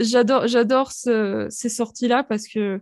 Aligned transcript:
j'adore, 0.00 0.48
j'adore 0.48 0.90
ces 0.92 1.68
sorties-là 1.68 2.24
parce 2.24 2.48
que 2.48 2.80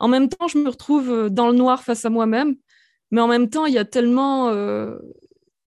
en 0.00 0.08
même 0.08 0.28
temps, 0.28 0.48
je 0.48 0.58
me 0.58 0.68
retrouve 0.68 1.28
dans 1.28 1.48
le 1.48 1.56
noir 1.56 1.82
face 1.82 2.04
à 2.04 2.10
moi-même, 2.10 2.56
mais 3.10 3.20
en 3.20 3.28
même 3.28 3.50
temps, 3.50 3.66
il 3.66 3.74
y 3.74 3.78
a 3.78 3.84
tellement, 3.84 4.48
euh, 4.50 4.96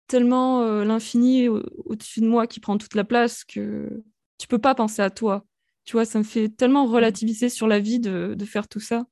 tellement 0.08 0.64
euh, 0.64 0.84
l'infini 0.84 1.48
au-dessus 1.48 2.22
de 2.22 2.28
moi 2.28 2.48
qui 2.48 2.60
prend 2.60 2.78
toute 2.78 2.96
la 2.96 3.04
place 3.04 3.44
que 3.44 4.04
tu 4.38 4.48
peux 4.48 4.58
pas 4.60 4.76
penser 4.76 5.02
à 5.02 5.10
toi. 5.10 5.46
Tu 5.86 5.94
vois, 5.94 6.06
ça 6.06 6.20
me 6.20 6.24
fait 6.24 6.50
tellement 6.50 6.86
relativiser 6.86 7.50
sur 7.50 7.68
la 7.68 7.80
vie 7.80 8.00
de, 8.00 8.34
de 8.38 8.46
faire 8.46 8.68
tout 8.68 8.80
ça. 8.80 9.06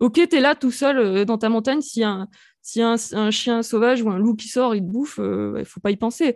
Ok, 0.00 0.14
tu 0.14 0.36
es 0.36 0.40
là 0.40 0.54
tout 0.56 0.72
seul 0.72 0.98
euh, 0.98 1.24
dans 1.24 1.38
ta 1.38 1.48
montagne, 1.48 1.80
s'il 1.80 2.02
y 2.02 2.04
a, 2.04 2.10
un, 2.10 2.28
si 2.60 2.82
un, 2.82 2.96
un, 3.12 3.30
chien 3.30 3.62
sauvage 3.62 4.02
ou 4.02 4.10
un 4.10 4.18
loup 4.18 4.34
qui 4.34 4.48
sort, 4.48 4.74
il 4.74 4.80
te 4.80 4.90
bouffe, 4.90 5.20
il 5.58 5.64
faut 5.64 5.80
pas 5.80 5.92
y 5.92 5.96
penser 5.96 6.34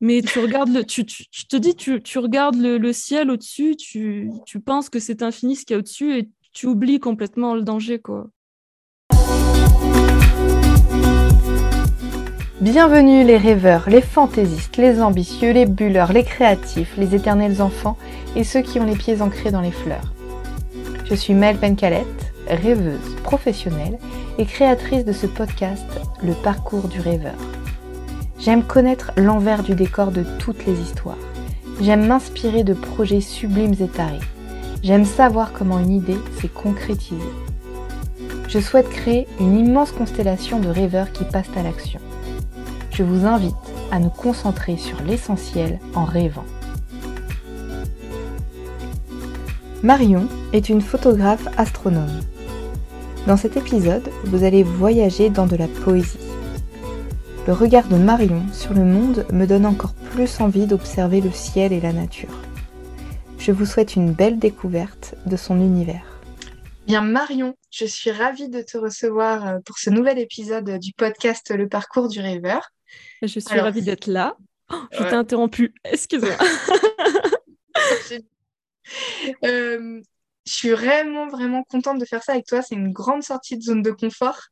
mais 0.00 0.22
tu 0.22 0.38
regardes 0.38 0.70
le, 0.70 0.84
tu, 0.84 1.04
te 1.04 1.56
dis, 1.56 1.74
tu, 1.74 2.18
regardes 2.18 2.56
le, 2.56 2.78
le 2.78 2.92
ciel 2.92 3.30
au-dessus, 3.30 3.76
tu, 3.76 4.30
tu, 4.46 4.60
penses 4.60 4.88
que 4.88 4.98
c'est 4.98 5.22
infini 5.22 5.56
ce 5.56 5.64
qu'il 5.64 5.74
y 5.74 5.76
a 5.76 5.78
au-dessus 5.78 6.18
et 6.18 6.30
tu 6.52 6.66
oublies 6.66 7.00
complètement 7.00 7.54
le 7.54 7.62
danger, 7.62 7.98
quoi. 7.98 8.28
Bienvenue 12.60 13.24
les 13.24 13.38
rêveurs, 13.38 13.88
les 13.88 14.02
fantaisistes, 14.02 14.76
les 14.76 15.00
ambitieux, 15.00 15.52
les 15.52 15.64
bulleurs, 15.64 16.12
les 16.12 16.24
créatifs, 16.24 16.94
les 16.98 17.14
éternels 17.14 17.62
enfants 17.62 17.96
et 18.36 18.44
ceux 18.44 18.60
qui 18.60 18.78
ont 18.78 18.84
les 18.84 18.96
pieds 18.96 19.22
ancrés 19.22 19.50
dans 19.50 19.62
les 19.62 19.70
fleurs. 19.70 20.12
Je 21.06 21.14
suis 21.14 21.32
Mel 21.32 21.56
Pencalette, 21.56 22.06
rêveuse 22.46 23.16
professionnelle 23.22 23.98
et 24.38 24.44
créatrice 24.44 25.06
de 25.06 25.12
ce 25.12 25.26
podcast 25.26 25.86
Le 26.22 26.34
parcours 26.34 26.88
du 26.88 27.00
rêveur. 27.00 27.59
J'aime 28.40 28.64
connaître 28.64 29.12
l'envers 29.18 29.62
du 29.62 29.74
décor 29.74 30.12
de 30.12 30.24
toutes 30.38 30.64
les 30.64 30.80
histoires. 30.80 31.18
J'aime 31.78 32.06
m'inspirer 32.06 32.64
de 32.64 32.72
projets 32.72 33.20
sublimes 33.20 33.74
et 33.78 33.86
tarés. 33.86 34.18
J'aime 34.82 35.04
savoir 35.04 35.52
comment 35.52 35.78
une 35.78 35.90
idée 35.90 36.16
s'est 36.40 36.48
concrétisée. 36.48 37.20
Je 38.48 38.58
souhaite 38.58 38.88
créer 38.88 39.28
une 39.40 39.58
immense 39.58 39.92
constellation 39.92 40.58
de 40.58 40.68
rêveurs 40.68 41.12
qui 41.12 41.24
passent 41.24 41.54
à 41.54 41.62
l'action. 41.62 42.00
Je 42.90 43.02
vous 43.02 43.26
invite 43.26 43.54
à 43.90 43.98
nous 43.98 44.08
concentrer 44.08 44.78
sur 44.78 45.02
l'essentiel 45.02 45.78
en 45.94 46.04
rêvant. 46.04 46.46
Marion 49.82 50.26
est 50.54 50.70
une 50.70 50.80
photographe 50.80 51.46
astronome. 51.58 52.20
Dans 53.26 53.36
cet 53.36 53.58
épisode, 53.58 54.08
vous 54.24 54.44
allez 54.44 54.62
voyager 54.62 55.28
dans 55.28 55.46
de 55.46 55.56
la 55.56 55.68
poésie. 55.68 56.29
Le 57.46 57.54
regard 57.54 57.88
de 57.88 57.96
Marion 57.96 58.46
sur 58.52 58.74
le 58.74 58.84
monde 58.84 59.24
me 59.32 59.46
donne 59.46 59.64
encore 59.64 59.94
plus 59.94 60.40
envie 60.40 60.66
d'observer 60.66 61.22
le 61.22 61.30
ciel 61.30 61.72
et 61.72 61.80
la 61.80 61.94
nature. 61.94 62.38
Je 63.38 63.50
vous 63.50 63.64
souhaite 63.64 63.96
une 63.96 64.12
belle 64.12 64.38
découverte 64.38 65.14
de 65.24 65.36
son 65.36 65.58
univers. 65.58 66.04
Bien 66.86 67.00
Marion, 67.00 67.54
je 67.70 67.86
suis 67.86 68.10
ravie 68.10 68.50
de 68.50 68.60
te 68.60 68.76
recevoir 68.76 69.46
euh, 69.46 69.58
pour 69.64 69.78
ce 69.78 69.88
nouvel 69.88 70.18
épisode 70.18 70.78
du 70.78 70.92
podcast 70.92 71.50
Le 71.50 71.66
parcours 71.66 72.08
du 72.08 72.20
rêveur. 72.20 72.68
Je 73.22 73.40
suis 73.40 73.58
ravie 73.58 73.82
d'être 73.82 74.06
là. 74.06 74.36
Oh, 74.70 74.76
je 74.92 75.04
t'ai 75.04 75.14
interrompu, 75.14 75.72
excuse-moi. 75.84 76.30
euh, 79.44 80.02
je 80.46 80.52
suis 80.52 80.70
vraiment, 80.70 81.28
vraiment 81.28 81.64
contente 81.64 81.98
de 81.98 82.04
faire 82.04 82.22
ça 82.22 82.32
avec 82.32 82.46
toi. 82.46 82.60
C'est 82.60 82.74
une 82.74 82.92
grande 82.92 83.22
sortie 83.22 83.56
de 83.56 83.62
zone 83.62 83.82
de 83.82 83.92
confort 83.92 84.48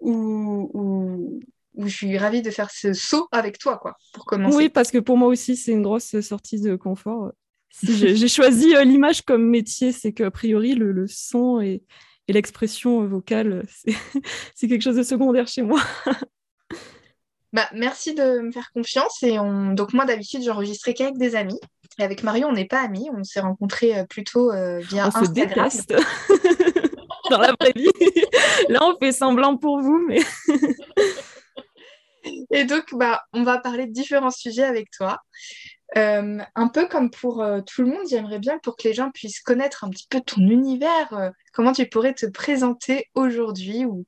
où, 0.00 0.70
où, 0.72 1.40
où 1.74 1.86
je 1.86 1.94
suis 1.94 2.18
ravie 2.18 2.42
de 2.42 2.50
faire 2.50 2.70
ce 2.70 2.92
saut 2.92 3.28
avec 3.32 3.58
toi, 3.58 3.78
quoi, 3.78 3.96
pour 4.12 4.24
commencer. 4.24 4.56
Oui, 4.56 4.68
parce 4.68 4.90
que 4.90 4.98
pour 4.98 5.16
moi 5.16 5.28
aussi, 5.28 5.56
c'est 5.56 5.72
une 5.72 5.82
grosse 5.82 6.20
sortie 6.20 6.60
de 6.60 6.76
confort. 6.76 7.32
Si 7.70 7.96
j'ai 7.96 8.28
choisi 8.28 8.76
euh, 8.76 8.84
l'image 8.84 9.22
comme 9.22 9.48
métier, 9.48 9.92
c'est 9.92 10.12
qu'a 10.12 10.30
priori, 10.30 10.74
le, 10.74 10.92
le, 10.92 11.06
son 11.08 11.60
et, 11.60 11.82
et 12.28 12.32
l'expression 12.32 13.04
vocale, 13.06 13.64
c'est 14.54 14.68
quelque 14.68 14.82
chose 14.82 14.96
de 14.96 15.02
secondaire 15.02 15.48
chez 15.48 15.62
moi. 15.62 15.80
bah, 17.52 17.68
merci 17.74 18.14
de 18.14 18.40
me 18.40 18.52
faire 18.52 18.70
confiance. 18.72 19.22
Et 19.22 19.38
on... 19.38 19.72
Donc, 19.72 19.92
moi, 19.92 20.04
d'habitude, 20.04 20.42
j'enregistrais 20.42 20.94
qu'avec 20.94 21.16
des 21.18 21.34
amis. 21.34 21.58
Et 21.98 22.02
avec 22.02 22.22
Marion, 22.22 22.48
on 22.48 22.52
n'est 22.52 22.66
pas 22.66 22.80
amis. 22.80 23.08
On 23.16 23.24
s'est 23.24 23.40
rencontrés 23.40 23.98
euh, 23.98 24.04
plutôt 24.04 24.52
euh, 24.52 24.78
via 24.80 25.04
on 25.04 25.18
Instagram. 25.18 25.70
Se 25.70 25.86
déteste. 25.86 25.94
Dans 27.30 27.38
la 27.38 27.54
vraie 27.58 27.72
vie. 27.74 27.90
Là, 28.68 28.80
on 28.82 28.96
fait 28.98 29.12
semblant 29.12 29.56
pour 29.56 29.80
vous, 29.80 30.04
mais. 30.06 30.20
Et 32.50 32.64
donc, 32.64 32.94
bah, 32.94 33.22
on 33.32 33.42
va 33.42 33.58
parler 33.58 33.86
de 33.86 33.92
différents 33.92 34.30
sujets 34.30 34.64
avec 34.64 34.90
toi. 34.90 35.18
Euh, 35.96 36.38
un 36.54 36.68
peu 36.68 36.86
comme 36.86 37.10
pour 37.10 37.42
euh, 37.42 37.60
tout 37.60 37.82
le 37.82 37.88
monde, 37.88 38.06
j'aimerais 38.08 38.38
bien 38.38 38.58
pour 38.62 38.76
que 38.76 38.88
les 38.88 38.94
gens 38.94 39.10
puissent 39.10 39.40
connaître 39.40 39.84
un 39.84 39.90
petit 39.90 40.06
peu 40.08 40.20
ton 40.20 40.40
univers, 40.40 41.12
euh, 41.12 41.30
comment 41.52 41.72
tu 41.72 41.86
pourrais 41.86 42.14
te 42.14 42.24
présenter 42.24 43.10
aujourd'hui 43.14 43.84
ou 43.84 44.06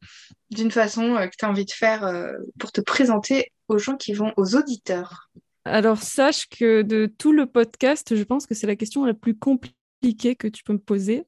d'une 0.51 0.71
façon 0.71 1.17
que 1.17 1.37
tu 1.37 1.45
as 1.45 1.51
envie 1.51 1.67
de 1.67 1.73
faire 1.73 2.11
pour 2.59 2.73
te 2.73 2.81
présenter 2.81 3.53
aux 3.69 3.79
gens 3.79 3.97
qui 3.97 4.15
vont, 4.15 4.33
aux 4.37 4.57
auditeurs? 4.57 5.29
Alors, 5.67 5.99
sache 5.99 6.47
que 6.49 6.83
de 6.83 7.07
tout 7.07 7.33
le 7.33 7.47
podcast, 7.47 8.15
je 8.15 8.23
pense 8.23 8.47
que 8.47 8.55
c'est 8.55 8.67
la 8.67 8.77
question 8.77 9.05
la 9.05 9.15
plus 9.15 9.37
compliquée 9.37 10.37
que 10.37 10.49
tu 10.49 10.63
peux 10.63 10.75
me 10.75 10.79
poser, 10.79 11.25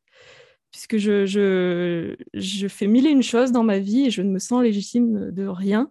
puisque 0.70 0.96
je, 0.96 1.26
je, 1.26 2.14
je 2.34 2.68
fais 2.68 2.86
mille 2.86 3.06
et 3.06 3.10
une 3.10 3.22
choses 3.22 3.52
dans 3.52 3.64
ma 3.64 3.78
vie 3.78 4.06
et 4.06 4.10
je 4.10 4.22
ne 4.22 4.30
me 4.30 4.38
sens 4.38 4.62
légitime 4.62 5.32
de 5.32 5.46
rien. 5.46 5.90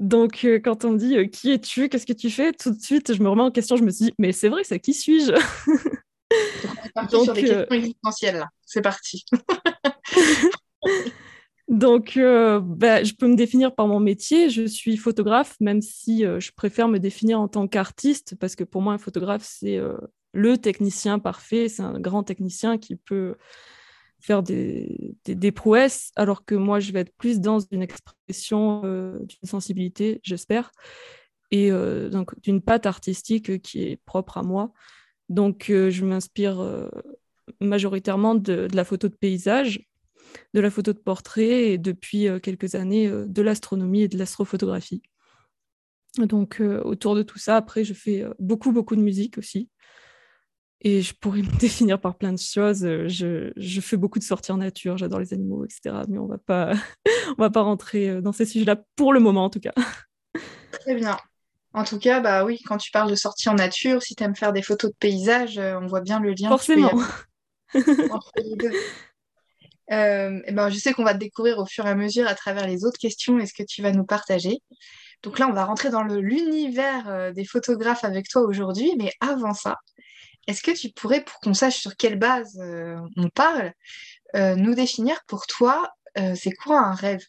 Donc, 0.00 0.44
euh, 0.46 0.58
quand 0.58 0.86
on 0.86 0.92
me 0.92 0.98
dit 0.98 1.16
euh, 1.16 1.26
qui 1.26 1.52
es-tu, 1.52 1.90
qu'est-ce 1.90 2.06
que 2.06 2.14
tu 2.14 2.30
fais, 2.30 2.54
tout 2.54 2.70
de 2.70 2.80
suite, 2.80 3.14
je 3.14 3.22
me 3.22 3.28
remets 3.28 3.42
en 3.42 3.50
question. 3.50 3.76
Je 3.76 3.84
me 3.84 3.90
suis 3.90 4.06
dit, 4.06 4.14
mais 4.18 4.32
c'est 4.32 4.48
vrai, 4.48 4.64
c'est 4.64 4.80
qui 4.80 4.94
suis-je? 4.94 5.32
Donc, 7.12 7.24
sur 7.24 7.34
les 7.34 7.42
questions 7.42 7.58
euh, 7.58 7.74
existentielles, 7.74 8.38
là. 8.38 8.48
C'est 8.64 8.80
parti. 8.80 9.26
Donc, 11.68 12.14
bah, 12.16 13.04
je 13.04 13.12
peux 13.12 13.28
me 13.28 13.36
définir 13.36 13.74
par 13.74 13.86
mon 13.86 14.00
métier. 14.00 14.48
Je 14.48 14.66
suis 14.66 14.96
photographe, 14.96 15.56
même 15.60 15.82
si 15.82 16.22
je 16.22 16.50
préfère 16.50 16.88
me 16.88 16.98
définir 16.98 17.38
en 17.38 17.46
tant 17.46 17.68
qu'artiste, 17.68 18.34
parce 18.40 18.56
que 18.56 18.64
pour 18.64 18.82
moi, 18.82 18.94
un 18.94 18.98
photographe, 18.98 19.44
c'est 19.44 19.78
le 20.32 20.58
technicien 20.58 21.20
parfait. 21.20 21.68
C'est 21.68 21.82
un 21.82 22.00
grand 22.00 22.24
technicien 22.24 22.76
qui 22.76 22.96
peut 22.96 23.36
faire 24.20 24.42
des, 24.42 25.14
des, 25.24 25.52
prouesses, 25.52 26.12
alors 26.16 26.44
que 26.44 26.54
moi, 26.54 26.80
je 26.80 26.92
vais 26.92 27.00
être 27.00 27.14
plus 27.16 27.40
dans 27.40 27.58
une 27.58 27.82
expression 27.82 28.82
euh, 28.84 29.18
d'une 29.20 29.48
sensibilité, 29.48 30.20
j'espère, 30.22 30.72
et 31.50 31.72
euh, 31.72 32.08
donc 32.08 32.38
d'une 32.40 32.60
patte 32.60 32.86
artistique 32.86 33.60
qui 33.62 33.82
est 33.82 33.96
propre 34.04 34.38
à 34.38 34.42
moi. 34.42 34.72
Donc, 35.28 35.70
euh, 35.70 35.90
je 35.90 36.04
m'inspire 36.04 36.88
majoritairement 37.60 38.34
de, 38.34 38.66
de, 38.66 38.76
la 38.76 38.84
photo 38.84 39.08
de 39.08 39.14
paysage, 39.14 39.86
de 40.54 40.60
la 40.60 40.70
photo 40.70 40.92
de 40.92 40.98
portrait, 40.98 41.70
et 41.70 41.78
depuis 41.78 42.28
quelques 42.42 42.74
années, 42.74 43.10
de 43.10 43.42
l'astronomie 43.42 44.02
et 44.02 44.08
de 44.08 44.18
l'astrophotographie. 44.18 45.02
Donc, 46.18 46.60
autour 46.84 47.14
de 47.14 47.22
tout 47.22 47.38
ça, 47.38 47.56
après, 47.56 47.84
je 47.84 47.94
fais 47.94 48.24
beaucoup, 48.38 48.72
beaucoup 48.72 48.96
de 48.96 49.02
musique 49.02 49.38
aussi. 49.38 49.68
Et 50.82 51.02
je 51.02 51.14
pourrais 51.14 51.42
me 51.42 51.50
définir 51.58 52.00
par 52.00 52.16
plein 52.16 52.32
de 52.32 52.38
choses. 52.38 52.84
Euh, 52.84 53.08
je, 53.08 53.52
je 53.56 53.80
fais 53.80 53.96
beaucoup 53.96 54.18
de 54.18 54.24
sorties 54.24 54.52
en 54.52 54.58
nature, 54.58 54.96
j'adore 54.96 55.20
les 55.20 55.32
animaux, 55.34 55.64
etc. 55.64 55.96
Mais 56.08 56.18
on 56.18 56.26
va 56.26 56.38
pas, 56.38 56.72
on 57.38 57.42
va 57.42 57.50
pas 57.50 57.62
rentrer 57.62 58.08
euh, 58.08 58.20
dans 58.20 58.32
ces 58.32 58.46
sujets-là 58.46 58.76
pour 58.96 59.12
le 59.12 59.20
moment, 59.20 59.44
en 59.44 59.50
tout 59.50 59.60
cas. 59.60 59.72
Très 60.72 60.94
bien. 60.94 61.18
En 61.72 61.84
tout 61.84 61.98
cas, 61.98 62.20
bah 62.20 62.44
oui, 62.44 62.60
quand 62.66 62.78
tu 62.78 62.90
parles 62.90 63.10
de 63.10 63.14
sorties 63.14 63.48
en 63.48 63.54
nature, 63.54 64.02
si 64.02 64.16
tu 64.16 64.24
aimes 64.24 64.34
faire 64.34 64.52
des 64.52 64.62
photos 64.62 64.90
de 64.90 64.96
paysages, 64.96 65.58
euh, 65.58 65.78
on 65.80 65.86
voit 65.86 66.00
bien 66.00 66.18
le 66.18 66.32
lien. 66.32 66.48
Forcément. 66.48 66.90
entre 68.10 68.32
les 68.38 68.56
deux. 68.56 68.72
Euh, 69.92 70.40
et 70.46 70.52
ben, 70.52 70.70
je 70.70 70.78
sais 70.78 70.92
qu'on 70.92 71.04
va 71.04 71.14
te 71.14 71.18
découvrir 71.18 71.58
au 71.58 71.66
fur 71.66 71.86
et 71.86 71.90
à 71.90 71.94
mesure 71.94 72.26
à 72.26 72.34
travers 72.34 72.66
les 72.66 72.84
autres 72.84 72.98
questions 72.98 73.38
et 73.38 73.46
ce 73.46 73.54
que 73.54 73.62
tu 73.62 73.82
vas 73.82 73.92
nous 73.92 74.04
partager. 74.04 74.58
Donc 75.22 75.38
là, 75.38 75.48
on 75.48 75.52
va 75.52 75.64
rentrer 75.64 75.90
dans 75.90 76.02
l'univers 76.02 77.32
des 77.34 77.44
photographes 77.44 78.04
avec 78.04 78.28
toi 78.28 78.42
aujourd'hui. 78.42 78.94
Mais 78.96 79.12
avant 79.20 79.52
ça, 79.52 79.76
est-ce 80.46 80.62
que 80.62 80.70
tu 80.70 80.90
pourrais, 80.90 81.24
pour 81.24 81.38
qu'on 81.40 81.54
sache 81.54 81.78
sur 81.78 81.96
quelle 81.96 82.18
base 82.18 82.58
euh, 82.60 82.96
on 83.16 83.28
parle, 83.28 83.72
euh, 84.34 84.56
nous 84.56 84.74
définir 84.74 85.22
pour 85.26 85.46
toi, 85.46 85.92
euh, 86.18 86.34
c'est 86.34 86.52
quoi 86.52 86.80
un 86.80 86.94
rêve? 86.94 87.24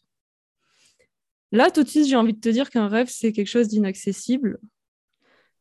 Là, 1.52 1.70
tout 1.70 1.84
de 1.84 1.90
suite, 1.90 2.08
j'ai 2.08 2.16
envie 2.16 2.34
de 2.34 2.40
te 2.40 2.50
dire 2.50 2.70
qu'un 2.70 2.88
rêve, 2.88 3.10
c'est 3.10 3.34
quelque 3.34 3.48
chose 3.48 3.68
d'inaccessible. 3.68 4.60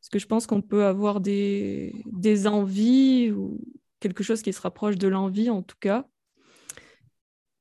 Parce 0.01 0.09
que 0.11 0.19
je 0.19 0.27
pense 0.27 0.47
qu'on 0.47 0.63
peut 0.63 0.85
avoir 0.85 1.21
des, 1.21 1.93
des 2.07 2.47
envies 2.47 3.33
ou 3.33 3.61
quelque 3.99 4.23
chose 4.23 4.41
qui 4.41 4.53
se 4.53 4.61
rapproche 4.61 4.97
de 4.97 5.09
l'envie, 5.09 5.51
en 5.51 5.63
tout 5.63 5.77
cas. 5.81 6.07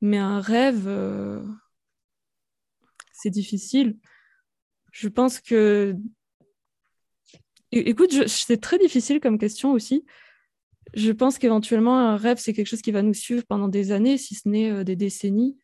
Mais 0.02 0.18
un 0.18 0.40
rêve, 0.40 0.88
c'est 3.12 3.30
difficile. 3.30 3.98
Je 4.92 5.10
pense 5.10 5.42
que 5.42 5.96
Écoute, 7.72 8.28
c'est 8.28 8.62
très 8.62 8.80
difficile 8.80 9.20
comme 9.20 9.38
question 9.38 9.72
aussi. 9.74 10.06
Je 10.94 11.12
pense 11.12 11.38
qu'éventuellement, 11.38 12.00
un 12.00 12.18
rêve, 12.18 12.38
c'est 12.40 12.54
quelque 12.54 12.68
chose 12.68 12.82
qui 12.82 12.92
va 12.92 13.04
nous 13.04 13.14
suivre 13.14 13.44
pendant 13.48 13.68
des 13.68 13.92
années, 13.92 14.18
si 14.18 14.36
ce 14.36 14.50
n'est 14.50 14.72
euh, 14.72 14.84
des 14.84 14.96
décennies. 14.96 15.58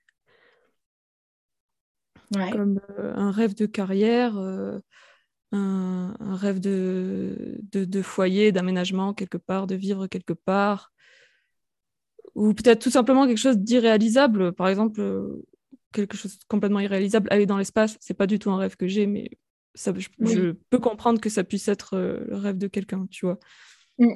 Comme 2.51 2.81
euh, 2.99 3.13
un 3.15 3.31
rêve 3.31 3.55
de 3.55 3.65
carrière, 3.65 4.37
euh, 4.37 4.79
un, 5.51 6.13
rêve 6.19 6.59
de, 6.59 7.59
de, 7.71 8.01
foyer, 8.01 8.51
d'aménagement 8.51 9.13
quelque 9.13 9.37
part, 9.37 9.67
de 9.67 9.75
vivre 9.75 10.07
quelque 10.07 10.33
part, 10.33 10.91
ou 12.35 12.53
peut-être 12.53 12.81
tout 12.81 12.89
simplement 12.91 13.25
quelque 13.25 13.37
chose 13.37 13.57
d'irréalisable. 13.57 14.53
Par 14.53 14.67
exemple, 14.67 15.01
quelque 15.91 16.17
chose 16.17 16.37
de 16.37 16.45
complètement 16.47 16.79
irréalisable, 16.81 17.29
aller 17.31 17.45
dans 17.45 17.57
l'espace, 17.57 17.97
c'est 18.01 18.13
pas 18.13 18.27
du 18.27 18.37
tout 18.37 18.51
un 18.51 18.57
rêve 18.57 18.75
que 18.75 18.87
j'ai, 18.87 19.07
mais 19.07 19.29
ça, 19.75 19.93
je, 19.95 20.51
peux 20.69 20.79
comprendre 20.79 21.19
que 21.19 21.29
ça 21.29 21.43
puisse 21.43 21.67
être 21.67 21.97
le 21.97 22.35
rêve 22.35 22.57
de 22.57 22.67
quelqu'un, 22.67 23.05
tu 23.11 23.25
vois. 23.25 23.39
Mm. 23.99 24.15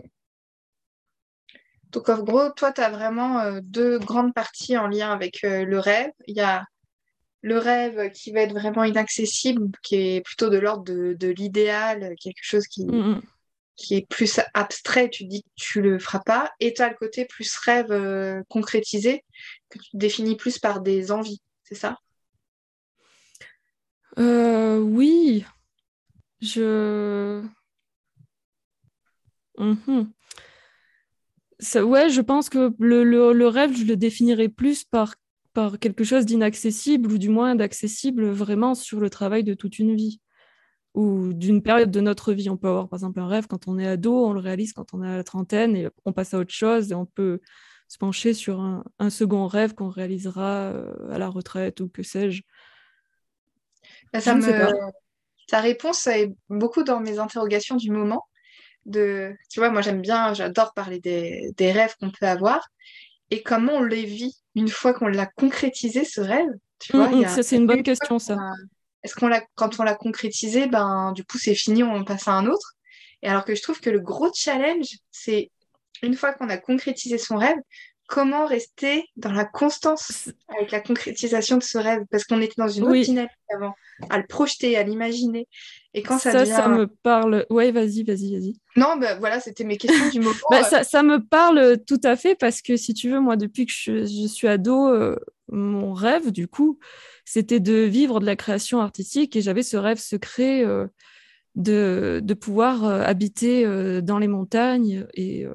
Donc, 1.91 2.07
en 2.09 2.21
gros, 2.23 2.49
toi, 2.51 2.71
tu 2.71 2.81
as 2.81 2.89
vraiment 2.89 3.39
euh, 3.39 3.59
deux 3.63 3.99
grandes 3.99 4.33
parties 4.33 4.77
en 4.77 4.87
lien 4.87 5.11
avec 5.11 5.43
euh, 5.43 5.65
le 5.65 5.79
rêve. 5.79 6.11
Il 6.27 6.35
y 6.35 6.41
a 6.41 6.65
le 7.41 7.57
rêve 7.57 8.11
qui 8.11 8.31
va 8.31 8.41
être 8.41 8.53
vraiment 8.53 8.83
inaccessible, 8.83 9.69
qui 9.81 9.95
est 9.95 10.21
plutôt 10.21 10.49
de 10.49 10.57
l'ordre 10.57 10.83
de, 10.83 11.27
l'idéal, 11.27 12.13
quelque 12.21 12.43
chose 12.43 12.67
qui, 12.67 12.85
mm, 12.85 13.13
mm. 13.13 13.21
qui 13.75 13.95
est 13.95 14.07
plus 14.07 14.39
abstrait. 14.53 15.09
Tu 15.09 15.25
dis 15.25 15.41
que 15.43 15.49
tu 15.55 15.81
le 15.81 15.99
feras 15.99 16.19
pas. 16.19 16.51
Et 16.59 16.73
tu 16.73 16.81
as 16.81 16.89
le 16.89 16.95
côté 16.95 17.25
plus 17.25 17.57
rêve 17.57 17.91
euh, 17.91 18.43
concrétisé, 18.49 19.23
que 19.69 19.79
tu 19.79 19.89
définis 19.93 20.35
plus 20.35 20.59
par 20.59 20.81
des 20.81 21.11
envies. 21.11 21.41
C'est 21.63 21.75
ça? 21.75 21.97
Oui. 24.17 25.45
Je. 26.41 27.43
Mhm 29.57 30.11
ouais, 31.75 32.09
je 32.09 32.21
pense 32.21 32.49
que 32.49 32.73
le, 32.79 33.47
rêve, 33.47 33.75
je 33.75 33.85
le 33.85 33.95
définirais 33.95 34.49
plus 34.49 34.83
par, 34.83 35.15
par 35.53 35.79
quelque 35.79 36.03
chose 36.03 36.25
d'inaccessible 36.25 37.11
ou 37.11 37.17
du 37.17 37.29
moins 37.29 37.55
d'accessible 37.55 38.29
vraiment 38.29 38.75
sur 38.75 38.99
le 38.99 39.09
travail 39.09 39.43
de 39.43 39.53
toute 39.53 39.79
une 39.79 39.95
vie 39.95 40.21
ou 40.95 41.33
d'une 41.33 41.61
période 41.61 41.91
de 41.91 42.01
notre 42.01 42.33
vie. 42.33 42.49
On 42.49 42.57
peut 42.57 42.67
avoir 42.67 42.89
par 42.89 42.97
exemple 42.97 43.19
un 43.19 43.27
rêve 43.27 43.47
quand 43.47 43.67
on 43.67 43.77
est 43.77 43.87
ado, 43.87 44.25
on 44.25 44.33
le 44.33 44.39
réalise 44.39 44.73
quand 44.73 44.93
on 44.93 45.03
est 45.03 45.07
à 45.07 45.17
la 45.17 45.23
trentaine 45.23 45.75
et 45.75 45.89
on 46.05 46.13
passe 46.13 46.33
à 46.33 46.39
autre 46.39 46.53
chose 46.53 46.91
et 46.91 46.95
on 46.95 47.05
peut 47.05 47.39
se 47.87 47.97
pencher 47.97 48.33
sur 48.33 48.61
un, 48.61 49.09
second 49.09 49.47
rêve 49.47 49.73
qu'on 49.73 49.89
réalisera 49.89 50.71
euh, 50.73 51.09
à 51.09 51.17
la 51.17 51.27
retraite 51.27 51.81
ou 51.81 51.89
que 51.89 52.03
sais-je. 52.03 52.43
Bah, 54.13 54.21
ça 54.21 54.35
me... 54.35 54.71
Ta 55.47 55.59
réponse 55.61 56.05
est 56.07 56.31
beaucoup 56.49 56.83
dans 56.83 56.99
mes 56.99 57.17
interrogations 57.17 57.75
du 57.75 57.89
moment 57.89 58.25
de, 58.85 59.35
tu 59.49 59.59
vois, 59.59 59.69
moi 59.69 59.81
j'aime 59.81 60.01
bien, 60.01 60.33
j'adore 60.33 60.73
parler 60.73 60.99
des, 60.99 61.71
rêves 61.71 61.95
qu'on 61.99 62.11
peut 62.11 62.27
avoir 62.27 62.67
et 63.31 63.43
comment 63.43 63.73
on 63.73 63.83
les 63.83 64.05
vit 64.05 64.35
une 64.55 64.69
fois 64.69 64.93
qu'on 64.93 65.07
l'a 65.07 65.27
concrétisé 65.27 66.03
ce 66.03 66.21
rêve. 66.21 66.49
Tu 66.79 66.95
vois, 66.95 67.09
mm, 67.09 67.21
mm, 67.21 67.27
ça 67.27 67.43
c'est 67.43 67.55
une 67.55 67.67
bonne 67.67 67.83
question 67.83 68.19
ça. 68.19 68.37
Est-ce 69.03 69.15
qu'on 69.15 69.27
l'a, 69.27 69.43
quand 69.55 69.79
on 69.79 69.83
l'a 69.83 69.95
concrétisé, 69.95 70.67
ben 70.67 71.13
du 71.13 71.23
coup 71.23 71.37
c'est 71.37 71.55
fini, 71.55 71.83
on 71.83 72.03
passe 72.03 72.27
à 72.27 72.33
un 72.33 72.47
autre. 72.47 72.75
Et 73.21 73.27
alors 73.27 73.45
que 73.45 73.55
je 73.55 73.61
trouve 73.61 73.79
que 73.79 73.89
le 73.89 73.99
gros 73.99 74.31
challenge, 74.33 74.87
c'est 75.11 75.51
une 76.01 76.15
fois 76.15 76.33
qu'on 76.33 76.49
a 76.49 76.57
concrétisé 76.57 77.17
son 77.17 77.37
rêve, 77.37 77.57
comment 78.09 78.47
rester 78.47 79.05
dans 79.17 79.31
la 79.31 79.45
constance 79.45 80.29
avec 80.57 80.71
la 80.71 80.81
concrétisation 80.81 81.57
de 81.57 81.63
ce 81.63 81.77
rêve? 81.77 82.03
Parce 82.09 82.23
qu'on 82.23 82.41
était 82.41 82.55
dans 82.57 82.67
une 82.67 82.83
autre 82.85 83.01
dynamique 83.01 83.29
avant, 83.55 83.75
à 84.09 84.17
le 84.17 84.25
projeter, 84.25 84.75
à 84.75 84.83
l'imaginer. 84.83 85.47
Et 85.93 86.01
quand 86.01 86.17
ça, 86.17 86.31
ça, 86.31 86.45
ça 86.45 86.67
me 86.67 86.87
parle. 86.87 87.45
Ouais, 87.51 87.71
vas-y, 87.71 88.03
vas-y, 88.03 88.35
vas-y. 88.35 88.53
Non, 88.75 88.97
ben 88.97 89.17
voilà, 89.19 89.39
c'était 89.39 89.63
mes 89.63 89.77
questions 89.77 90.09
du 90.09 90.19
moment. 90.19 90.35
bah, 90.49 90.63
ça, 90.63 90.83
ça, 90.83 91.03
me 91.03 91.23
parle 91.23 91.77
tout 91.85 92.01
à 92.03 92.15
fait 92.15 92.35
parce 92.35 92.61
que 92.61 92.77
si 92.77 92.95
tu 92.95 93.11
veux, 93.11 93.19
moi, 93.19 93.37
depuis 93.37 93.67
que 93.67 93.73
je, 93.73 93.99
je 94.05 94.27
suis 94.27 94.47
ado, 94.47 94.87
euh, 94.87 95.15
mon 95.51 95.93
rêve, 95.93 96.31
du 96.31 96.47
coup, 96.47 96.79
c'était 97.25 97.59
de 97.59 97.73
vivre 97.73 98.19
de 98.19 98.25
la 98.25 98.35
création 98.35 98.81
artistique 98.81 99.35
et 99.35 99.41
j'avais 99.41 99.63
ce 99.63 99.77
rêve 99.77 99.99
secret. 99.99 100.65
Euh, 100.65 100.87
de, 101.55 102.21
de, 102.23 102.33
pouvoir 102.35 102.85
euh, 102.85 103.01
habiter 103.01 103.65
dans 104.01 104.19
les 104.19 104.27
montagnes 104.27 105.07
et 105.15 105.45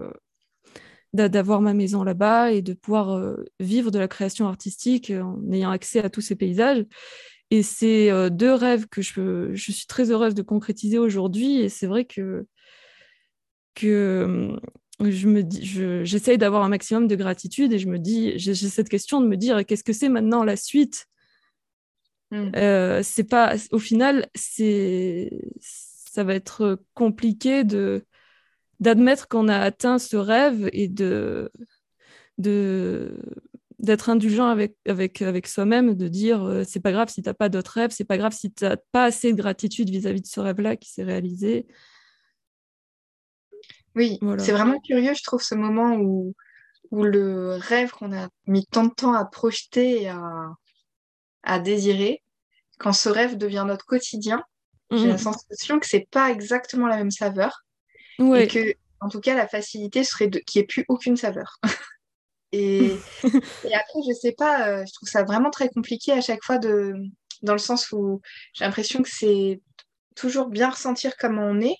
d'avoir 1.15 1.61
ma 1.61 1.75
maison 1.75 2.03
là-bas 2.03 2.53
et 2.53 2.61
de 2.61 2.75
pouvoir 2.75 3.13
euh, 3.13 3.45
vivre 3.61 3.91
de 3.91 3.99
la 3.99 4.09
création 4.09 4.49
artistique 4.49 5.11
euh, 5.11 5.23
en 5.23 5.53
ayant 5.53 5.71
accès 5.71 6.03
à 6.03 6.11
tous 6.11 6.21
ces 6.21 6.35
paysages. 6.35 6.85
Et 7.51 7.63
c'est 7.63 8.11
euh, 8.11 8.31
deux 8.31 8.53
rêves 8.53 8.89
que 8.89 9.01
je, 9.01 9.51
je, 9.55 9.73
suis 9.73 9.87
très 9.87 10.11
heureuse 10.11 10.35
de 10.35 10.43
concrétiser 10.43 10.99
aujourd'hui. 10.99 11.61
Et 11.61 11.69
c'est 11.69 11.87
vrai 11.87 12.05
que, 12.05 12.47
que 13.77 14.59
je 15.01 15.29
me 15.29 15.43
dis, 15.45 15.65
j'essaye 16.05 16.37
d'avoir 16.37 16.65
un 16.65 16.69
maximum 16.69 17.07
de 17.07 17.15
gratitude 17.15 17.73
et 17.73 17.79
je 17.79 17.89
me 17.89 17.99
dis, 17.99 18.33
j'ai 18.37 18.55
cette 18.55 18.89
question 18.89 19.21
de 19.21 19.29
me 19.29 19.37
dire 19.37 19.65
qu'est-ce 19.65 19.85
que 19.85 19.93
c'est 19.93 20.09
maintenant 20.09 20.43
la 20.43 20.57
suite? 20.57 21.07
Mmh. 22.33 23.03
C'est 23.03 23.29
pas, 23.29 23.55
au 23.71 23.79
final, 23.79 24.29
c'est, 24.35 25.31
ça 25.61 26.25
va 26.25 26.35
être 26.35 26.81
compliqué 26.95 27.63
de 27.63 28.05
d'admettre 28.81 29.29
qu'on 29.29 29.49
a 29.49 29.59
atteint 29.59 29.99
ce 29.99 30.17
rêve 30.17 30.69
et 30.73 30.89
de 30.89 31.51
d'être 33.79 34.09
indulgent 34.09 34.47
avec, 34.47 34.77
avec, 34.87 35.23
avec 35.23 35.47
soi-même, 35.47 35.95
de 35.95 36.09
dire 36.09 36.43
euh, 36.43 36.65
c'est 36.67 36.81
pas 36.81 36.93
grave 36.93 37.09
si 37.09 37.23
tu 37.23 37.29
n'as 37.29 37.35
pas 37.35 37.49
d'autres 37.49 37.73
rêves, 37.73 37.91
c'est 37.91 38.05
pas 38.05 38.17
grave 38.17 38.33
si 38.33 38.53
tu 38.53 38.65
n'as 38.65 38.77
pas 38.93 39.05
assez 39.05 39.33
de 39.33 39.37
gratitude 39.37 39.91
vis-à-vis 39.91 40.23
de 40.23 40.27
ce 40.27 40.41
rêve-là 40.41 40.77
qui 40.77 40.91
s'est 40.91 41.05
réalisé. 41.05 41.67
Oui, 43.95 44.19
c'est 44.39 44.53
vraiment 44.53 44.81
curieux, 44.81 45.15
je 45.15 45.23
trouve, 45.23 45.43
ce 45.43 45.55
moment 45.55 45.97
où, 45.97 46.35
où 46.91 47.05
le 47.05 47.57
rêve 47.57 47.93
qu'on 47.93 48.13
a 48.13 48.29
mis 48.47 48.67
tant 48.67 48.85
de 48.85 48.95
temps 48.95 49.13
à 49.13 49.25
projeter 49.25 50.03
et 50.03 50.09
à, 50.09 50.49
à 51.45 51.59
désirer, 51.61 52.23
quand 52.79 52.93
ce 52.93 53.09
rêve 53.09 53.37
devient 53.37 53.65
notre 53.67 53.87
quotidien, 53.87 54.43
j'ai 54.91 55.07
la 55.07 55.15
mmh. 55.15 55.19
sensation 55.19 55.79
que 55.79 55.87
c'est 55.87 56.09
pas 56.11 56.31
exactement 56.31 56.87
la 56.87 56.97
même 56.97 57.11
saveur. 57.11 57.64
Et 58.19 58.47
que, 58.47 58.75
en 59.01 59.09
tout 59.09 59.21
cas, 59.21 59.35
la 59.35 59.49
facilité 59.49 60.05
serait 60.05 60.31
qu'il 60.31 60.61
n'y 60.61 60.65
ait 60.65 60.67
plus 60.67 60.85
aucune 60.89 61.17
saveur. 61.17 61.59
et... 62.53 62.93
et, 63.25 63.75
après, 63.75 64.01
je 64.09 64.15
sais 64.15 64.33
pas, 64.33 64.69
euh, 64.69 64.85
je 64.87 64.93
trouve 64.93 65.09
ça 65.09 65.25
vraiment 65.25 65.51
très 65.51 65.69
compliqué 65.69 66.13
à 66.13 66.21
chaque 66.21 66.45
fois, 66.45 66.59
de... 66.59 66.95
dans 67.43 67.55
le 67.55 67.59
sens 67.59 67.93
où 67.93 68.21
j'ai 68.53 68.65
l'impression 68.65 69.03
que 69.03 69.11
c'est 69.11 69.61
toujours 70.15 70.49
bien 70.49 70.71
ressentir 70.71 71.17
comment 71.17 71.45
on 71.45 71.61
est, 71.61 71.77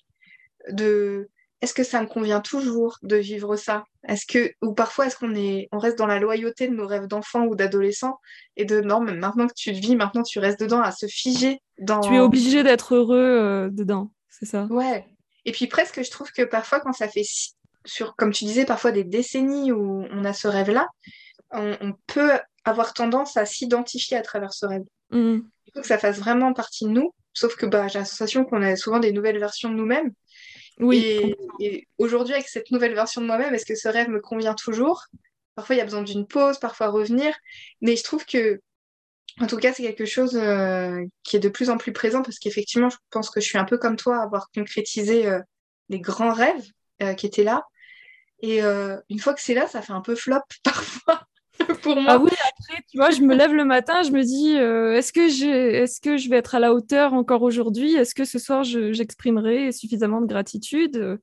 de 0.69 1.29
est-ce 1.61 1.73
que 1.73 1.83
ça 1.83 2.01
me 2.01 2.07
convient 2.07 2.41
toujours 2.41 2.97
de 3.01 3.15
vivre 3.15 3.55
ça? 3.55 3.85
Est-ce 4.07 4.25
que 4.27 4.53
ou 4.61 4.73
parfois 4.73 5.07
est-ce 5.07 5.17
qu'on 5.17 5.33
est 5.33 5.67
on 5.71 5.79
reste 5.79 5.97
dans 5.97 6.05
la 6.05 6.19
loyauté 6.19 6.67
de 6.67 6.75
nos 6.75 6.85
rêves 6.85 7.07
d'enfant 7.07 7.45
ou 7.45 7.55
d'adolescent 7.55 8.19
et 8.55 8.65
de 8.65 8.81
non 8.81 8.99
mais 8.99 9.13
maintenant 9.13 9.47
que 9.47 9.53
tu 9.55 9.71
le 9.71 9.79
vis, 9.79 9.95
maintenant 9.95 10.21
tu 10.21 10.39
restes 10.39 10.59
dedans 10.59 10.81
à 10.81 10.91
se 10.91 11.07
figer 11.07 11.59
dans 11.79 12.01
Tu 12.01 12.13
es 12.15 12.19
obligé 12.19 12.61
d'être 12.63 12.93
heureux 12.93 13.17
euh, 13.17 13.69
dedans, 13.71 14.11
c'est 14.29 14.45
ça? 14.45 14.65
Ouais. 14.69 15.05
Et 15.45 15.51
puis 15.51 15.67
presque, 15.67 16.03
je 16.03 16.09
trouve 16.09 16.31
que 16.31 16.41
parfois, 16.41 16.79
quand 16.79 16.93
ça 16.93 17.07
fait, 17.07 17.23
sur, 17.85 18.15
comme 18.15 18.31
tu 18.31 18.45
disais, 18.45 18.65
parfois 18.65 18.91
des 18.91 19.03
décennies 19.03 19.71
où 19.71 20.05
on 20.11 20.25
a 20.25 20.33
ce 20.33 20.47
rêve-là, 20.47 20.87
on, 21.51 21.93
peut 22.07 22.31
avoir 22.65 22.93
tendance 22.93 23.37
à 23.37 23.45
s'identifier 23.45 24.17
à 24.17 24.21
travers 24.21 24.53
ce 24.53 24.65
rêve. 24.65 24.83
Mmh. 25.11 25.39
Il 25.67 25.73
faut 25.73 25.81
que 25.81 25.87
ça 25.87 25.97
fasse 25.97 26.17
vraiment 26.17 26.53
partie 26.53 26.85
de 26.85 26.89
nous, 26.89 27.13
sauf 27.33 27.55
que 27.55 27.65
bah, 27.65 27.87
j'ai 27.87 27.99
l'impression 27.99 28.43
qu'on 28.43 28.61
a 28.61 28.75
souvent 28.75 28.99
des 28.99 29.11
nouvelles 29.11 29.39
versions 29.39 29.69
de 29.69 29.75
nous-mêmes. 29.75 30.11
Oui. 30.79 31.35
Et, 31.59 31.87
aujourd'hui, 31.97 32.33
avec 32.33 32.47
cette 32.47 32.71
nouvelle 32.71 32.93
version 32.93 33.21
de 33.21 33.27
moi-même, 33.27 33.53
est-ce 33.53 33.65
que 33.65 33.75
ce 33.75 33.87
rêve 33.87 34.09
me 34.09 34.19
convient 34.19 34.55
toujours? 34.55 35.05
Parfois, 35.55 35.75
il 35.75 35.79
y 35.79 35.81
a 35.81 35.85
besoin 35.85 36.03
d'une 36.03 36.27
pause, 36.27 36.59
parfois 36.59 36.89
revenir. 36.89 37.33
Mais 37.81 37.95
je 37.95 38.03
trouve 38.03 38.25
que 38.25 38.59
en 39.41 39.47
tout 39.47 39.57
cas, 39.57 39.73
c'est 39.73 39.83
quelque 39.83 40.05
chose 40.05 40.37
euh, 40.37 41.05
qui 41.23 41.35
est 41.35 41.39
de 41.39 41.49
plus 41.49 41.69
en 41.69 41.77
plus 41.77 41.91
présent 41.91 42.21
parce 42.21 42.39
qu'effectivement, 42.39 42.89
je 42.89 42.97
pense 43.11 43.29
que 43.29 43.41
je 43.41 43.45
suis 43.45 43.57
un 43.57 43.65
peu 43.65 43.77
comme 43.77 43.97
toi, 43.97 44.21
avoir 44.21 44.49
concrétisé 44.55 45.27
euh, 45.27 45.41
les 45.89 45.99
grands 45.99 46.31
rêves 46.31 46.65
euh, 47.01 47.13
qui 47.13 47.25
étaient 47.25 47.43
là. 47.43 47.65
Et 48.41 48.59
une 48.59 49.19
fois 49.19 49.33
que 49.33 49.41
c'est 49.41 49.55
là, 49.55 49.65
ça 49.65 49.81
fait 49.81 49.93
un 49.93 50.01
peu 50.01 50.13
flop 50.13 50.41
parfois 50.63 51.21
pour 51.81 51.95
moi. 51.95 52.11
Ah 52.11 52.17
oui, 52.19 52.29
après, 52.31 52.83
tu 52.91 52.97
vois, 52.97 53.09
je 53.09 53.21
me 53.21 53.33
lève 53.33 53.53
le 53.53 53.65
matin, 53.65 54.03
je 54.03 54.11
me 54.11 54.21
dis, 54.21 54.51
est-ce 54.51 55.11
que, 55.11 55.81
est 55.81 56.03
que 56.03 56.17
je 56.17 56.29
vais 56.29 56.37
être 56.37 56.53
à 56.53 56.59
la 56.59 56.73
hauteur 56.73 57.13
encore 57.13 57.41
aujourd'hui? 57.41 57.95
Est-ce 57.95 58.13
que 58.13 58.25
ce 58.25 58.37
soir, 58.37 58.63
j'exprimerai 58.63 59.71
suffisamment 59.71 60.21
de 60.21 60.27
gratitude? 60.27 61.19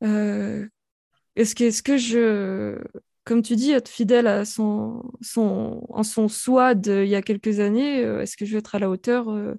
Est-ce 0.00 1.54
que, 1.54 1.64
est 1.64 1.70
-ce 1.70 1.82
que 1.82 1.98
je 1.98 2.78
comme 3.26 3.42
tu 3.42 3.56
dis, 3.56 3.72
être 3.72 3.88
fidèle 3.88 4.28
à 4.28 4.44
son, 4.44 5.02
son, 5.20 5.84
en 5.88 6.04
son 6.04 6.28
soi 6.28 6.76
d'il 6.76 7.08
y 7.08 7.16
a 7.16 7.22
quelques 7.22 7.58
années, 7.58 8.04
euh, 8.04 8.22
est-ce 8.22 8.36
que 8.36 8.46
je 8.46 8.52
vais 8.52 8.60
être 8.60 8.76
à 8.76 8.78
la 8.78 8.88
hauteur 8.88 9.28
euh, 9.28 9.54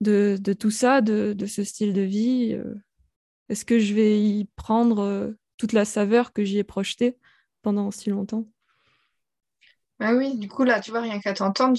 de, 0.00 0.36
de, 0.38 0.52
tout 0.52 0.72
ça, 0.72 1.00
de, 1.00 1.32
de, 1.32 1.46
ce 1.46 1.62
style 1.62 1.92
de 1.92 2.02
vie 2.02 2.54
euh? 2.54 2.74
Est-ce 3.48 3.64
que 3.64 3.78
je 3.78 3.94
vais 3.94 4.18
y 4.20 4.46
prendre 4.56 5.32
toute 5.58 5.72
la 5.72 5.84
saveur 5.84 6.32
que 6.32 6.42
j'y 6.42 6.58
ai 6.58 6.64
projetée 6.64 7.18
pendant 7.60 7.90
si 7.90 8.08
longtemps? 8.08 8.48
Ah 10.00 10.14
oui, 10.14 10.38
du 10.38 10.48
coup, 10.48 10.64
là, 10.64 10.80
tu 10.80 10.90
vois, 10.90 11.02
rien 11.02 11.20
qu'à 11.20 11.34
t'entendre, 11.34 11.76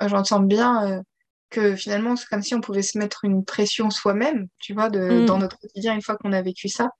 j'entends 0.00 0.40
bien 0.40 1.02
que 1.50 1.74
finalement, 1.74 2.14
c'est 2.14 2.28
comme 2.28 2.42
si 2.42 2.54
on 2.54 2.60
pouvait 2.60 2.82
se 2.82 2.96
mettre 2.96 3.24
une 3.24 3.44
pression 3.44 3.90
soi-même, 3.90 4.46
tu 4.58 4.72
vois, 4.72 4.88
de, 4.88 5.00
mmh. 5.00 5.26
dans 5.26 5.38
notre 5.38 5.58
quotidien 5.58 5.94
une 5.94 6.02
fois 6.02 6.16
qu'on 6.16 6.32
a 6.32 6.42
vécu 6.42 6.68
ça 6.68 6.90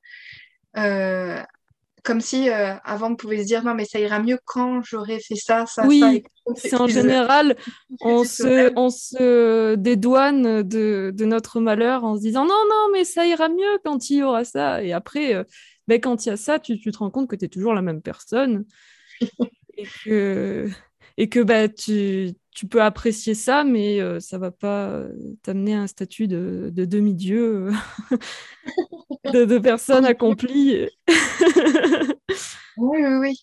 comme 2.07 2.21
si 2.21 2.49
avant 2.49 3.11
on 3.11 3.17
pouvait 3.17 3.43
se 3.43 3.47
dire 3.47 3.65
non 3.65 3.75
mais 3.75 3.85
ça 3.85 3.99
ira 3.99 4.21
mieux 4.21 4.39
quand 4.45 4.81
j'aurais 4.83 5.19
fait 5.19 5.35
ça, 5.35 5.67
ça, 5.67 5.85
oui, 5.87 6.23
ça. 6.47 6.53
c'est 6.55 6.81
en 6.81 6.87
général, 6.87 7.57
on 8.01 8.23
se, 8.23 8.73
on 8.77 8.91
se 8.91 9.75
dédouane 9.75 10.63
de, 10.63 11.13
de, 11.13 11.25
notre 11.25 11.59
malheur 11.59 12.05
en 12.05 12.17
se 12.17 12.21
disant 12.21 12.45
non, 12.45 12.63
non, 12.71 12.89
mais 12.93 13.05
ça 13.05 13.27
ira 13.27 13.49
mieux 13.49 13.79
quand 13.85 14.09
il 14.09 14.19
y 14.19 14.23
aura 14.23 14.45
ça. 14.45 14.85
Et 14.85 14.93
après, 14.93 15.45
ben, 15.89 16.01
quand 16.01 16.25
il 16.25 16.29
y 16.29 16.33
a 16.33 16.37
ça, 16.37 16.61
tu, 16.61 16.79
tu 16.79 16.93
te 16.93 16.99
rends 16.99 17.11
compte 17.11 17.29
que 17.29 17.37
tu 17.37 17.45
es 17.45 17.49
toujours 17.49 17.75
la 17.75 17.83
même 17.83 18.03
personne 18.03 18.65
et 19.77 19.87
que, 20.05 20.69
et 21.17 21.29
que 21.29 21.41
bah, 21.41 21.69
tu, 21.69 22.33
tu 22.57 22.67
peux 22.67 22.83
apprécier 22.83 23.35
ça, 23.35 23.65
mais 23.65 24.01
euh, 24.01 24.19
ça 24.19 24.39
va 24.39 24.51
pas 24.51 25.03
t'amener 25.43 25.75
à 25.75 25.83
un 25.83 25.87
statut 25.87 26.27
de, 26.27 26.71
de 26.73 26.87
demi-dieu, 26.87 27.71
de, 29.33 29.45
de, 29.45 29.59
personne 29.59 30.07
accomplie. 30.07 30.89
oui, 32.79 32.99
oui, 33.05 33.15
oui. 33.21 33.41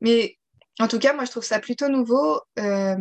Mais 0.00 0.38
en 0.78 0.88
tout 0.88 0.98
cas, 0.98 1.12
moi, 1.12 1.26
je 1.26 1.32
trouve 1.32 1.44
ça 1.44 1.60
plutôt 1.60 1.90
nouveau 1.90 2.40
euh, 2.58 2.96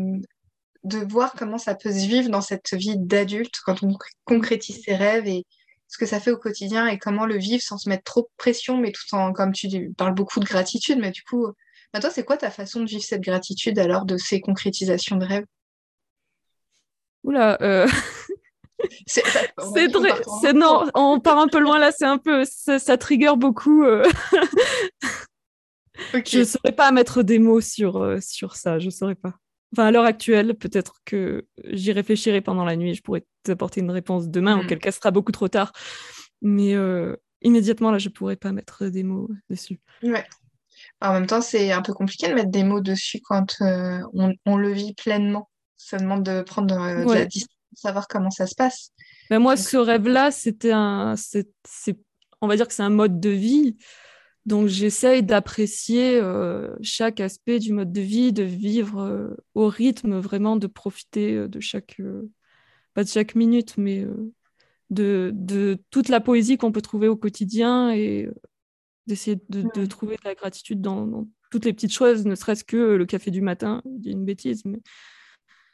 de 0.83 0.97
voir 1.09 1.31
comment 1.37 1.57
ça 1.57 1.73
peut 1.73 1.91
se 1.91 2.05
vivre 2.05 2.29
dans 2.29 2.41
cette 2.41 2.73
vie 2.73 2.97
d'adulte 2.97 3.55
quand 3.65 3.81
on 3.81 3.97
concrétise 4.25 4.83
ses 4.83 4.95
rêves 4.95 5.27
et 5.27 5.45
ce 5.87 5.97
que 5.97 6.05
ça 6.05 6.19
fait 6.19 6.31
au 6.31 6.37
quotidien 6.37 6.87
et 6.87 6.99
comment 6.99 7.25
le 7.25 7.37
vivre 7.37 7.63
sans 7.63 7.77
se 7.77 7.87
mettre 7.87 8.03
trop 8.03 8.21
de 8.23 8.27
pression, 8.35 8.77
mais 8.77 8.91
tout 8.91 9.15
en, 9.15 9.31
comme 9.31 9.53
tu 9.53 9.93
parles 9.97 10.15
beaucoup 10.15 10.41
de 10.41 10.45
gratitude, 10.45 10.99
mais 10.99 11.11
du 11.11 11.23
coup, 11.23 11.47
bah, 11.93 11.99
toi, 11.99 12.09
c'est 12.09 12.23
quoi 12.23 12.37
ta 12.37 12.49
façon 12.49 12.81
de 12.81 12.85
vivre 12.85 13.03
cette 13.03 13.21
gratitude 13.21 13.79
alors 13.79 14.05
de 14.05 14.17
ces 14.17 14.41
concrétisations 14.41 15.17
de 15.17 15.25
rêves? 15.25 15.45
Oula, 17.23 17.57
euh... 17.61 17.87
c'est 19.07 19.23
c'est 19.71 20.53
non, 20.53 20.89
on 20.93 21.19
part 21.19 21.39
un 21.39 21.47
peu 21.47 21.59
loin 21.59 21.79
là, 21.79 21.91
c'est 21.91 22.05
un 22.05 22.17
peu, 22.17 22.43
ça, 22.45 22.97
trigger 22.97 23.33
beaucoup. 23.35 23.83
Euh... 23.83 24.03
Je 26.25 26.39
ne 26.39 26.43
saurais 26.43 26.73
pas 26.73 26.91
mettre 26.91 27.23
des 27.23 27.39
mots 27.39 27.61
sur, 27.61 27.97
euh, 27.97 28.17
sur 28.21 28.57
ça, 28.57 28.79
je 28.79 28.87
ne 28.87 28.91
saurais 28.91 29.15
pas. 29.15 29.35
Enfin, 29.71 29.87
à 29.87 29.91
l'heure 29.91 30.05
actuelle, 30.05 30.55
peut-être 30.55 31.01
que 31.05 31.47
j'y 31.63 31.91
réfléchirai 31.93 32.41
pendant 32.41 32.65
la 32.65 32.75
nuit, 32.75 32.93
je 32.93 33.01
pourrais 33.01 33.25
t'apporter 33.43 33.79
une 33.79 33.91
réponse 33.91 34.27
demain, 34.27 34.59
auquel 34.59 34.79
cas 34.79 34.91
ce 34.91 34.97
sera 34.97 35.11
beaucoup 35.11 35.31
trop 35.31 35.47
tard. 35.47 35.71
Mais 36.41 36.75
euh, 36.75 37.15
immédiatement, 37.41 37.91
là, 37.91 37.97
je 37.97 38.09
ne 38.09 38.13
pourrais 38.13 38.35
pas 38.35 38.51
mettre 38.51 38.87
des 38.87 39.03
mots 39.03 39.29
dessus. 39.49 39.79
Ouais. 40.03 40.25
En 41.01 41.13
même 41.13 41.27
temps, 41.27 41.41
c'est 41.41 41.71
un 41.71 41.81
peu 41.81 41.93
compliqué 41.93 42.29
de 42.29 42.33
mettre 42.33 42.49
des 42.49 42.63
mots 42.63 42.81
dessus 42.81 43.19
quand 43.23 43.55
euh, 43.61 43.99
on, 44.13 44.33
on, 44.45 44.57
le 44.57 44.71
vit 44.71 44.93
pleinement. 44.93 45.49
Ça 45.77 45.97
demande 45.97 46.23
de 46.23 46.41
prendre 46.41 46.73
euh, 46.79 47.05
de 47.05 47.13
la 47.13 47.25
distance, 47.25 47.57
de 47.73 47.77
savoir 47.77 48.07
comment 48.07 48.31
ça 48.31 48.47
se 48.47 48.55
passe. 48.55 48.91
Mais 49.29 49.39
moi, 49.39 49.57
ce 49.57 49.77
rêve-là, 49.77 50.31
c'était 50.31 50.71
un, 50.71 51.15
c'est, 51.17 51.47
on 52.41 52.47
va 52.47 52.55
dire 52.55 52.67
que 52.67 52.73
c'est 52.73 52.83
un 52.83 52.89
mode 52.89 53.19
de 53.19 53.29
vie. 53.29 53.77
Donc, 54.45 54.67
j'essaye 54.67 55.23
d'apprécier 55.23 56.19
euh, 56.21 56.69
chaque 56.81 57.19
aspect 57.19 57.59
du 57.59 57.73
mode 57.73 57.91
de 57.91 58.01
vie, 58.01 58.31
de 58.31 58.43
vivre 58.43 59.35
au 59.53 59.67
rythme, 59.67 60.19
vraiment 60.19 60.55
de 60.55 60.67
profiter 60.67 61.47
de 61.47 61.59
chaque, 61.59 61.99
pas 62.93 63.03
de 63.03 63.09
chaque 63.09 63.35
minute, 63.35 63.77
mais 63.77 64.05
de, 64.91 65.31
de, 65.33 65.79
toute 65.89 66.09
la 66.09 66.21
poésie 66.21 66.57
qu'on 66.57 66.71
peut 66.71 66.81
trouver 66.81 67.07
au 67.07 67.15
quotidien 67.15 67.91
et 67.91 68.29
d'essayer 69.07 69.37
de, 69.49 69.61
de, 69.61 69.69
de, 69.73 69.85
trouver 69.85 70.15
de 70.15 70.21
la 70.23 70.35
gratitude 70.35 70.81
dans, 70.81 71.05
dans, 71.05 71.27
toutes 71.51 71.65
les 71.65 71.73
petites 71.73 71.93
choses, 71.93 72.25
ne 72.25 72.35
serait-ce 72.35 72.63
que 72.63 72.95
le 72.95 73.05
café 73.05 73.31
du 73.31 73.41
matin, 73.41 73.81
une 74.03 74.25
bêtise. 74.25 74.63
Mais... 74.65 74.79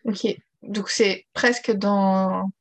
Ok, 0.05 0.35
donc 0.61 0.89
c'est 0.89 1.25
presque 1.33 1.71
dans, 1.71 2.51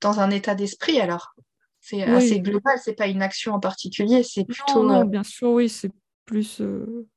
dans 0.00 0.20
un 0.20 0.30
état 0.30 0.54
d'esprit 0.54 1.00
alors 1.00 1.34
c'est 1.80 2.04
oui. 2.04 2.16
assez 2.16 2.40
global, 2.40 2.78
c'est 2.82 2.94
pas 2.94 3.06
une 3.06 3.22
action 3.22 3.54
en 3.54 3.60
particulier, 3.60 4.22
c'est 4.22 4.44
plutôt. 4.44 4.82
Non, 4.82 5.00
non, 5.00 5.04
bien 5.04 5.22
sûr, 5.22 5.50
oui, 5.50 5.68
c'est 5.68 5.90
plus 6.26 6.60
euh, 6.60 7.08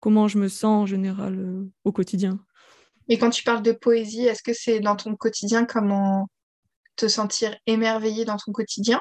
comment 0.00 0.26
je 0.26 0.38
me 0.38 0.48
sens 0.48 0.82
en 0.82 0.86
général 0.86 1.38
euh, 1.38 1.70
au 1.84 1.92
quotidien. 1.92 2.40
Et 3.08 3.18
quand 3.18 3.30
tu 3.30 3.44
parles 3.44 3.62
de 3.62 3.72
poésie, 3.72 4.24
est-ce 4.24 4.42
que 4.42 4.52
c'est 4.52 4.80
dans 4.80 4.96
ton 4.96 5.14
quotidien 5.14 5.66
comment 5.66 6.28
te 6.96 7.06
sentir 7.06 7.56
émerveillé 7.66 8.24
dans 8.24 8.36
ton 8.36 8.52
quotidien? 8.52 9.00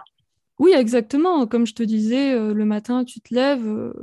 Oui, 0.60 0.74
exactement. 0.74 1.48
Comme 1.48 1.66
je 1.66 1.74
te 1.74 1.84
disais, 1.84 2.34
euh, 2.34 2.54
le 2.54 2.66
matin, 2.66 3.06
tu 3.06 3.22
te 3.22 3.34
lèves, 3.34 3.66
euh, 3.66 3.94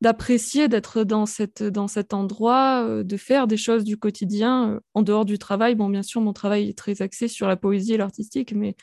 d'apprécier 0.00 0.68
d'être 0.68 1.02
dans, 1.02 1.26
cette, 1.26 1.62
dans 1.64 1.88
cet 1.88 2.14
endroit, 2.14 2.84
euh, 2.86 3.02
de 3.02 3.16
faire 3.16 3.48
des 3.48 3.56
choses 3.56 3.82
du 3.82 3.96
quotidien 3.98 4.80
en 4.94 5.02
dehors 5.02 5.24
du 5.24 5.38
travail. 5.38 5.74
Bon, 5.74 5.88
bien 5.88 6.04
sûr, 6.04 6.20
mon 6.20 6.32
travail 6.32 6.68
est 6.68 6.78
très 6.78 7.02
axé 7.02 7.26
sur 7.26 7.48
la 7.48 7.56
poésie 7.56 7.94
et 7.94 7.96
l'artistique, 7.96 8.52
mais 8.54 8.76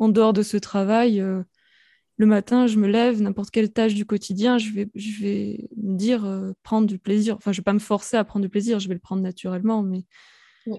en 0.00 0.08
dehors 0.08 0.32
de 0.32 0.42
ce 0.42 0.56
travail, 0.56 1.24
le 2.16 2.26
matin, 2.26 2.66
je 2.66 2.76
me 2.78 2.86
lève, 2.88 3.20
n'importe 3.20 3.50
quelle 3.50 3.72
tâche 3.72 3.94
du 3.94 4.04
quotidien, 4.06 4.58
je 4.58 4.70
vais, 4.72 4.88
je 4.94 5.22
vais 5.22 5.68
me 5.76 5.96
dire 5.96 6.52
prendre 6.62 6.86
du 6.86 7.00
plaisir. 7.00 7.34
Enfin, 7.36 7.50
je 7.50 7.58
ne 7.58 7.62
vais 7.62 7.64
pas 7.64 7.72
me 7.72 7.80
forcer 7.80 8.16
à 8.16 8.22
prendre 8.22 8.44
du 8.44 8.48
plaisir, 8.48 8.78
je 8.78 8.86
vais 8.86 8.94
le 8.94 9.00
prendre 9.00 9.22
naturellement, 9.22 9.82
mais 9.82 10.04
oui. 10.66 10.78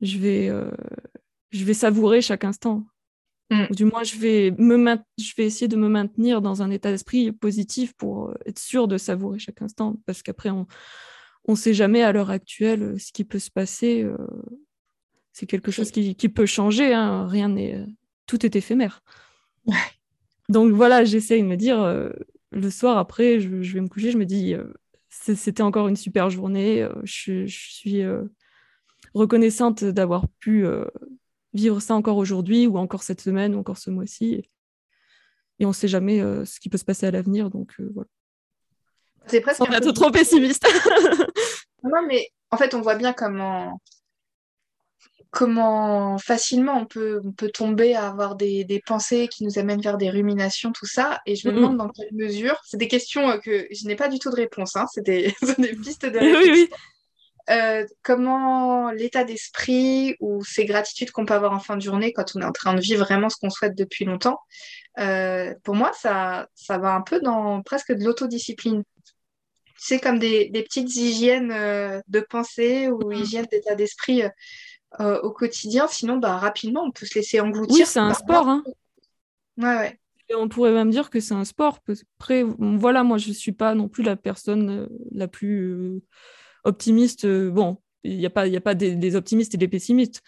je, 0.00 0.18
vais, 0.18 0.52
je 1.50 1.64
vais 1.64 1.74
savourer 1.74 2.20
chaque 2.22 2.44
instant. 2.44 2.86
Mm. 3.50 3.64
Ou 3.70 3.74
du 3.74 3.84
moins, 3.84 4.02
je 4.02 4.16
vais, 4.16 4.50
me 4.58 4.96
je 5.18 5.32
vais 5.36 5.46
essayer 5.46 5.68
de 5.68 5.76
me 5.76 5.88
maintenir 5.88 6.42
dans 6.42 6.62
un 6.62 6.70
état 6.70 6.90
d'esprit 6.90 7.32
positif 7.32 7.94
pour 7.94 8.34
être 8.44 8.58
sûr 8.58 8.88
de 8.88 8.98
savourer 8.98 9.38
chaque 9.38 9.62
instant, 9.62 9.96
parce 10.06 10.22
qu'après, 10.22 10.50
on 10.50 10.66
ne 11.48 11.54
sait 11.54 11.74
jamais 11.74 12.02
à 12.02 12.12
l'heure 12.12 12.30
actuelle 12.30 13.00
ce 13.00 13.12
qui 13.12 13.24
peut 13.24 13.38
se 13.38 13.50
passer. 13.50 14.02
Euh, 14.02 14.16
c'est 15.32 15.46
quelque 15.46 15.70
chose 15.70 15.90
qui, 15.90 16.14
qui 16.14 16.28
peut 16.28 16.46
changer, 16.46 16.92
hein. 16.92 17.26
rien 17.26 17.48
n'est 17.48 17.86
tout 18.26 18.44
est 18.46 18.54
éphémère. 18.54 19.02
Ouais. 19.66 19.74
Donc 20.48 20.72
voilà, 20.72 21.04
j'essaye 21.04 21.42
de 21.42 21.48
me 21.48 21.56
dire, 21.56 21.80
euh, 21.82 22.10
le 22.52 22.70
soir 22.70 22.98
après, 22.98 23.40
je, 23.40 23.62
je, 23.62 23.74
vais 23.74 23.80
me 23.80 23.88
coucher, 23.88 24.12
je 24.12 24.18
me 24.18 24.24
dis, 24.24 24.54
euh, 24.54 24.72
c'était 25.08 25.62
encore 25.62 25.88
une 25.88 25.96
super 25.96 26.30
journée, 26.30 26.82
euh, 26.82 26.92
je, 27.02 27.46
je, 27.46 27.70
suis 27.70 28.02
euh, 28.02 28.24
reconnaissante 29.14 29.84
d'avoir 29.84 30.28
pu 30.38 30.64
euh, 30.64 30.84
vivre 31.58 31.80
ça 31.80 31.94
encore 31.94 32.16
aujourd'hui, 32.16 32.66
ou 32.66 32.78
encore 32.78 33.02
cette 33.02 33.20
semaine, 33.20 33.54
ou 33.54 33.58
encore 33.58 33.78
ce 33.78 33.90
mois-ci. 33.90 34.48
Et 35.58 35.64
on 35.64 35.68
ne 35.68 35.74
sait 35.74 35.88
jamais 35.88 36.20
euh, 36.20 36.44
ce 36.44 36.60
qui 36.60 36.68
peut 36.68 36.78
se 36.78 36.84
passer 36.84 37.06
à 37.06 37.10
l'avenir, 37.10 37.50
donc 37.50 37.74
voilà. 37.92 38.08
C'est 39.26 39.40
presque. 39.40 39.58
Sans 39.58 39.70
être 39.70 39.92
trop 39.92 40.10
pessimiste. 40.10 40.66
non, 41.82 42.06
mais 42.06 42.28
en 42.50 42.56
fait, 42.56 42.74
on 42.74 42.80
voit 42.80 42.94
bien 42.94 43.12
comment 43.12 43.80
comment 45.30 46.18
facilement 46.18 46.78
on 46.78 46.86
peut, 46.86 47.20
on 47.24 47.32
peut 47.32 47.50
tomber 47.50 47.94
à 47.94 48.08
avoir 48.08 48.34
des, 48.34 48.64
des, 48.64 48.80
pensées 48.80 49.28
qui 49.28 49.44
nous 49.44 49.58
amènent 49.58 49.80
vers 49.80 49.98
des 49.98 50.10
ruminations, 50.10 50.72
tout 50.72 50.86
ça. 50.86 51.20
Et 51.26 51.36
je 51.36 51.48
me 51.48 51.54
demande 51.54 51.76
dans 51.76 51.88
quelle 51.88 52.12
mesure, 52.12 52.58
c'est 52.64 52.78
des 52.78 52.88
questions 52.88 53.28
euh, 53.28 53.38
que 53.38 53.66
je 53.70 53.86
n'ai 53.86 53.96
pas 53.96 54.08
du 54.08 54.18
tout 54.18 54.30
de 54.30 54.36
réponse, 54.36 54.76
hein, 54.76 54.86
c'est 54.92 55.04
des, 55.04 55.34
des, 55.58 55.76
pistes 55.76 56.06
de 56.06 56.18
réflexion. 56.18 56.52
Oui, 56.52 56.68
oui. 56.70 56.76
Euh, 57.50 57.86
comment 58.02 58.90
l'état 58.90 59.24
d'esprit 59.24 60.16
ou 60.20 60.44
ces 60.44 60.66
gratitudes 60.66 61.10
qu'on 61.12 61.24
peut 61.24 61.34
avoir 61.34 61.52
en 61.52 61.60
fin 61.60 61.76
de 61.76 61.82
journée 61.82 62.12
quand 62.12 62.36
on 62.36 62.40
est 62.40 62.44
en 62.44 62.52
train 62.52 62.74
de 62.74 62.80
vivre 62.80 63.04
vraiment 63.04 63.30
ce 63.30 63.36
qu'on 63.40 63.48
souhaite 63.48 63.74
depuis 63.74 64.04
longtemps, 64.04 64.38
euh, 64.98 65.54
pour 65.64 65.74
moi, 65.74 65.92
ça, 65.98 66.48
ça 66.54 66.76
va 66.76 66.94
un 66.94 67.00
peu 67.00 67.20
dans 67.20 67.62
presque 67.62 67.92
de 67.92 68.04
l'autodiscipline. 68.04 68.82
C'est 69.78 69.98
comme 69.98 70.18
des, 70.18 70.50
des, 70.50 70.62
petites 70.62 70.94
hygiènes 70.94 71.52
euh, 71.52 72.00
de 72.08 72.20
pensée 72.20 72.88
ou 72.90 73.12
hygiène 73.12 73.46
d'état 73.50 73.74
d'esprit 73.74 74.24
au 74.98 75.30
quotidien. 75.30 75.86
Sinon, 75.86 76.16
bah, 76.16 76.36
rapidement, 76.36 76.82
on 76.82 76.90
peut 76.90 77.06
se 77.06 77.14
laisser 77.14 77.40
engloutir. 77.40 77.76
Oui, 77.76 77.86
c'est 77.86 78.00
un 78.00 78.14
sport. 78.14 78.48
Hein. 78.48 78.64
Ouais, 79.56 79.76
ouais. 79.76 80.00
Et 80.30 80.34
on 80.34 80.48
pourrait 80.48 80.72
même 80.72 80.90
dire 80.90 81.08
que 81.08 81.20
c'est 81.20 81.34
un 81.34 81.44
sport. 81.44 81.80
Après, 82.18 82.44
voilà, 82.58 83.04
moi, 83.04 83.16
je 83.16 83.28
ne 83.28 83.34
suis 83.34 83.52
pas 83.52 83.74
non 83.74 83.88
plus 83.88 84.02
la 84.02 84.16
personne 84.16 84.88
la 85.12 85.28
plus 85.28 86.02
optimiste. 86.68 87.26
Bon, 87.26 87.78
il 88.04 88.18
n'y 88.18 88.26
a 88.26 88.30
pas, 88.30 88.46
y 88.46 88.56
a 88.56 88.60
pas 88.60 88.74
des, 88.74 89.16
optimistes 89.16 89.54
et 89.54 89.58
des 89.58 89.68
pessimistes. 89.68 90.22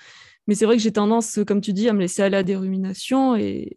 Mais 0.46 0.54
c'est 0.54 0.64
vrai 0.64 0.76
que 0.76 0.82
j'ai 0.82 0.92
tendance, 0.92 1.38
comme 1.46 1.60
tu 1.60 1.72
dis, 1.72 1.88
à 1.88 1.92
me 1.92 2.00
laisser 2.00 2.22
aller 2.22 2.36
à 2.36 2.42
des 2.42 2.56
ruminations 2.56 3.36
et, 3.36 3.76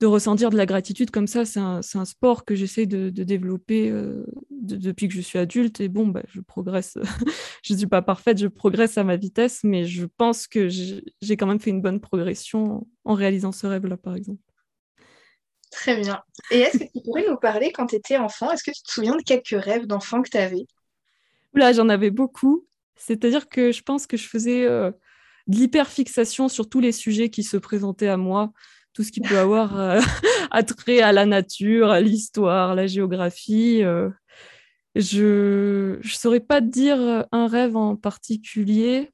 de 0.00 0.06
ressentir 0.06 0.48
de 0.48 0.56
la 0.56 0.64
gratitude 0.64 1.10
comme 1.10 1.26
ça, 1.26 1.44
c'est 1.44 1.60
un, 1.60 1.82
sport 1.82 2.46
que 2.46 2.54
j'essaie 2.54 2.86
de, 2.86 3.10
développer 3.10 3.90
euh, 3.90 4.24
de, 4.50 4.76
depuis 4.76 5.08
que 5.08 5.14
je 5.14 5.20
suis 5.20 5.38
adulte. 5.38 5.80
Et 5.80 5.88
bon, 5.88 6.06
bah, 6.06 6.22
je 6.28 6.40
progresse. 6.40 6.96
je 7.62 7.74
ne 7.74 7.78
suis 7.78 7.86
pas 7.86 8.00
parfaite, 8.00 8.38
je 8.38 8.46
progresse 8.46 8.96
à 8.96 9.04
ma 9.04 9.16
vitesse, 9.16 9.60
mais 9.62 9.84
je 9.84 10.06
pense 10.06 10.46
que 10.46 10.68
j'ai 10.68 11.36
quand 11.36 11.46
même 11.46 11.60
fait 11.60 11.70
une 11.70 11.82
bonne 11.82 12.00
progression 12.00 12.86
en 13.04 13.12
réalisant 13.12 13.52
ce 13.52 13.66
rêve-là, 13.66 13.98
par 13.98 14.16
exemple. 14.16 14.40
Très 15.70 16.00
bien. 16.00 16.22
Et 16.50 16.60
est-ce 16.60 16.78
que 16.78 16.84
tu 16.84 17.02
pourrais 17.04 17.26
nous 17.28 17.36
parler 17.36 17.70
quand 17.70 17.86
tu 17.86 17.96
étais 17.96 18.16
enfant 18.16 18.50
Est-ce 18.50 18.64
que 18.64 18.72
tu 18.72 18.82
te 18.82 18.90
souviens 18.90 19.16
de 19.16 19.22
quelques 19.22 19.62
rêves 19.62 19.86
d'enfant 19.86 20.22
que 20.22 20.30
tu 20.30 20.38
avais? 20.38 20.66
Là, 21.54 21.72
j'en 21.72 21.88
avais 21.88 22.10
beaucoup. 22.10 22.66
C'est-à-dire 22.96 23.48
que 23.48 23.72
je 23.72 23.82
pense 23.82 24.06
que 24.06 24.16
je 24.16 24.28
faisais 24.28 24.64
euh, 24.64 24.90
de 25.46 25.56
l'hyperfixation 25.56 26.48
sur 26.48 26.68
tous 26.68 26.80
les 26.80 26.92
sujets 26.92 27.30
qui 27.30 27.42
se 27.42 27.56
présentaient 27.56 28.08
à 28.08 28.16
moi 28.16 28.52
tout 28.92 29.04
ce 29.04 29.12
qui 29.12 29.20
peut 29.20 29.38
avoir 29.38 29.78
euh, 29.78 30.00
attrait 30.50 31.00
à 31.00 31.12
la 31.12 31.24
nature, 31.24 31.90
à 31.90 32.00
l'histoire, 32.00 32.74
la 32.74 32.86
géographie. 32.86 33.82
Euh, 33.84 34.10
je 34.96 35.98
ne 35.98 36.08
saurais 36.08 36.40
pas 36.40 36.60
dire 36.60 37.24
un 37.30 37.46
rêve 37.46 37.76
en 37.76 37.94
particulier, 37.94 39.10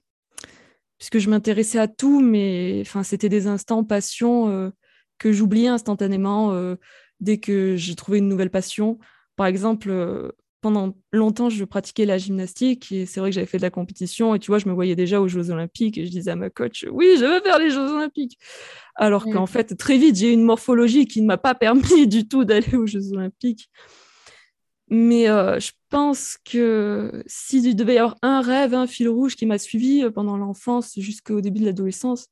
puisque 0.98 1.18
je 1.18 1.28
m'intéressais 1.28 1.78
à 1.78 1.88
tout, 1.88 2.20
mais 2.20 2.84
c'était 3.02 3.28
des 3.28 3.46
instants 3.46 3.84
passion 3.84 4.48
euh, 4.48 4.70
que 5.18 5.32
j'oubliais 5.32 5.68
instantanément. 5.68 6.52
Euh, 6.54 6.76
dès 7.20 7.38
que 7.38 7.76
j'ai 7.76 7.94
trouvé 7.94 8.18
une 8.18 8.28
nouvelle 8.28 8.50
passion. 8.50 8.98
Par 9.36 9.46
exemple, 9.46 9.90
euh, 9.90 10.32
pendant 10.66 10.96
longtemps, 11.12 11.48
je 11.48 11.64
pratiquais 11.64 12.06
la 12.06 12.18
gymnastique 12.18 12.90
et 12.90 13.06
c'est 13.06 13.20
vrai 13.20 13.30
que 13.30 13.36
j'avais 13.36 13.46
fait 13.46 13.58
de 13.58 13.62
la 13.62 13.70
compétition 13.70 14.34
et 14.34 14.40
tu 14.40 14.50
vois, 14.50 14.58
je 14.58 14.68
me 14.68 14.74
voyais 14.74 14.96
déjà 14.96 15.20
aux 15.20 15.28
Jeux 15.28 15.50
Olympiques 15.50 15.96
et 15.96 16.04
je 16.04 16.10
disais 16.10 16.32
à 16.32 16.34
ma 16.34 16.50
coach, 16.50 16.84
oui, 16.90 17.14
je 17.20 17.24
veux 17.24 17.40
faire 17.40 17.60
les 17.60 17.70
Jeux 17.70 17.88
Olympiques. 17.88 18.36
Alors 18.96 19.26
qu'en 19.26 19.46
fait, 19.46 19.76
très 19.76 19.96
vite, 19.96 20.16
j'ai 20.16 20.32
une 20.32 20.42
morphologie 20.42 21.06
qui 21.06 21.22
ne 21.22 21.26
m'a 21.28 21.36
pas 21.36 21.54
permis 21.66 22.08
du 22.08 22.26
tout 22.26 22.44
d'aller 22.44 22.74
aux 22.74 22.84
Jeux 22.84 23.12
Olympiques. 23.12 23.70
Mais 24.88 25.28
euh, 25.28 25.60
je 25.60 25.70
pense 25.88 26.36
que 26.44 27.22
s'il 27.28 27.76
devait 27.76 27.94
y 27.94 27.98
avoir 27.98 28.16
un 28.22 28.40
rêve, 28.40 28.74
un 28.74 28.88
fil 28.88 29.08
rouge 29.08 29.36
qui 29.36 29.46
m'a 29.46 29.58
suivi 29.58 30.02
euh, 30.02 30.10
pendant 30.10 30.36
l'enfance 30.36 30.94
jusqu'au 30.98 31.40
début 31.40 31.60
de 31.60 31.66
l'adolescence, 31.66 32.26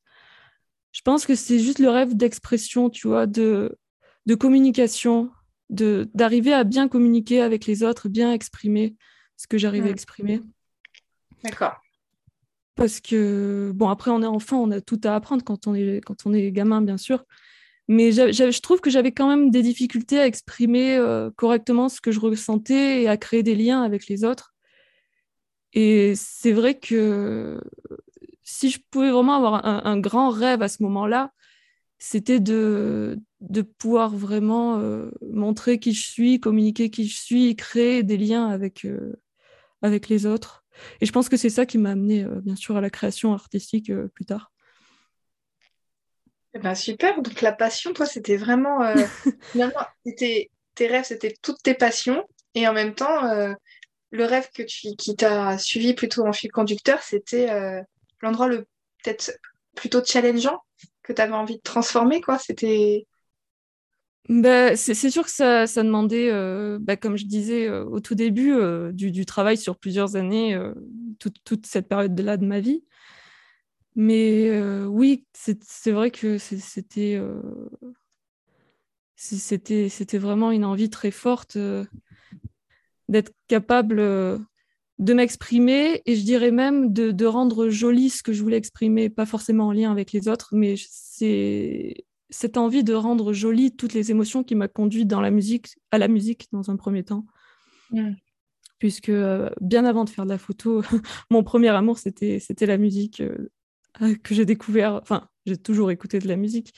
je 0.90 1.02
pense 1.02 1.24
que 1.24 1.36
c'est 1.36 1.60
juste 1.60 1.78
le 1.78 1.88
rêve 1.88 2.16
d'expression, 2.16 2.90
tu 2.90 3.06
vois, 3.06 3.26
de, 3.26 3.78
de 4.26 4.34
communication, 4.34 5.30
d'arriver 5.74 6.52
à 6.52 6.64
bien 6.64 6.88
communiquer 6.88 7.40
avec 7.40 7.66
les 7.66 7.82
autres, 7.82 8.08
bien 8.08 8.32
exprimer 8.32 8.96
ce 9.36 9.46
que 9.46 9.58
j'arrive 9.58 9.84
à 9.84 9.88
mm. 9.88 9.92
exprimer. 9.92 10.40
D'accord. 11.42 11.74
Parce 12.74 13.00
que, 13.00 13.72
bon, 13.74 13.88
après, 13.88 14.10
on 14.10 14.22
est 14.22 14.26
enfant, 14.26 14.62
on 14.62 14.70
a 14.70 14.80
tout 14.80 15.00
à 15.04 15.14
apprendre 15.14 15.44
quand 15.44 15.66
on 15.66 15.74
est, 15.74 16.00
quand 16.04 16.26
on 16.26 16.32
est 16.32 16.50
gamin, 16.50 16.82
bien 16.82 16.96
sûr. 16.96 17.24
Mais 17.86 18.12
je 18.12 18.60
trouve 18.60 18.80
que 18.80 18.90
j'avais 18.90 19.12
quand 19.12 19.28
même 19.28 19.50
des 19.50 19.62
difficultés 19.62 20.18
à 20.18 20.26
exprimer 20.26 20.96
euh, 20.96 21.30
correctement 21.36 21.88
ce 21.88 22.00
que 22.00 22.10
je 22.10 22.20
ressentais 22.20 23.02
et 23.02 23.08
à 23.08 23.16
créer 23.16 23.42
des 23.42 23.54
liens 23.54 23.82
avec 23.82 24.08
les 24.08 24.24
autres. 24.24 24.54
Et 25.74 26.14
c'est 26.16 26.52
vrai 26.52 26.78
que 26.78 27.60
si 28.42 28.70
je 28.70 28.78
pouvais 28.90 29.10
vraiment 29.10 29.34
avoir 29.34 29.66
un 29.66 29.98
grand 29.98 30.30
rêve 30.30 30.62
à 30.62 30.68
ce 30.68 30.82
moment-là, 30.84 31.32
c'était 31.98 32.40
de, 32.40 33.18
de 33.48 33.62
pouvoir 33.62 34.10
vraiment 34.10 34.78
euh, 34.78 35.10
montrer 35.22 35.78
qui 35.78 35.92
je 35.92 36.06
suis, 36.06 36.40
communiquer 36.40 36.90
qui 36.90 37.06
je 37.06 37.16
suis, 37.16 37.56
créer 37.56 38.02
des 38.02 38.16
liens 38.16 38.48
avec, 38.48 38.84
euh, 38.84 39.20
avec 39.82 40.08
les 40.08 40.26
autres. 40.26 40.64
Et 41.00 41.06
je 41.06 41.12
pense 41.12 41.28
que 41.28 41.36
c'est 41.36 41.50
ça 41.50 41.66
qui 41.66 41.78
m'a 41.78 41.90
amené, 41.90 42.24
euh, 42.24 42.40
bien 42.40 42.56
sûr, 42.56 42.76
à 42.76 42.80
la 42.80 42.90
création 42.90 43.32
artistique 43.32 43.92
plus 44.14 44.24
tard. 44.24 44.50
Eh 46.54 46.58
ben, 46.58 46.74
super, 46.74 47.20
donc 47.20 47.40
la 47.40 47.52
passion, 47.52 47.92
toi, 47.92 48.06
c'était 48.06 48.36
vraiment... 48.36 48.78
tes, 50.16 50.50
tes 50.74 50.86
rêves, 50.86 51.04
c'était 51.04 51.34
toutes 51.42 51.62
tes 51.62 51.74
passions, 51.74 52.24
et 52.54 52.68
en 52.68 52.72
même 52.72 52.94
temps, 52.94 53.22
le 54.10 54.24
rêve 54.24 54.48
que 54.54 54.62
tu, 54.62 54.94
qui 54.96 55.16
t'a 55.16 55.58
suivi 55.58 55.94
plutôt 55.94 56.26
en 56.26 56.32
fil 56.32 56.52
conducteur, 56.52 57.02
c'était 57.02 57.48
l'endroit 58.22 58.46
le 58.46 58.66
peut-être 59.02 59.36
plutôt 59.74 60.04
challengeant 60.04 60.62
que 61.02 61.12
tu 61.12 61.20
avais 61.20 61.32
envie 61.32 61.56
de 61.56 61.62
transformer, 61.62 62.20
quoi. 62.20 62.38
C'était. 62.38 63.06
Bah, 64.30 64.74
c'est 64.74 64.94
sûr 65.10 65.24
que 65.24 65.30
ça, 65.30 65.66
demandait, 65.66 66.30
euh, 66.32 66.78
bah, 66.80 66.96
comme 66.96 67.16
je 67.16 67.26
disais 67.26 67.68
euh, 67.68 67.84
au 67.84 68.00
tout 68.00 68.14
début, 68.14 68.54
euh, 68.54 68.90
du, 68.90 69.26
travail 69.26 69.58
sur 69.58 69.76
plusieurs 69.76 70.16
années, 70.16 70.58
toute, 71.18 71.66
cette 71.66 71.88
période-là 71.88 72.36
de 72.38 72.46
ma 72.46 72.60
vie. 72.60 72.84
Mais 73.96 74.50
oui, 74.86 75.24
c'est 75.34 75.92
vrai 75.92 76.10
que 76.10 76.38
c'était 76.38 77.20
c'était 79.16 80.18
vraiment 80.18 80.50
une 80.50 80.64
envie 80.64 80.90
très 80.90 81.10
forte 81.10 81.56
d'être 83.08 83.32
capable 83.46 83.96
de 84.98 85.14
m'exprimer 85.14 86.02
et 86.06 86.16
je 86.16 86.24
dirais 86.24 86.50
même 86.50 86.92
de, 86.92 87.26
rendre 87.26 87.68
joli 87.68 88.10
ce 88.10 88.22
que 88.22 88.32
je 88.32 88.42
voulais 88.42 88.56
exprimer, 88.56 89.10
pas 89.10 89.26
forcément 89.26 89.68
en 89.68 89.72
lien 89.72 89.92
avec 89.92 90.12
les 90.12 90.28
autres, 90.28 90.50
mais 90.52 90.74
c'est 90.78 92.04
cette 92.30 92.56
envie 92.56 92.84
de 92.84 92.94
rendre 92.94 93.32
joli 93.32 93.74
toutes 93.74 93.94
les 93.94 94.10
émotions 94.10 94.44
qui 94.44 94.54
m'a 94.54 94.68
conduit 94.68 95.06
dans 95.06 95.20
la 95.20 95.30
musique, 95.30 95.76
à 95.90 95.98
la 95.98 96.08
musique 96.08 96.48
dans 96.52 96.70
un 96.70 96.76
premier 96.76 97.04
temps. 97.04 97.26
Puisque 98.78 99.08
euh, 99.08 99.50
bien 99.60 99.84
avant 99.84 100.04
de 100.04 100.10
faire 100.10 100.24
de 100.24 100.30
la 100.30 100.38
photo, 100.38 100.82
mon 101.30 101.42
premier 101.42 101.68
amour, 101.68 101.98
c'était 101.98 102.40
la 102.66 102.76
musique 102.76 103.20
euh, 103.20 104.16
que 104.22 104.34
j'ai 104.34 104.44
découvert. 104.44 104.94
Enfin, 104.94 105.28
j'ai 105.46 105.56
toujours 105.56 105.90
écouté 105.90 106.18
de 106.18 106.26
la 106.26 106.36
musique, 106.36 106.72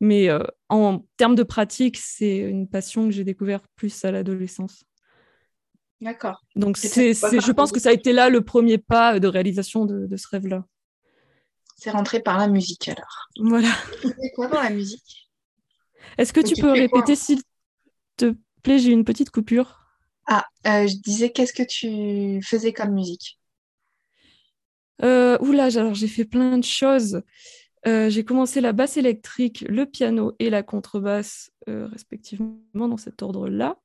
mais 0.00 0.28
euh, 0.28 0.44
en 0.68 1.04
termes 1.16 1.34
de 1.34 1.42
pratique, 1.42 1.96
c'est 1.96 2.38
une 2.38 2.68
passion 2.68 3.06
que 3.06 3.10
j'ai 3.10 3.24
découvert 3.24 3.60
plus 3.74 4.04
à 4.04 4.12
l'adolescence. 4.12 4.84
D'accord. 6.00 6.44
Donc, 6.56 6.76
c'est, 6.76 7.14
je 7.14 7.52
pense 7.52 7.70
que 7.70 7.78
ça 7.78 7.90
a 7.90 7.92
été 7.92 8.12
là 8.12 8.28
le 8.28 8.40
premier 8.40 8.76
pas 8.76 9.20
de 9.20 9.28
réalisation 9.28 9.86
de, 9.86 10.16
ce 10.16 10.26
rêve-là. 10.28 10.66
C'est 11.82 11.90
rentré 11.90 12.20
par 12.20 12.38
la 12.38 12.46
musique 12.46 12.88
alors. 12.88 13.28
Voilà. 13.40 13.70
Tu 14.02 14.08
fais 14.08 14.30
quoi 14.36 14.46
dans 14.46 14.62
la 14.62 14.70
musique? 14.70 15.28
Est-ce 16.16 16.32
que 16.32 16.38
tu, 16.38 16.54
peux 16.54 16.70
répéter 16.70 17.16
s'il 17.16 17.42
te 18.16 18.36
plaît? 18.62 18.78
J'ai 18.78 18.92
une 18.92 19.04
petite 19.04 19.30
coupure. 19.30 19.80
Ah, 20.28 20.46
euh, 20.68 20.86
je 20.86 20.94
disais, 20.94 21.30
qu'est-ce 21.30 21.52
que 21.52 21.64
tu 21.64 22.40
faisais 22.46 22.72
comme 22.72 22.92
musique? 22.92 23.40
Euh, 25.02 25.36
Oula, 25.40 25.64
alors 25.74 25.94
j'ai 25.94 26.06
fait 26.06 26.24
plein 26.24 26.56
de 26.56 26.64
choses. 26.64 27.20
Euh, 27.88 28.08
j'ai 28.10 28.24
commencé 28.24 28.60
la 28.60 28.72
basse 28.72 28.96
électrique, 28.96 29.64
le 29.68 29.84
piano 29.84 30.36
et 30.38 30.50
la 30.50 30.62
contrebasse, 30.62 31.50
euh, 31.68 31.88
respectivement, 31.88 32.60
dans 32.74 32.96
cet 32.96 33.22
ordre-là. 33.22 33.76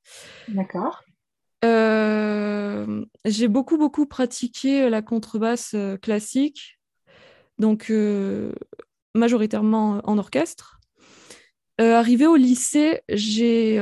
D'accord. 0.49 1.03
Euh, 1.65 3.03
j'ai 3.25 3.47
beaucoup, 3.47 3.79
beaucoup 3.79 4.05
pratiqué 4.05 4.87
la 4.87 5.01
contrebasse 5.01 5.75
classique, 6.03 6.76
donc 7.59 7.89
euh, 7.89 8.51
majoritairement 9.13 10.01
en 10.03 10.17
orchestre. 10.17 10.79
arrivé 11.79 12.27
au 12.27 12.35
lycée, 12.35 13.01
j'ai 13.09 13.79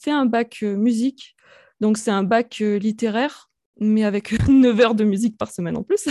fait 0.00 0.10
un 0.10 0.26
bac 0.26 0.62
musique, 0.62 1.36
donc 1.80 1.98
c'est 1.98 2.10
un 2.10 2.22
bac 2.22 2.58
littéraire, 2.58 3.50
mais 3.78 4.04
avec 4.04 4.32
9 4.48 4.80
heures 4.80 4.94
de 4.94 5.04
musique 5.04 5.36
par 5.38 5.50
semaine 5.50 5.76
en 5.76 5.82
plus. 5.82 6.08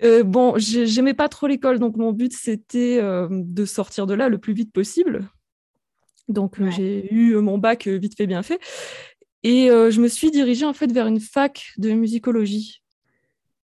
bon, 0.24 0.54
j'aimais 0.56 1.14
pas 1.14 1.28
trop 1.28 1.46
l'école, 1.46 1.78
donc 1.78 1.96
mon 1.96 2.12
but 2.12 2.32
c'était 2.32 3.00
de 3.30 3.64
sortir 3.64 4.06
de 4.06 4.14
là 4.14 4.28
le 4.28 4.38
plus 4.38 4.52
vite 4.52 4.72
possible. 4.72 5.28
Donc 6.28 6.60
euh, 6.60 6.70
j'ai 6.70 7.12
eu 7.12 7.34
euh, 7.34 7.40
mon 7.40 7.58
bac 7.58 7.86
euh, 7.86 7.96
vite 7.96 8.16
fait, 8.16 8.26
bien 8.26 8.42
fait. 8.42 8.60
Et 9.44 9.68
je 9.68 10.00
me 10.00 10.08
suis 10.08 10.32
dirigée 10.32 10.66
en 10.66 10.72
fait 10.72 10.90
vers 10.90 11.06
une 11.06 11.20
fac 11.20 11.72
de 11.78 11.92
musicologie. 11.92 12.82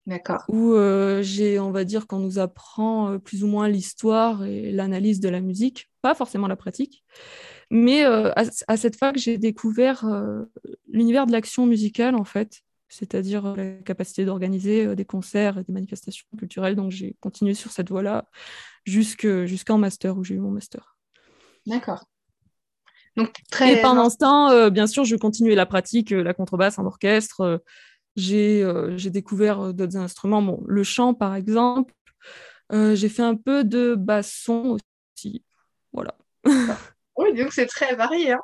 D'accord. 0.06 0.44
Où 0.48 0.74
j'ai, 1.20 1.60
on 1.60 1.70
va 1.70 1.84
dire, 1.84 2.06
qu'on 2.06 2.18
nous 2.18 2.38
apprend 2.38 3.18
plus 3.18 3.44
ou 3.44 3.46
moins 3.46 3.68
l'histoire 3.68 4.44
et 4.44 4.72
l'analyse 4.72 5.20
de 5.20 5.28
la 5.28 5.40
musique, 5.40 5.90
pas 6.02 6.14
forcément 6.14 6.48
la 6.48 6.56
pratique. 6.56 7.04
Mais 7.70 8.02
à, 8.02 8.76
cette 8.76 8.96
fac, 8.96 9.16
j'ai 9.18 9.38
découvert 9.38 10.04
l'univers 10.88 11.26
de 11.26 11.32
l'action 11.32 11.66
musicale, 11.66 12.16
en 12.16 12.24
fait, 12.24 12.62
c'est-à-dire 12.88 13.54
la 13.54 13.74
capacité 13.74 14.24
d'organiser 14.24 14.96
des 14.96 15.04
concerts 15.04 15.58
et 15.58 15.64
des 15.64 15.72
manifestations 15.72 16.26
culturelles. 16.36 16.76
Donc 16.76 16.90
j'ai 16.90 17.16
continué 17.20 17.54
sur 17.54 17.70
cette 17.70 17.90
voie-là 17.90 18.24
jusqu'en 18.84 19.78
master, 19.78 20.16
où 20.16 20.24
j'ai 20.24 20.34
eu 20.34 20.40
mon 20.40 20.50
master. 20.50 20.96
D'accord. 21.66 22.04
Et 23.16 23.80
pendant 23.82 24.08
ce 24.08 24.16
temps, 24.16 24.50
euh, 24.50 24.70
bien 24.70 24.86
sûr, 24.86 25.04
je 25.04 25.16
continuais 25.16 25.54
la 25.54 25.66
pratique, 25.66 26.12
euh, 26.12 26.22
la 26.22 26.34
contrebasse 26.34 26.78
en 26.78 26.86
orchestre. 26.86 27.40
Euh, 27.40 27.58
j'ai 28.16 29.10
découvert 29.10 29.72
d'autres 29.74 29.96
instruments, 29.96 30.42
bon, 30.42 30.62
le 30.66 30.82
chant 30.82 31.14
par 31.14 31.34
exemple. 31.34 31.92
j'ai 32.72 33.08
fait 33.08 33.22
un 33.22 33.36
peu 33.36 33.64
de 33.64 33.94
basson 33.94 34.78
aussi. 35.16 35.44
Voilà. 35.92 36.16
oui, 36.44 37.34
donc 37.34 37.52
c'est 37.52 37.66
très 37.66 37.94
varié. 37.94 38.32
Hein 38.32 38.40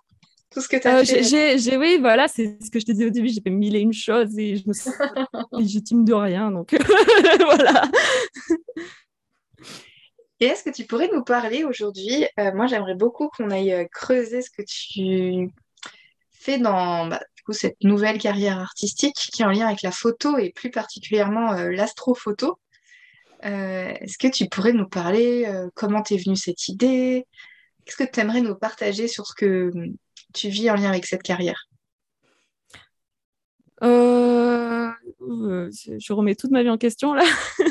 tout 0.50 0.62
ce 0.62 0.68
que 0.68 0.76
tu 0.76 0.88
as 0.88 1.05
fait. 1.05 1.59
J'ai, 1.59 1.76
oui, 1.76 1.98
voilà, 2.00 2.29
c'est 2.29 2.57
ce 2.62 2.70
que 2.70 2.81
je 2.81 2.87
te 2.87 2.92
disais 2.92 3.07
au 3.07 3.11
début. 3.11 3.29
J'ai 3.29 3.40
fait 3.40 3.50
mille 3.50 3.76
et 3.76 3.81
une 3.81 3.92
choses 3.92 4.38
et 4.38 4.57
je 4.57 4.66
me 4.66 4.72
suis 4.72 4.90
légitime 5.52 6.05
de 6.05 6.14
rien. 6.14 6.50
Donc 6.50 6.74
voilà. 7.40 7.83
Et 10.40 10.46
est-ce 10.46 10.64
que 10.64 10.70
tu 10.70 10.85
pourrais 10.85 11.11
nous 11.12 11.24
parler 11.24 11.64
aujourd'hui 11.64 12.26
euh, 12.38 12.52
Moi, 12.55 12.66
j'aimerais 12.66 12.94
beaucoup 12.94 13.29
qu'on 13.29 13.50
aille 13.50 13.72
euh, 13.72 13.85
creuser 13.90 14.42
ce 14.42 14.50
que 14.50 14.62
tu 14.62 15.50
fais 16.31 16.59
dans 16.59 17.07
bah, 17.07 17.20
cette 17.52 17.82
nouvelle 17.82 18.18
carrière 18.18 18.59
artistique 18.59 19.16
qui 19.16 19.42
est 19.42 19.44
en 19.44 19.50
lien 19.50 19.66
avec 19.66 19.82
la 19.82 19.90
photo 19.90 20.38
et 20.38 20.50
plus 20.50 20.70
particulièrement 20.70 21.52
euh, 21.52 21.70
l'astrophoto. 21.70 22.59
est-ce 23.42 24.18
que 24.18 24.28
tu 24.28 24.48
pourrais 24.48 24.72
nous 24.72 24.88
parler 24.88 25.46
comment 25.74 26.02
t'es 26.02 26.16
venue 26.16 26.37
cette 26.37 26.68
idée? 26.68 27.26
Qu'est-ce 27.85 27.96
que 27.96 28.04
tu 28.11 28.20
aimerais 28.20 28.40
nous 28.40 28.56
partager 28.56 29.09
sur 29.09 29.26
ce 29.26 29.35
que 29.35 29.70
tu 30.35 30.48
vis 30.48 30.70
en 30.70 30.74
lien 30.74 30.88
avec 30.88 31.06
cette 31.06 31.22
carrière? 31.22 31.68
Je 35.98 36.12
remets 36.12 36.35
toute 36.35 36.50
ma 36.50 36.62
vie 36.62 36.70
en 36.70 36.78
question 36.78 37.14
là. 37.14 37.24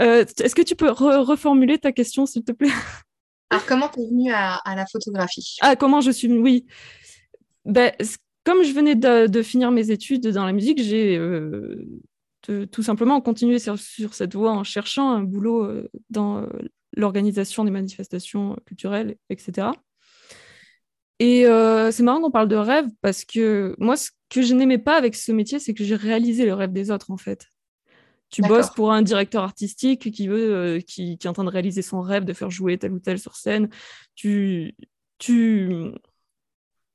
Euh, 0.00 0.24
est-ce 0.24 0.54
que 0.54 0.62
tu 0.62 0.76
peux 0.76 0.90
reformuler 0.90 1.78
ta 1.78 1.92
question, 1.92 2.24
s'il 2.24 2.42
te 2.42 2.52
plaît? 2.52 2.70
Alors, 3.50 3.66
comment 3.66 3.88
tu 3.88 4.00
es 4.00 4.06
venue 4.06 4.32
à, 4.32 4.62
la 4.74 4.86
photographie? 4.86 5.58
Ah, 5.60 5.76
comment 5.76 6.00
je 6.00 6.10
suis 6.10 6.28
venue? 6.28 6.40
Oui. 6.40 6.66
Ben, 7.66 7.92
comme 8.44 8.62
je 8.62 8.72
venais 8.72 8.94
de, 8.94 9.42
finir 9.42 9.70
mes 9.70 9.90
études 9.90 10.26
dans 10.28 10.44
la 10.44 10.52
musique, 10.52 10.82
j'ai 10.82 11.16
euh, 11.16 11.84
tout 12.42 12.82
simplement 12.82 13.20
continué 13.20 13.58
sur, 13.58 13.78
cette 13.78 14.34
voie 14.34 14.52
en 14.52 14.64
cherchant 14.64 15.10
un 15.10 15.22
boulot 15.22 15.64
euh, 15.64 15.90
dans 16.08 16.46
l'organisation 16.96 17.64
des 17.64 17.70
manifestations 17.70 18.56
culturelles, 18.66 19.16
etc. 19.28 19.68
Et 21.20 21.46
euh, 21.46 21.90
c'est 21.90 22.02
marrant 22.02 22.22
qu'on 22.22 22.30
parle 22.30 22.48
de 22.48 22.56
rêve 22.56 22.86
parce 23.02 23.26
que 23.26 23.76
moi, 23.78 23.96
ce 23.96 24.10
que 24.30 24.40
je 24.40 24.54
n'aimais 24.54 24.78
pas 24.78 24.96
avec 24.96 25.14
ce 25.14 25.32
métier, 25.32 25.58
c'est 25.58 25.74
que 25.74 25.84
j'ai 25.84 25.94
réalisé 25.94 26.46
le 26.46 26.54
rêve 26.54 26.72
des 26.72 26.90
autres, 26.90 27.10
en 27.10 27.18
fait. 27.18 27.46
Tu 28.30 28.42
bosses 28.42 28.70
pour 28.70 28.92
un 28.92 29.02
directeur 29.02 29.42
artistique 29.42 30.12
qui 30.12 30.28
veut, 30.28 30.54
euh, 30.54 30.80
qui, 30.80 31.18
qui, 31.18 31.26
est 31.26 31.30
en 31.30 31.34
train 31.34 31.44
de 31.44 31.50
réaliser 31.50 31.82
son 31.82 32.00
rêve 32.00 32.24
de 32.24 32.32
faire 32.32 32.48
jouer 32.50 32.78
tel 32.78 32.92
ou 32.92 33.00
tel 33.00 33.18
sur 33.18 33.36
scène. 33.36 33.68
Tu, 34.14 34.74
tu, 35.18 35.92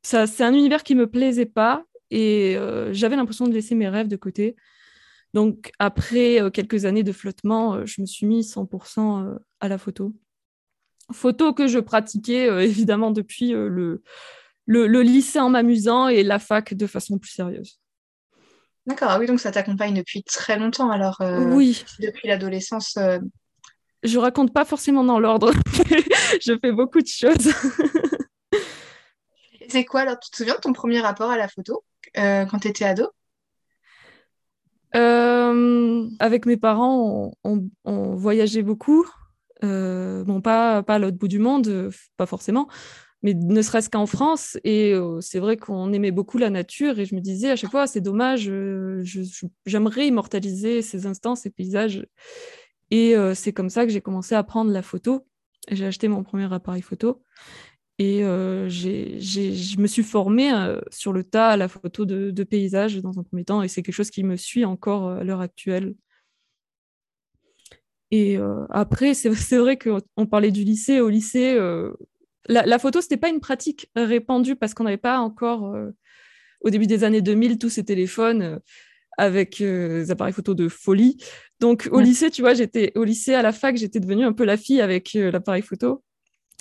ça, 0.05 0.27
c'est 0.27 0.43
un 0.43 0.53
univers 0.53 0.83
qui 0.83 0.95
me 0.95 1.07
plaisait 1.07 1.45
pas 1.45 1.83
et 2.11 2.55
euh, 2.57 2.93
j'avais 2.93 3.15
l'impression 3.15 3.47
de 3.47 3.53
laisser 3.53 3.75
mes 3.75 3.89
rêves 3.89 4.07
de 4.07 4.15
côté. 4.15 4.55
Donc 5.33 5.71
après 5.79 6.39
quelques 6.53 6.85
années 6.85 7.03
de 7.03 7.11
flottement, 7.11 7.85
je 7.85 7.99
me 7.99 8.05
suis 8.05 8.25
mis 8.25 8.41
100% 8.41 9.37
à 9.59 9.67
la 9.67 9.77
photo. 9.77 10.13
Photo 11.11 11.53
que 11.53 11.67
je 11.67 11.79
pratiquais 11.79 12.45
évidemment 12.63 13.11
depuis 13.11 13.49
le, 13.51 14.01
le, 14.65 15.01
lycée 15.01 15.39
en 15.39 15.49
m'amusant 15.49 16.07
et 16.07 16.23
la 16.23 16.39
fac 16.39 16.73
de 16.73 16.87
façon 16.87 17.17
plus 17.17 17.31
sérieuse. 17.31 17.79
D'accord, 18.85 19.09
ah 19.09 19.19
oui, 19.19 19.25
donc 19.25 19.39
ça 19.39 19.51
t'accompagne 19.51 19.95
depuis 19.95 20.23
très 20.23 20.59
longtemps 20.59 20.91
alors 20.91 21.19
euh, 21.21 21.43
Oui. 21.53 21.83
Depuis 21.99 22.27
l'adolescence. 22.27 22.97
Euh. 22.97 23.17
Je 24.03 24.19
raconte 24.19 24.53
pas 24.53 24.65
forcément 24.65 25.03
dans 25.03 25.19
l'ordre. 25.19 25.51
je 26.45 26.55
fais 26.61 26.71
beaucoup 26.71 27.01
de 27.01 27.07
choses. 27.07 27.51
C'est 29.69 29.85
quoi 29.85 30.01
alors 30.01 30.19
Tu 30.19 30.31
te 30.31 30.37
souviens 30.37 30.55
de 30.55 30.59
ton 30.59 30.73
premier 30.73 30.99
rapport 30.99 31.31
à 31.31 31.37
la 31.37 31.47
photo 31.47 31.83
euh, 32.17 32.45
quand 32.45 32.59
tu 32.59 32.67
étais 32.67 32.85
ado 32.85 33.09
Avec 36.19 36.45
mes 36.45 36.57
parents, 36.57 37.33
on, 37.43 38.15
voyageait 38.15 38.63
beaucoup. 38.63 39.05
bon, 39.61 40.41
pas, 40.41 40.83
pas 40.83 40.95
à 40.95 40.99
l'autre 40.99 41.17
bout 41.17 41.27
du 41.27 41.39
monde, 41.39 41.91
pas 42.17 42.25
forcément, 42.25 42.67
mais 43.25 43.33
ne 43.33 43.61
serait-ce 43.63 43.89
qu'en 43.89 44.05
France. 44.05 44.57
Et 44.63 44.93
euh, 44.93 45.19
c'est 45.19 45.39
vrai 45.39 45.57
qu'on 45.57 45.91
aimait 45.91 46.11
beaucoup 46.11 46.37
la 46.37 46.51
nature. 46.51 46.99
Et 46.99 47.05
je 47.05 47.15
me 47.15 47.21
disais 47.21 47.49
à 47.49 47.55
chaque 47.55 47.71
fois, 47.71 47.87
c'est 47.87 47.99
dommage, 47.99 48.47
euh, 48.47 49.03
j'aimerais 49.65 50.07
immortaliser 50.07 50.83
ces 50.83 51.07
instants, 51.07 51.35
ces 51.35 51.49
paysages. 51.49 52.05
Et 52.91 53.15
euh, 53.15 53.33
c'est 53.33 53.51
comme 53.51 53.71
ça 53.71 53.85
que 53.85 53.91
j'ai 53.91 54.01
commencé 54.01 54.35
à 54.35 54.43
prendre 54.43 54.71
la 54.71 54.83
photo. 54.83 55.25
J'ai 55.71 55.87
acheté 55.87 56.07
mon 56.07 56.23
premier 56.23 56.53
appareil 56.53 56.83
photo. 56.83 57.23
Et 57.97 58.19
je 58.19 59.79
me 59.79 59.87
suis 59.87 60.03
formée 60.03 60.51
sur 60.91 61.13
le 61.13 61.23
tas 61.23 61.49
à 61.49 61.57
la 61.57 61.67
photo 61.67 62.05
de, 62.05 62.31
de 62.31 62.43
paysages 62.43 63.01
dans 63.01 63.19
un 63.19 63.23
premier 63.23 63.45
temps. 63.45 63.61
Et 63.61 63.67
c'est 63.67 63.83
quelque 63.83 63.95
chose 63.95 64.11
qui 64.11 64.23
me 64.23 64.35
suit 64.35 64.65
encore 64.65 65.09
à 65.09 65.23
l'heure 65.23 65.41
actuelle. 65.41 65.95
Et 68.11 68.37
après, 68.69 69.13
c'est 69.15 69.57
vrai 69.57 69.77
qu'on 69.77 70.25
parlait 70.25 70.51
du 70.51 70.63
lycée. 70.63 70.99
Au 70.99 71.07
lycée, 71.07 71.57
la, 72.47 72.79
photo, 72.79 73.01
ce 73.01 73.05
n'était 73.05 73.17
pas 73.17 73.29
une 73.29 73.39
pratique 73.39 73.89
répandue 73.95 74.55
parce 74.55 74.73
qu'on 74.73 74.83
n'avait 74.83 74.97
pas 74.97 75.19
encore, 75.19 75.73
euh, 75.73 75.91
au 76.61 76.69
début 76.69 76.87
des 76.87 77.03
années 77.03 77.21
2000, 77.21 77.57
tous 77.57 77.69
ces 77.69 77.83
téléphones 77.83 78.41
euh, 78.41 78.59
avec 79.17 79.61
euh, 79.61 80.03
des 80.03 80.11
appareils 80.11 80.33
photo 80.33 80.53
de 80.53 80.67
folie. 80.67 81.17
Donc, 81.59 81.87
au 81.91 82.01
lycée, 82.01 82.29
tu 82.29 82.41
vois, 82.41 82.53
j'étais 82.53 82.91
au 82.95 83.03
lycée, 83.03 83.33
à 83.33 83.41
la 83.41 83.51
fac, 83.51 83.77
j'étais 83.77 83.99
devenue 83.99 84.25
un 84.25 84.33
peu 84.33 84.43
la 84.43 84.57
fille 84.57 84.81
avec 84.81 85.13
l'appareil 85.13 85.61
photo. 85.61 86.03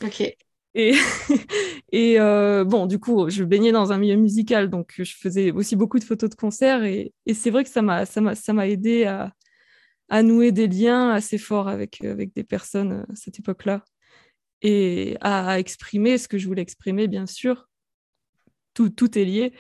Ok. 0.03 0.37
Et, 0.75 0.93
et 1.93 2.19
bon, 2.65 2.87
du 2.87 2.99
coup, 2.99 3.31
je 3.31 3.45
baignais 3.45 3.73
dans 3.73 3.93
un 3.93 3.99
milieu 3.99 4.17
musical, 4.17 4.71
donc 4.71 4.95
je 4.99 5.15
faisais 5.17 5.53
aussi 5.53 5.77
beaucoup 5.77 5.99
de 5.99 6.05
photos 6.05 6.31
de 6.31 6.35
concert. 6.35 6.85
Et, 6.85 7.13
c'est 7.33 7.51
vrai 7.51 7.65
que 7.65 7.71
ça 7.71 7.83
m'a, 7.83 8.69
aidé 8.69 9.05
à, 9.05 10.23
nouer 10.23 10.53
des 10.53 10.69
liens 10.69 11.11
assez 11.11 11.39
forts 11.39 11.69
avec, 11.69 12.03
avec 12.05 12.35
des 12.35 12.45
personnes 12.45 13.05
à 13.11 13.15
cette 13.15 13.39
époque-là 13.39 13.85
et 14.65 15.17
à, 15.21 15.61
exprimer 15.61 16.19
ce 16.19 16.27
que 16.27 16.39
je 16.39 16.49
voulais 16.49 16.63
exprimer, 16.63 17.07
bien 17.07 17.27
sûr. 17.27 17.69
Tout, 18.73 19.19
est 19.19 19.25
lié. 19.25 19.53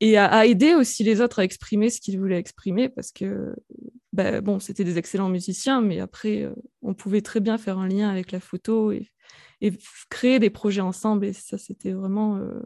Et 0.00 0.16
à, 0.16 0.46
aider 0.46 0.74
aussi 0.74 1.04
les 1.04 1.20
autres 1.20 1.40
à 1.40 1.44
exprimer 1.44 1.90
ce 1.90 2.00
qu'ils 2.00 2.18
voulaient 2.18 2.38
exprimer, 2.38 2.88
parce 2.88 3.12
que, 3.12 3.54
ben, 4.14 4.40
bon, 4.40 4.60
c'était 4.60 4.84
des 4.84 4.96
excellents 4.96 5.28
musiciens, 5.28 5.82
mais 5.82 6.00
après, 6.00 6.44
euh, 6.44 6.54
on 6.80 6.94
pouvait 6.94 7.20
très 7.20 7.40
bien 7.40 7.58
faire 7.58 7.78
un 7.78 7.88
lien 7.88 8.08
avec 8.08 8.32
la 8.32 8.40
photo 8.40 8.92
et 9.60 9.72
créer 10.08 10.38
des 10.38 10.50
projets 10.50 10.80
ensemble. 10.80 11.26
Et 11.26 11.32
ça, 11.32 11.58
c'était 11.58 11.92
vraiment, 11.92 12.36
euh, 12.36 12.60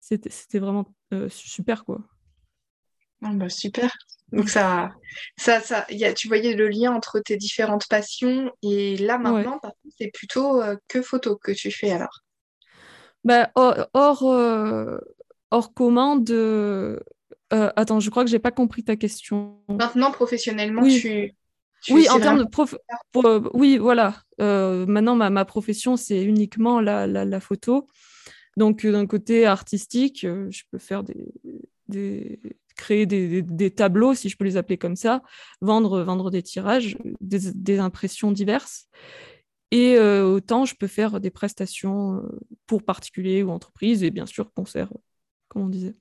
c'était 0.00 0.58
vraiment 0.58 0.86
euh, 1.12 1.28
super, 1.28 1.84
quoi. 1.84 2.00
Ah, 3.22 3.32
bah, 3.32 3.48
super. 3.48 3.90
Donc 4.32 4.48
ça, 4.48 4.92
ça, 5.36 5.60
ça 5.60 5.86
y 5.90 6.04
a, 6.04 6.12
tu 6.12 6.28
voyais 6.28 6.54
le 6.54 6.68
lien 6.68 6.92
entre 6.92 7.18
tes 7.18 7.36
différentes 7.36 7.88
passions 7.88 8.52
et 8.62 8.96
là 8.98 9.18
maintenant, 9.18 9.58
c'est 9.98 10.12
plutôt 10.12 10.60
euh, 10.60 10.76
que 10.86 11.00
photo 11.02 11.36
que 11.36 11.50
tu 11.50 11.70
fais 11.70 11.90
alors. 11.90 12.22
Bah, 13.24 13.50
hors, 13.54 14.22
euh, 14.24 14.98
hors, 15.50 15.74
commande. 15.74 16.30
Attends, 17.50 18.00
je 18.00 18.10
crois 18.10 18.24
que 18.24 18.30
j'ai 18.30 18.38
pas 18.38 18.50
compris 18.50 18.84
ta 18.84 18.96
question. 18.96 19.60
Maintenant, 19.68 20.12
professionnellement, 20.12 20.86
tu, 20.86 21.34
oui, 21.90 22.08
en 22.08 22.20
termes 22.20 22.38
de 22.38 22.44
prof... 22.44 22.74
oui, 23.54 23.78
voilà. 23.78 24.22
maintenant, 24.38 25.16
ma, 25.16 25.30
ma 25.30 25.44
profession, 25.44 25.96
c'est 25.96 26.22
uniquement 26.22 26.80
la, 26.80 27.06
la, 27.06 27.24
la, 27.24 27.40
photo. 27.40 27.86
Donc, 28.56 28.84
d'un 28.84 29.06
côté 29.06 29.46
artistique, 29.46 30.20
je 30.22 30.62
peux 30.70 30.78
faire 30.78 31.04
des, 31.04 31.32
des, 31.88 32.40
créer 32.78 33.04
des, 33.04 33.70
tableaux, 33.70 34.14
si 34.14 34.30
je 34.30 34.36
peux 34.38 34.44
les 34.44 34.56
appeler 34.56 34.78
comme 34.78 34.96
ça, 34.96 35.20
vendre, 35.60 36.02
vendre 36.02 36.30
des 36.30 36.42
tirages, 36.42 36.96
des, 37.20 37.78
impressions 37.78 38.32
diverses. 38.32 38.88
Et 39.70 39.96
euh, 39.96 40.24
autant 40.24 40.64
je 40.64 40.74
peux 40.74 40.86
faire 40.86 41.20
des 41.20 41.30
prestations 41.30 42.14
euh, 42.14 42.40
pour 42.66 42.82
particuliers 42.82 43.42
ou 43.42 43.50
entreprises, 43.50 44.02
et 44.02 44.10
bien 44.10 44.24
sûr 44.24 44.50
concerts, 44.54 44.90
comme 45.48 45.62
on 45.62 45.68
disait. 45.68 45.94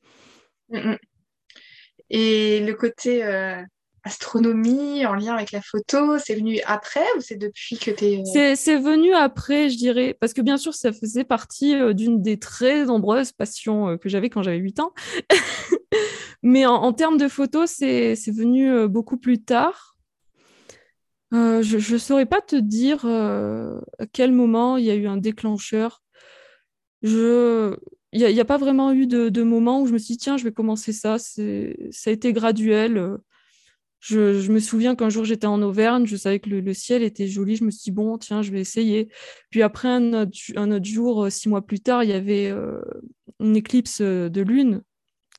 Mm, 0.70 0.92
mm. 0.92 0.98
Et 2.12 2.66
le 2.66 2.74
côté 2.76 3.26
euh, 3.26 3.62
astronomie 4.08 5.06
en 5.06 5.14
lien 5.14 5.36
avec 5.36 5.52
la 5.52 5.62
photo, 5.62 6.18
c'est 6.18 6.36
venu 6.36 6.60
après 6.66 7.06
ou 7.18 7.22
c'est 7.22 7.36
depuis 7.36 7.78
que 7.78 7.92
tu 7.92 8.06
es... 8.06 8.56
C'est 8.56 8.78
venu 8.78 9.14
après, 9.14 9.70
je 9.70 9.78
dirais, 9.78 10.18
parce 10.20 10.34
que 10.34 10.42
bien 10.42 10.58
sûr, 10.58 10.74
ça 10.74 10.92
faisait 10.92 11.24
partie 11.24 11.76
d'une 11.94 12.22
des 12.22 12.38
très 12.40 12.86
nombreuses 12.86 13.32
passions 13.32 13.98
que 13.98 14.10
j'avais 14.10 14.30
quand 14.30 14.44
j'avais 14.44 14.58
8 14.58 14.80
ans. 14.80 14.94
Mais 16.44 16.66
en, 16.66 16.94
termes 16.94 17.18
de 17.18 17.28
photos, 17.28 17.70
c'est 17.70 18.32
venu 18.32 18.72
euh, 18.72 18.88
beaucoup 18.88 19.18
plus 19.18 19.44
tard. 19.44 19.98
Euh, 21.34 21.62
je 21.62 21.94
ne 21.94 21.98
saurais 21.98 22.26
pas 22.26 22.42
te 22.42 22.56
dire 22.56 23.02
euh, 23.06 23.82
à 24.00 24.06
quel 24.06 24.32
moment 24.32 24.78
il 24.78 24.86
y 24.86 24.92
a 24.92 24.96
eu 24.96 25.08
un 25.08 25.18
déclencheur. 25.18 26.02
Je... 27.02 27.76
Il 28.14 28.26
n'y 28.26 28.40
a, 28.40 28.46
pas 28.46 28.58
vraiment 28.58 28.94
eu 28.94 29.06
de, 29.06 29.44
moment 29.44 29.82
où 29.82 29.88
je 29.88 29.94
me 29.94 29.98
suis 29.98 30.14
dit, 30.14 30.18
tiens, 30.20 30.38
je 30.38 30.46
vais 30.46 30.54
commencer 30.54 30.94
ça. 30.94 31.18
Ça 31.20 31.42
a 31.42 32.10
été 32.10 32.32
graduel. 32.32 33.18
Je, 34.10 34.52
me 34.52 34.60
souviens 34.60 34.96
qu'un 34.96 35.10
jour 35.10 35.26
j'étais 35.26 35.48
en 35.48 35.62
Auvergne, 35.62 36.06
je 36.06 36.16
savais 36.16 36.40
que 36.40 36.50
le, 36.50 36.74
ciel 36.74 37.04
était 37.04 37.28
joli, 37.28 37.58
je 37.58 37.66
me 37.66 37.72
suis 37.72 37.84
dit, 37.84 37.92
bon, 37.92 38.18
tiens, 38.18 38.42
je 38.42 38.52
vais 38.52 38.62
essayer. 38.62 39.10
Puis 39.50 39.62
après, 39.62 39.90
un 39.90 40.14
autre, 40.14 40.86
jour, 40.86 41.30
six 41.30 41.50
mois 41.50 41.62
plus 41.62 41.82
tard, 41.82 42.04
il 42.04 42.10
y 42.10 42.14
avait 42.14 42.54
une 43.40 43.56
éclipse 43.58 44.02
de 44.02 44.42
lune 44.42 44.82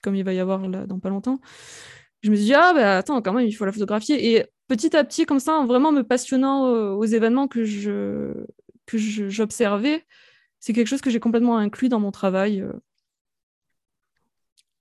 comme 0.02 0.14
il 0.14 0.24
va 0.24 0.33
y 0.33 0.40
avoir 0.40 0.61
dans 0.68 0.98
pas 1.00 1.09
longtemps, 1.09 1.40
je 2.22 2.31
me 2.31 2.37
suis 2.37 2.46
dit, 2.46 2.54
ah, 2.54 2.72
bah 2.74 2.98
attends, 2.98 3.22
quand 3.22 3.33
même, 3.33 3.46
il 3.46 3.52
faut 3.52 3.64
la 3.64 3.72
photographier. 3.72 4.35
Et 4.35 4.46
petit 4.66 4.96
à 4.96 5.04
petit, 5.04 5.26
comme 5.26 5.40
ça, 5.40 5.54
en 5.54 5.66
vraiment 5.66 5.92
me 5.92 6.02
passionnant 6.02 6.66
euh, 6.66 6.90
aux 6.90 7.04
événements 7.04 7.48
que 7.48 7.64
je 7.64 8.33
que 8.87 8.96
j'observais, 8.96 10.07
c'est 10.61 10.72
quelque 10.72 10.87
chose 10.87 11.02
que 11.02 11.11
j'ai 11.11 11.20
complètement 11.20 11.59
inclus 11.59 11.90
dans 11.90 12.00
mon 12.00 12.11
travail. 12.11 12.64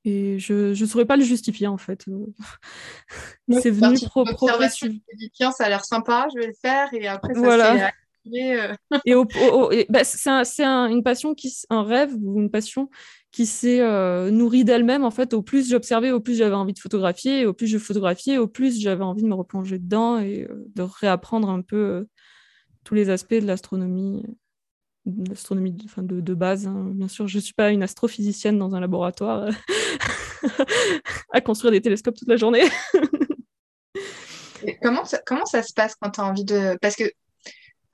Et 0.08 0.40
je 0.40 0.70
ne 0.70 0.86
saurais 0.88 1.06
pas 1.06 1.18
le 1.18 1.24
justifier, 1.24 1.68
en 1.68 1.78
fait. 1.78 2.06
c'est 3.52 3.70
venu 3.70 3.98
pro 4.06 4.24
progressivement. 4.24 5.00
Tiens, 5.34 5.52
ça 5.52 5.66
a 5.66 5.70
l'air 5.70 5.84
sympa, 5.84 6.28
je 6.34 6.40
vais 6.40 6.48
le 6.48 6.54
faire. 6.54 6.88
Et 6.94 7.08
après, 7.08 7.34
ça 7.34 7.40
voilà. 7.40 7.92
Euh. 8.34 8.74
et, 9.06 9.86
bah, 9.90 10.04
c'est 10.04 10.64
une 10.64 11.04
passion, 11.04 11.34
qui, 11.34 11.54
un 11.70 11.84
rêve 11.84 12.14
ou 12.22 12.40
une 12.40 12.50
passion 12.50 12.90
qui 13.32 13.46
s'est 13.46 13.82
euh, 13.82 14.32
nourrie 14.32 14.64
d'elle-même. 14.64 15.04
En 15.04 15.12
fait, 15.12 15.34
au 15.34 15.42
plus 15.42 15.70
j'observais, 15.70 16.12
au 16.12 16.20
plus 16.20 16.36
j'avais 16.36 16.56
envie 16.56 16.74
de 16.74 16.80
photographier, 16.80 17.42
et 17.42 17.46
au 17.46 17.54
plus 17.54 17.68
je 17.68 17.78
photographiais, 17.78 18.38
au 18.38 18.48
plus 18.48 18.80
j'avais 18.80 19.04
envie 19.04 19.24
de 19.24 19.28
me 19.28 19.36
replonger 19.36 19.80
dedans 19.80 20.20
et 20.20 20.48
euh, 20.50 20.66
de 20.76 20.82
réapprendre 20.82 21.50
un 21.50 21.62
peu 21.62 21.76
euh, 21.76 22.10
tous 22.84 22.96
les 22.96 23.10
aspects 23.10 23.36
de 23.36 23.46
l'astronomie, 23.46 24.24
l'astronomie 25.06 25.74
de, 25.74 26.22
de, 26.22 26.34
base. 26.34 26.68
Hein. 26.68 26.92
Bien 26.94 27.08
sûr, 27.08 27.28
je 27.28 27.38
ne 27.38 27.42
suis 27.42 27.54
pas 27.54 27.72
une 27.72 27.84
astrophysicienne 27.84 28.58
dans 28.58 28.76
un 28.76 28.80
laboratoire 28.80 29.50
à 31.34 31.42
construire 31.42 31.72
des 31.72 31.82
télescopes 31.82 32.16
toute 32.16 32.28
la 32.28 32.38
journée. 32.38 32.64
comment, 34.82 35.06
ça, 35.06 35.20
comment 35.26 35.46
ça 35.46 35.64
se 35.64 35.74
passe 35.74 35.96
quand 36.00 36.12
tu 36.12 36.22
as 36.22 36.26
envie 36.26 36.46
de... 36.46 36.78
Parce 36.82 36.96
que 36.96 37.06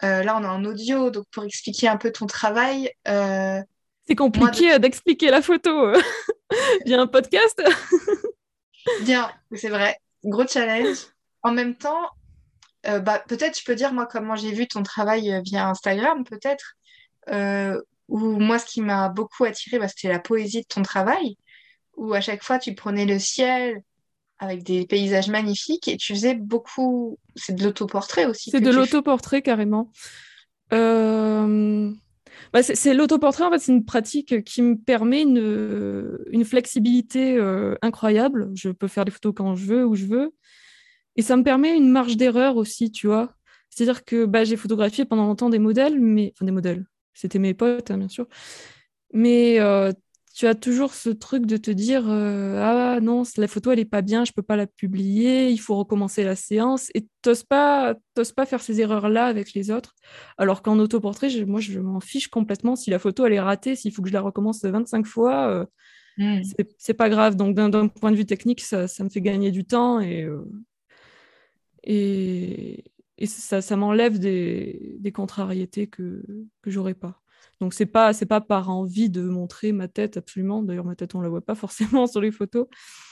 là, 0.01 0.37
on 0.37 0.43
est 0.43 0.47
en 0.47 0.65
audio, 0.65 1.09
donc 1.09 1.25
pour 1.31 1.43
expliquer 1.43 1.87
un 1.87 1.97
peu 1.97 2.11
ton 2.11 2.25
travail, 2.25 2.91
c'est 4.07 4.15
compliqué 4.15 4.77
d'expliquer 4.79 5.29
la 5.29 5.41
photo 5.41 5.87
euh, 5.87 6.01
via 6.85 6.99
un 6.99 7.07
podcast. 7.07 7.61
Bien, 9.01 9.31
c'est 9.55 9.69
vrai. 9.69 9.97
Gros 10.25 10.45
challenge. 10.45 10.97
En 11.41 11.51
même 11.51 11.75
temps, 11.75 12.09
bah, 12.83 13.23
peut-être 13.27 13.57
je 13.57 13.63
peux 13.63 13.75
dire 13.75 13.93
moi 13.93 14.05
comment 14.05 14.35
j'ai 14.35 14.51
vu 14.51 14.67
ton 14.67 14.83
travail 14.83 15.41
via 15.45 15.69
Instagram, 15.69 16.23
peut-être. 16.25 16.75
où 18.09 18.39
moi, 18.39 18.59
ce 18.59 18.65
qui 18.65 18.81
m'a 18.81 19.09
beaucoup 19.09 19.45
attiré, 19.45 19.79
bah, 19.79 19.87
c'était 19.87 20.09
la 20.09 20.19
poésie 20.19 20.61
de 20.61 20.67
ton 20.67 20.81
travail, 20.81 21.37
où 21.95 22.13
à 22.13 22.21
chaque 22.21 22.43
fois 22.43 22.59
tu 22.59 22.73
prenais 22.73 23.05
le 23.05 23.19
ciel 23.19 23.83
avec 24.39 24.63
des 24.63 24.85
paysages 24.85 25.29
magnifiques 25.29 25.87
et 25.87 25.97
tu 25.97 26.13
faisais 26.13 26.35
beaucoup. 26.35 27.17
C'est 27.35 27.55
de 27.55 27.63
l'autoportrait 27.63 28.25
aussi. 28.25 28.51
C'est 28.51 28.61
de 28.61 28.71
l'autoportrait 28.71 29.41
carrément. 29.41 29.91
Euh... 30.73 31.91
Bah, 32.51 32.61
c'est 32.61 32.93
l'autoportrait, 32.93 33.45
en 33.45 33.51
fait, 33.51 33.59
c'est 33.59 33.71
une 33.71 33.85
pratique 33.85 34.43
qui 34.43 34.61
me 34.61 34.75
permet 34.75 35.21
une, 35.21 36.19
une 36.31 36.45
flexibilité 36.45 37.35
euh, 37.37 37.75
incroyable. 37.81 38.51
Je 38.53 38.69
peux 38.69 38.87
faire 38.87 39.05
des 39.05 39.11
photos 39.11 39.33
quand 39.35 39.55
je 39.55 39.65
veux, 39.65 39.85
où 39.85 39.95
je 39.95 40.05
veux. 40.05 40.33
Et 41.15 41.21
ça 41.21 41.37
me 41.37 41.43
permet 41.43 41.75
une 41.75 41.89
marge 41.89 42.17
d'erreur 42.17 42.57
aussi, 42.57 42.91
tu 42.91 43.07
vois. 43.07 43.33
C'est-à-dire 43.69 44.03
que 44.05 44.25
bah, 44.25 44.43
j'ai 44.43 44.55
photographié 44.55 45.05
pendant 45.05 45.25
longtemps 45.25 45.49
des 45.49 45.59
modèles, 45.59 45.99
mais 45.99 46.33
enfin 46.35 46.45
des 46.45 46.51
modèles. 46.51 46.85
C'était 47.13 47.39
mes 47.39 47.53
potes, 47.53 47.91
hein, 47.91 47.97
bien 47.97 48.07
sûr. 48.07 48.27
Mais 49.13 49.59
euh, 49.59 49.91
tu 50.33 50.47
as 50.47 50.55
toujours 50.55 50.95
ce 50.95 51.09
truc 51.11 51.45
de 51.45 51.57
te 51.57 51.69
dire 51.69 52.09
euh, 52.09 52.59
ah 52.59 52.99
non 53.01 53.21
la 53.37 53.47
photo 53.47 53.71
elle 53.71 53.79
est 53.79 53.85
pas 53.85 54.01
bien 54.01 54.25
je 54.25 54.31
peux 54.31 54.41
pas 54.41 54.55
la 54.55 54.65
publier 54.65 55.51
il 55.51 55.59
faut 55.59 55.75
recommencer 55.75 56.23
la 56.23 56.35
séance. 56.35 56.89
Et 56.95 57.07
t'oses 57.21 57.43
pas 57.43 57.95
pas 58.35 58.45
faire 58.45 58.61
ces 58.61 58.81
erreurs 58.81 59.09
là 59.09 59.27
avec 59.27 59.53
les 59.53 59.69
autres. 59.69 59.93
Alors 60.39 60.63
qu'en 60.63 60.79
autoportrait 60.79 61.29
moi 61.45 61.59
je 61.59 61.79
m'en 61.79 61.99
fiche 61.99 62.29
complètement. 62.29 62.75
Si 62.75 62.89
la 62.89 62.97
photo 62.97 63.25
elle 63.27 63.33
est 63.33 63.39
ratée 63.39 63.75
s'il 63.75 63.93
faut 63.93 64.01
que 64.01 64.09
je 64.09 64.13
la 64.13 64.21
recommence 64.21 64.63
25 64.63 65.05
fois 65.05 65.49
euh, 65.49 65.65
hmm. 66.17 66.41
c'est 66.79 66.95
pas 66.95 67.09
grave. 67.09 67.35
Donc 67.35 67.55
d'un 67.55 67.87
point 67.87 68.11
de 68.11 68.17
vue 68.17 68.25
technique 68.25 68.61
ça, 68.61 68.87
me 69.01 69.09
fait 69.09 69.21
gagner 69.21 69.51
du 69.51 69.65
temps 69.65 69.99
et 69.99 70.23
euh, 70.23 70.43
et, 71.83 72.83
ça, 73.25 73.61
ça 73.61 73.75
m'enlève 73.75 74.19
des, 74.19 74.95
des 74.99 75.11
contrariétés 75.11 75.87
que 75.87 76.23
que 76.61 76.71
j'aurais 76.71 76.95
pas 76.95 77.22
donc 77.63 77.73
c'est 77.73 77.85
pas 77.85 78.11
c'est 78.11 78.25
pas 78.25 78.41
par 78.41 78.69
envie 78.69 79.09
de 79.09 79.21
montrer 79.21 79.71
ma 79.71 79.87
tête 79.87 80.17
absolument. 80.17 80.63
D'ailleurs 80.63 80.83
ma 80.83 80.95
tête 80.95 81.15
on 81.15 81.21
la 81.21 81.29
voit 81.29 81.39
pas 81.39 81.55
forcément 81.95 82.07
sur 82.07 82.19
les 82.21 82.31
photos. 82.31 82.67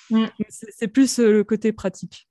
Mm. 0.10 0.26
C'est 0.50 0.89
plus 0.89 1.20
euh, 1.20 1.32
le 1.32 1.44
côté 1.44 1.72
pratique. 1.72 2.28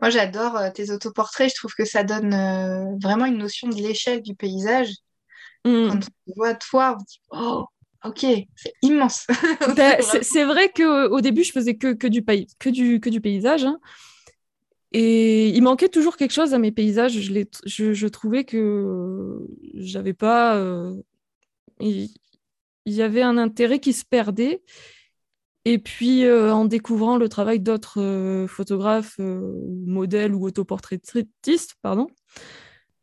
Moi 0.00 0.08
j'adore 0.08 0.56
euh, 0.56 0.70
tes 0.70 0.90
autoportraits. 0.90 1.50
Je 1.50 1.56
trouve 1.56 1.74
que 1.74 1.84
ça 1.84 2.02
donne 2.02 2.32
euh, 2.32 2.96
vraiment 3.02 3.26
une 3.26 3.36
notion 3.36 3.68
de 3.68 3.74
l'échelle 3.74 4.22
du 4.22 4.34
paysage. 4.34 4.88
Mm. 5.66 5.88
Quand 5.88 6.00
on 6.28 6.32
voit 6.34 6.54
toi, 6.54 6.96
on 6.98 7.02
dit 7.02 7.20
oh 7.30 7.66
ok 8.04 8.24
c'est 8.56 8.72
immense. 8.80 9.26
Ben, 9.76 10.00
c'est 10.00 10.44
vrai 10.44 10.70
que 10.70 11.08
au 11.08 11.20
début 11.20 11.44
je 11.44 11.52
faisais 11.52 11.74
que, 11.74 11.92
que 11.92 12.06
du 12.06 12.22
pays 12.22 12.46
que 12.58 12.70
du 12.70 13.00
que 13.00 13.10
du 13.10 13.20
paysage. 13.20 13.64
Hein. 13.64 13.78
Et 14.92 15.48
il 15.48 15.60
manquait 15.62 15.88
toujours 15.88 16.16
quelque 16.16 16.32
chose 16.32 16.54
à 16.54 16.58
mes 16.58 16.70
paysages. 16.70 17.18
Je, 17.18 17.42
je, 17.66 17.92
je 17.92 18.06
trouvais 18.06 18.44
que 18.44 19.44
j'avais 19.74 20.12
pas 20.14 20.56
il, 21.80 22.10
y 22.86 23.02
avait 23.02 23.22
un 23.22 23.38
intérêt 23.38 23.80
qui 23.80 23.92
se 23.92 24.04
perdait. 24.04 24.62
Et 25.64 25.78
puis, 25.78 26.24
euh, 26.24 26.52
en 26.52 26.66
découvrant 26.66 27.16
le 27.16 27.28
travail 27.28 27.58
d'autres 27.60 28.00
euh, 28.00 28.46
photographes, 28.46 29.16
euh, 29.18 29.54
modèles 29.86 30.34
ou 30.34 30.44
autoportraitistes, 30.44 31.76
pardon, 31.80 32.06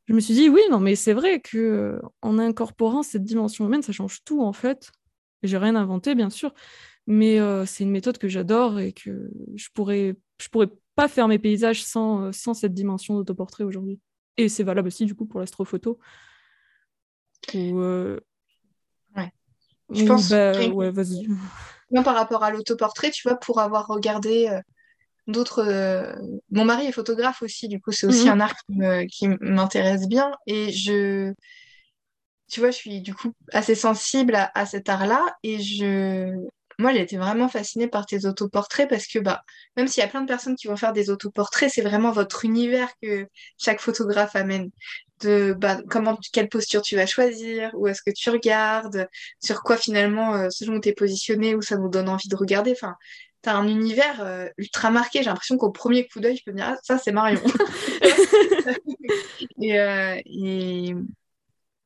je 0.07 0.13
me 0.13 0.19
suis 0.19 0.35
dit, 0.35 0.49
oui, 0.49 0.61
non, 0.69 0.79
mais 0.79 0.95
c'est 0.95 1.13
vrai 1.13 1.39
que 1.39 1.99
en 2.21 2.37
incorporant 2.37 3.01
cette 3.01 3.23
dimension 3.23 3.65
humaine, 3.65 3.81
ça 3.81 3.91
change 3.91 4.23
tout, 4.23 4.41
en 4.41 4.53
fait. 4.53 4.91
J'ai 5.43 5.57
rien 5.57 5.75
inventé, 5.75 6.13
bien 6.13 6.29
sûr, 6.29 6.53
mais 7.07 7.39
c'est 7.65 7.83
une 7.83 7.91
méthode 7.91 8.17
que 8.17 8.27
j'adore 8.27 8.79
et 8.79 8.93
que 8.93 9.31
je 9.55 9.69
pourrais, 9.73 10.15
je 10.39 10.49
pourrais 10.49 10.69
pas 10.95 11.07
faire 11.07 11.27
mes 11.27 11.39
paysages 11.39 11.83
sans, 11.83 12.31
sans 12.31 12.53
cette 12.53 12.73
dimension 12.73 13.15
d'autoportrait 13.15 13.63
aujourd'hui. 13.63 13.99
Et 14.37 14.49
c'est 14.49 14.63
valable 14.63 14.87
aussi, 14.87 15.05
du 15.05 15.15
coup, 15.15 15.25
pour 15.25 15.39
l'astrophoto. 15.39 15.97
Je 19.91 20.05
pense. 20.05 20.29
Bah, 20.29 20.53
ouais, 20.69 20.91
vas-y. 20.91 21.27
par 22.03 22.15
rapport 22.15 22.43
à 22.43 22.51
l'autoportrait, 22.51 23.11
tu 23.11 23.27
vois, 23.27 23.37
pour 23.37 23.59
avoir 23.59 23.87
regardé 23.87 24.47
euh, 24.47 24.59
d'autres. 25.27 25.63
Euh, 25.65 26.13
mon 26.51 26.65
mari 26.65 26.87
est 26.87 26.91
photographe 26.91 27.41
aussi, 27.41 27.67
du 27.67 27.79
coup, 27.79 27.91
c'est 27.91 28.07
aussi 28.07 28.25
mhm. 28.25 28.31
un 28.31 28.39
art 28.41 28.55
qui 29.09 29.27
m'intéresse 29.39 30.07
bien. 30.07 30.31
Et 30.47 30.71
je. 30.71 31.33
Tu 32.49 32.59
vois, 32.59 32.71
je 32.71 32.75
suis 32.75 33.01
du 33.01 33.13
coup 33.13 33.31
assez 33.53 33.75
sensible 33.75 34.35
à, 34.35 34.51
à 34.55 34.65
cet 34.65 34.89
art-là. 34.89 35.35
Et 35.43 35.59
je. 35.59 36.35
Moi, 36.79 36.93
j'ai 36.93 37.01
été 37.01 37.17
vraiment 37.17 37.49
fascinée 37.49 37.87
par 37.87 38.05
tes 38.05 38.25
autoportraits 38.25 38.89
parce 38.89 39.07
que, 39.07 39.19
bah, 39.19 39.43
même 39.77 39.87
s'il 39.87 40.01
y 40.01 40.05
a 40.05 40.09
plein 40.09 40.21
de 40.21 40.27
personnes 40.27 40.55
qui 40.55 40.67
vont 40.67 40.77
faire 40.77 40.93
des 40.93 41.09
autoportraits, 41.09 41.71
c'est 41.73 41.81
vraiment 41.81 42.11
votre 42.11 42.45
univers 42.45 42.89
que 43.01 43.27
chaque 43.57 43.79
photographe 43.79 44.35
amène 44.35 44.69
de 45.21 45.53
bah, 45.57 45.77
comment, 45.89 46.17
quelle 46.33 46.49
posture 46.49 46.81
tu 46.81 46.95
vas 46.95 47.05
choisir, 47.05 47.71
où 47.75 47.87
est-ce 47.87 48.01
que 48.01 48.11
tu 48.11 48.29
regardes, 48.29 49.07
sur 49.39 49.61
quoi 49.61 49.77
finalement, 49.77 50.35
euh, 50.35 50.49
selon 50.49 50.75
où 50.75 50.79
tu 50.81 50.89
es 50.89 50.93
positionné, 50.93 51.55
où 51.55 51.61
ça 51.61 51.77
nous 51.77 51.89
donne 51.89 52.09
envie 52.09 52.27
de 52.27 52.35
regarder. 52.35 52.71
Enfin, 52.71 52.95
tu 53.43 53.49
as 53.49 53.55
un 53.55 53.67
univers 53.67 54.21
euh, 54.21 54.47
ultra 54.57 54.91
marqué. 54.91 55.19
J'ai 55.19 55.29
l'impression 55.29 55.57
qu'au 55.57 55.71
premier 55.71 56.07
coup 56.07 56.19
d'œil, 56.19 56.37
je 56.37 56.43
peux 56.43 56.51
me 56.51 56.57
dire, 56.57 56.67
ah, 56.69 56.77
ça, 56.83 56.97
c'est 56.97 57.11
Marion. 57.11 57.41
Euh, 59.63 60.17
et, 60.25 60.95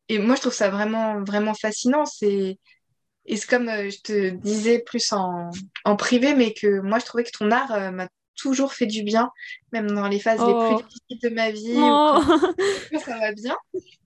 et, 0.08 0.20
moi, 0.20 0.36
je 0.36 0.42
trouve 0.42 0.54
ça 0.54 0.70
vraiment, 0.70 1.24
vraiment 1.24 1.54
fascinant. 1.54 2.06
C'est. 2.06 2.58
Et 3.26 3.38
c'est 3.38 3.50
comme 3.50 3.68
je 3.68 4.02
te 4.02 4.30
disais 4.30 4.80
plus 4.80 5.12
en, 5.12 5.50
en, 5.84 5.96
privé, 5.96 6.36
mais 6.36 6.54
que 6.54 6.80
moi, 6.82 7.00
je 7.00 7.06
trouvais 7.06 7.24
que 7.24 7.36
ton 7.36 7.52
art 7.52 7.92
m'a 7.92 8.08
toujours 8.36 8.74
fait 8.74 8.86
du 8.86 9.04
bien, 9.04 9.32
même 9.72 9.90
dans 9.90 10.08
les 10.08 10.20
phases 10.20 10.40
les 10.40 10.54
plus 10.54 10.76
oh. 10.76 10.82
difficiles 10.82 11.20
de 11.24 11.30
ma 11.30 11.52
vie. 11.52 11.76
Oh. 11.78 13.00
ça 13.06 13.18
va 13.18 13.32
bien. 13.32 13.56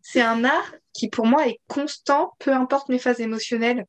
C'est 0.02 0.22
un 0.22 0.44
art 0.44 0.74
qui, 0.94 1.10
pour 1.10 1.26
moi, 1.26 1.48
est 1.48 1.60
constant, 1.68 2.34
peu 2.40 2.54
importe 2.54 2.90
mes 2.90 3.00
phases 3.00 3.20
émotionnelles, 3.20 3.86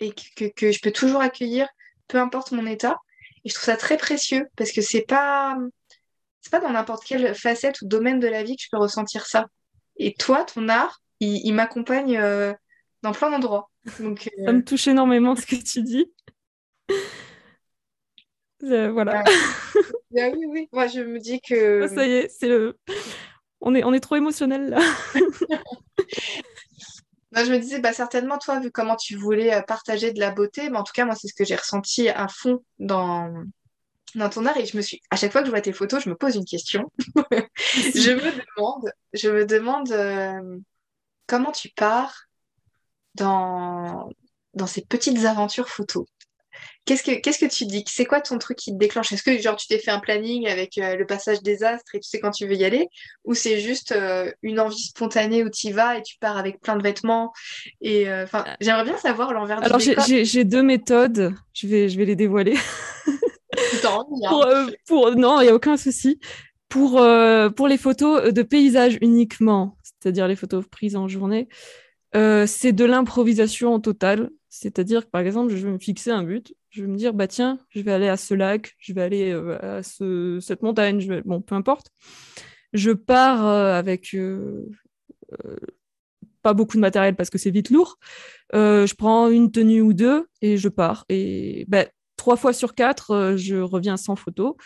et 0.00 0.12
que, 0.12 0.72
je 0.72 0.80
peux 0.80 0.92
toujours 0.92 1.20
accueillir, 1.20 1.68
peu 2.06 2.18
importe 2.18 2.52
mon 2.52 2.66
état. 2.66 2.98
Et 3.44 3.48
je 3.48 3.54
trouve 3.54 3.64
ça 3.64 3.76
très 3.76 3.96
précieux 3.96 4.48
parce 4.56 4.72
que 4.72 4.80
c'est 4.80 5.02
pas 5.02 5.56
c'est 6.40 6.50
pas 6.50 6.60
dans 6.60 6.70
n'importe 6.70 7.04
quelle 7.04 7.34
facette 7.34 7.80
ou 7.82 7.86
domaine 7.86 8.20
de 8.20 8.28
la 8.28 8.42
vie 8.42 8.56
que 8.56 8.62
je 8.62 8.68
peux 8.70 8.78
ressentir 8.78 9.26
ça. 9.26 9.46
Et 9.96 10.14
toi, 10.14 10.44
ton 10.44 10.68
art, 10.68 11.00
il, 11.20 11.52
m'accompagne 11.52 12.16
euh, 12.16 12.52
dans 13.02 13.12
plein 13.12 13.30
d'endroits. 13.30 13.70
Donc, 14.00 14.30
Ça 14.44 14.52
me 14.52 14.64
touche 14.64 14.88
énormément 14.88 15.36
ce 15.36 15.46
que 15.46 15.56
tu 15.56 15.82
dis. 15.82 16.12
voilà. 18.60 19.24
Ah 20.16 20.30
oui, 20.32 20.46
oui. 20.48 20.68
Moi, 20.72 20.86
je 20.86 21.00
me 21.00 21.18
dis 21.18 21.38
que. 21.38 21.82
Ah, 21.82 21.88
ça 21.88 22.06
y 22.06 22.12
est, 22.12 22.28
c'est 22.30 22.48
le. 22.48 22.78
On 23.60 23.74
est, 23.74 23.84
on 23.84 23.92
est 23.92 24.00
trop 24.00 24.16
émotionnel 24.16 24.70
là. 24.70 24.78
je 27.44 27.52
me 27.52 27.58
disais, 27.58 27.80
bah, 27.80 27.92
certainement, 27.92 28.38
toi, 28.38 28.60
vu 28.60 28.70
comment 28.70 28.96
tu 28.96 29.16
voulais 29.16 29.54
euh, 29.54 29.62
partager 29.62 30.12
de 30.12 30.20
la 30.20 30.30
beauté, 30.30 30.70
mais 30.70 30.78
en 30.78 30.84
tout 30.84 30.92
cas, 30.92 31.04
moi, 31.04 31.14
c'est 31.14 31.28
ce 31.28 31.34
que 31.34 31.44
j'ai 31.44 31.56
ressenti 31.56 32.08
à 32.08 32.28
fond 32.28 32.64
dans, 32.78 33.44
dans 34.14 34.28
ton 34.28 34.46
art. 34.46 34.56
Et 34.56 34.66
je 34.66 34.76
me 34.76 34.82
suis, 34.82 35.00
à 35.10 35.16
chaque 35.16 35.32
fois 35.32 35.42
que 35.42 35.46
je 35.46 35.50
vois 35.50 35.60
tes 35.60 35.72
photos, 35.72 36.02
je 36.04 36.10
me 36.10 36.16
pose 36.16 36.36
une 36.36 36.44
question. 36.44 36.90
je 37.74 38.12
me 38.12 38.56
demande, 38.56 38.92
je 39.12 39.30
me 39.30 39.44
demande 39.44 39.90
euh, 39.92 40.58
comment 41.26 41.52
tu 41.52 41.68
pars 41.70 42.27
dans, 43.18 44.08
dans 44.54 44.66
ces 44.66 44.82
petites 44.82 45.24
aventures 45.24 45.68
photos. 45.68 46.06
Qu'est-ce 46.84 47.02
que, 47.02 47.20
qu'est-ce 47.20 47.38
que 47.38 47.50
tu 47.50 47.66
dis? 47.66 47.84
C'est 47.86 48.06
quoi 48.06 48.22
ton 48.22 48.38
truc 48.38 48.56
qui 48.56 48.72
te 48.72 48.78
déclenche? 48.78 49.12
Est-ce 49.12 49.22
que 49.22 49.36
genre 49.38 49.56
tu 49.56 49.66
t'es 49.66 49.78
fait 49.78 49.90
un 49.90 50.00
planning 50.00 50.48
avec 50.48 50.78
euh, 50.78 50.96
le 50.96 51.04
passage 51.04 51.42
des 51.42 51.62
astres 51.62 51.94
et 51.94 52.00
tu 52.00 52.08
sais 52.08 52.18
quand 52.18 52.30
tu 52.30 52.46
veux 52.46 52.54
y 52.54 52.64
aller? 52.64 52.88
Ou 53.24 53.34
c'est 53.34 53.60
juste 53.60 53.92
euh, 53.92 54.32
une 54.42 54.58
envie 54.58 54.80
spontanée 54.80 55.44
où 55.44 55.50
tu 55.50 55.66
y 55.66 55.72
vas 55.72 55.98
et 55.98 56.02
tu 56.02 56.16
pars 56.18 56.38
avec 56.38 56.60
plein 56.60 56.76
de 56.76 56.82
vêtements 56.82 57.32
et 57.82 58.08
euh, 58.08 58.24
J'aimerais 58.60 58.84
bien 58.84 58.96
savoir 58.96 59.34
l'envers 59.34 59.62
Alors 59.62 59.78
j'ai, 59.78 60.24
j'ai, 60.24 60.44
deux 60.44 60.62
méthodes, 60.62 61.34
je 61.52 61.66
vais, 61.66 61.90
je 61.90 61.98
vais 61.98 62.06
les 62.06 62.16
dévoiler. 62.16 62.56
Hein. 63.84 64.04
pour, 64.28 64.46
pour, 64.86 65.16
non, 65.16 65.40
il 65.40 65.44
n'y 65.44 65.50
a 65.50 65.54
aucun 65.54 65.76
souci. 65.76 66.20
Pour, 66.68 67.02
pour 67.56 67.68
les 67.68 67.78
photos 67.78 68.32
de 68.32 68.42
paysage 68.42 68.98
uniquement, 69.00 69.76
c'est-à-dire 69.82 70.28
les 70.28 70.36
photos 70.36 70.64
prises 70.70 70.94
en 70.94 71.08
journée, 71.08 71.48
c'est 72.12 72.72
de 72.72 72.84
l'improvisation 72.84 73.78
totale. 73.80 74.30
C'est-à-dire 74.48 75.04
que 75.04 75.10
par 75.10 75.20
exemple, 75.20 75.54
je 75.54 75.66
vais 75.66 75.72
me 75.72 75.78
fixer 75.78 76.10
un 76.10 76.22
but, 76.22 76.54
je 76.70 76.82
vais 76.82 76.88
me 76.88 76.96
dire, 76.96 77.14
bah 77.14 77.26
tiens, 77.26 77.58
je 77.70 77.80
vais 77.80 77.92
aller 77.92 78.08
à 78.08 78.16
ce 78.16 78.34
lac, 78.34 78.74
je 78.78 78.92
vais 78.92 79.02
aller 79.02 79.32
euh, 79.32 79.78
à 79.78 79.82
ce, 79.82 80.38
cette 80.40 80.62
montagne, 80.62 81.00
je 81.00 81.08
vais... 81.08 81.22
bon, 81.22 81.40
peu 81.40 81.54
importe. 81.54 81.90
Je 82.72 82.90
pars 82.90 83.46
euh, 83.46 83.72
avec 83.74 84.14
euh, 84.14 84.68
pas 86.42 86.54
beaucoup 86.54 86.76
de 86.76 86.82
matériel 86.82 87.16
parce 87.16 87.30
que 87.30 87.38
c'est 87.38 87.50
vite 87.50 87.70
lourd. 87.70 87.98
je 88.52 88.94
prends 88.94 89.28
une 89.28 89.50
tenue 89.50 89.80
ou 89.80 89.92
deux 89.92 90.28
et 90.42 90.56
je 90.56 90.68
pars. 90.68 91.04
Et 91.08 91.64
bah, 91.68 91.86
trois 92.16 92.36
fois 92.36 92.52
sur 92.52 92.74
quatre, 92.74 93.34
je 93.36 93.56
reviens 93.56 93.96
sans 93.96 94.16
photo. 94.16 94.56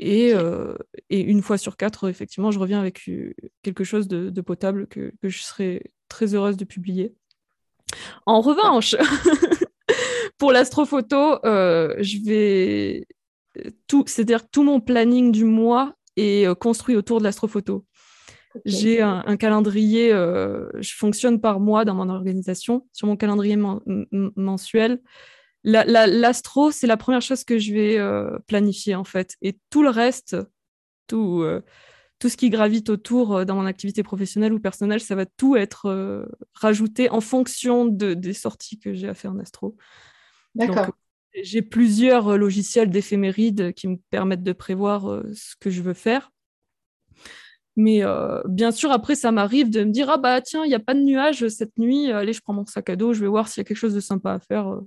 Et, 0.00 0.32
et, 1.10 1.20
une 1.20 1.40
fois 1.40 1.56
sur 1.56 1.76
quatre, 1.76 2.08
effectivement, 2.08 2.50
je 2.50 2.58
reviens 2.58 2.80
avec 2.80 3.08
quelque 3.62 3.84
chose 3.84 4.08
de, 4.08 4.28
de 4.30 4.40
potable 4.40 4.88
que, 4.88 5.12
que, 5.22 5.28
je 5.28 5.42
serais 5.42 5.82
très 6.08 6.34
heureuse 6.34 6.56
de 6.56 6.64
publier. 6.64 7.14
En 8.26 8.40
revanche, 8.40 8.96
pour 10.38 10.52
l'astrophoto, 10.52 11.44
euh, 11.44 11.94
je 12.00 12.18
vais 12.24 13.06
tout, 13.86 14.04
c'est-à-dire 14.06 14.48
tout 14.48 14.62
mon 14.62 14.80
planning 14.80 15.30
du 15.32 15.44
mois 15.44 15.94
est 16.16 16.46
euh, 16.46 16.54
construit 16.54 16.96
autour 16.96 17.18
de 17.18 17.24
l'astrophoto. 17.24 17.84
J'ai 18.64 19.02
un, 19.02 19.36
calendrier, 19.36 20.10
je 20.10 20.94
fonctionne 20.96 21.40
par 21.40 21.58
mois 21.58 21.84
dans 21.84 21.94
mon 21.96 22.08
organisation. 22.08 22.86
Sur 22.92 23.08
mon 23.08 23.16
calendrier 23.16 23.58
mensuel, 24.36 25.00
l'astro, 25.64 26.70
c'est 26.70 26.86
la 26.86 26.96
première 26.96 27.20
chose 27.20 27.42
que 27.42 27.58
je 27.58 27.72
vais 27.72 27.98
planifier 28.46 28.94
en 28.94 29.02
fait. 29.02 29.34
Et 29.42 29.58
tout 29.70 29.82
le 29.82 29.90
reste, 29.90 30.36
tout, 31.08 31.44
tout 32.24 32.30
ce 32.30 32.38
qui 32.38 32.48
gravite 32.48 32.88
autour 32.88 33.36
euh, 33.36 33.44
dans 33.44 33.54
mon 33.54 33.66
activité 33.66 34.02
professionnelle 34.02 34.54
ou 34.54 34.58
personnelle, 34.58 35.00
ça 35.00 35.14
va 35.14 35.26
tout 35.26 35.56
être 35.56 35.90
euh, 35.90 36.24
rajouté 36.54 37.10
en 37.10 37.20
fonction 37.20 37.84
de, 37.84 38.14
des 38.14 38.32
sorties 38.32 38.78
que 38.78 38.94
j'ai 38.94 39.08
à 39.08 39.12
faire 39.12 39.32
en 39.32 39.38
astro. 39.40 39.76
D'accord. 40.54 40.86
Euh, 40.86 41.40
j'ai 41.42 41.60
plusieurs 41.60 42.38
logiciels 42.38 42.88
d'éphéméride 42.88 43.74
qui 43.74 43.88
me 43.88 43.98
permettent 44.08 44.42
de 44.42 44.54
prévoir 44.54 45.22
ce 45.34 45.54
que 45.60 45.68
je 45.68 45.82
veux 45.82 45.92
faire. 45.92 46.30
Mais 47.76 48.02
bien 48.46 48.70
sûr, 48.70 48.92
après, 48.92 49.16
ça 49.16 49.32
m'arrive 49.32 49.68
de 49.68 49.82
me 49.82 49.90
dire 49.90 50.08
Ah 50.08 50.16
bah 50.16 50.40
tiens, 50.40 50.64
il 50.64 50.68
n'y 50.68 50.76
a 50.76 50.80
pas 50.80 50.94
de 50.94 51.00
nuages 51.00 51.48
cette 51.48 51.76
nuit, 51.76 52.12
allez, 52.12 52.32
je 52.32 52.40
prends 52.40 52.54
mon 52.54 52.64
sac 52.64 52.88
à 52.88 52.94
dos, 52.94 53.12
je 53.12 53.20
vais 53.20 53.26
voir 53.26 53.48
s'il 53.48 53.60
y 53.60 53.62
a 53.62 53.64
quelque 53.64 53.76
chose 53.76 53.94
de 53.94 54.00
sympa 54.00 54.32
à 54.32 54.38
faire. 54.38 54.78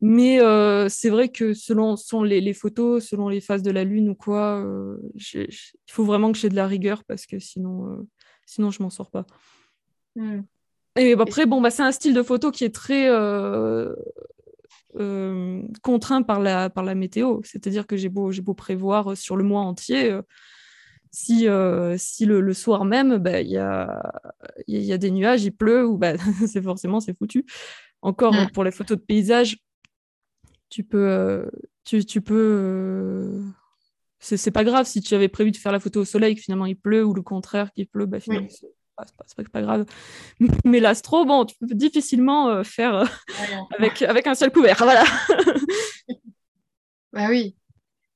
Mais 0.00 0.40
euh, 0.40 0.88
c'est 0.90 1.08
vrai 1.08 1.30
que 1.30 1.54
selon, 1.54 1.96
les, 2.22 2.52
photos, 2.52 3.06
selon 3.06 3.28
les 3.28 3.40
phases 3.40 3.62
de 3.62 3.70
la 3.70 3.82
lune 3.82 4.10
ou 4.10 4.14
quoi, 4.14 4.62
euh, 4.62 4.98
il 5.14 5.48
faut 5.90 6.04
vraiment 6.04 6.32
que 6.32 6.38
j'ai 6.38 6.50
de 6.50 6.54
la 6.54 6.66
rigueur 6.66 7.02
parce 7.04 7.24
que 7.24 7.38
sinon, 7.38 7.86
euh, 7.86 8.06
sinon 8.44 8.70
je 8.70 8.82
m'en 8.82 8.90
sors 8.90 9.10
pas. 9.10 9.24
Hmm. 10.14 10.42
Et 10.96 11.12
après, 11.14 11.46
bon, 11.46 11.60
bah, 11.60 11.70
c'est 11.70 11.82
un 11.82 11.92
style 11.92 12.14
de 12.14 12.22
photo 12.22 12.50
qui 12.50 12.64
est 12.64 12.74
très 12.74 13.08
contraint 15.82 16.22
par 16.22 16.40
la, 16.40 16.70
par 16.70 16.84
la 16.84 16.94
météo. 16.94 17.40
C'est-à-dire 17.44 17.86
que 17.86 17.96
j'ai 17.96 18.08
beau, 18.08 18.30
beau 18.42 18.54
prévoir 18.54 19.16
sur 19.16 19.36
le 19.36 19.44
mois 19.44 19.62
entier. 19.62 20.18
si, 21.10 21.46
si 21.96 22.26
le, 22.26 22.52
soir 22.52 22.84
même, 22.84 23.16
bah, 23.16 23.40
il 23.40 23.48
y, 23.48 23.58
a, 23.58 24.02
y, 24.68 24.92
a, 24.92 24.98
des 24.98 25.10
nuages, 25.10 25.44
il 25.44 25.52
pleut, 25.52 25.86
ou 25.86 25.98
bah, 25.98 26.14
c'est 26.46 26.62
forcément 26.62 27.00
c'est 27.00 27.16
foutu. 27.16 27.44
Encore 28.00 28.32
hmm. 28.32 28.50
pour 28.52 28.64
les 28.64 28.70
photos 28.70 28.96
de 28.96 29.02
paysage, 29.02 29.58
tu 30.76 30.84
peux. 30.84 31.08
Euh, 31.08 31.46
tu, 31.84 32.04
tu, 32.04 32.20
peux. 32.20 32.34
Euh, 32.34 33.40
c'est 34.18 34.50
pas 34.50 34.62
grave 34.62 34.84
si 34.84 35.00
tu 35.00 35.14
avais 35.14 35.28
prévu 35.28 35.50
de 35.50 35.56
faire 35.56 35.72
la 35.72 35.80
photo 35.80 36.02
au 36.02 36.04
soleil, 36.04 36.34
que 36.34 36.42
finalement 36.42 36.66
il 36.66 36.76
pleut, 36.76 37.02
ou 37.02 37.14
le 37.14 37.22
contraire, 37.22 37.72
qu'il 37.72 37.86
pleut, 37.86 38.04
bah, 38.04 38.20
finalement, 38.20 38.48
c'est 38.50 38.66
pas, 38.94 39.44
pas, 39.50 39.62
grave. 39.62 39.86
Mais 40.66 40.80
l'astro, 40.80 41.24
bon, 41.24 41.46
tu 41.46 41.56
peux 41.58 41.74
difficilement 41.74 42.50
euh, 42.50 42.62
faire 42.62 43.10
avec, 43.78 44.02
avec 44.02 44.26
un 44.26 44.34
seul 44.34 44.52
couvert. 44.52 44.76
Voilà. 44.76 45.04
bah 47.14 47.28
oui. 47.30 47.56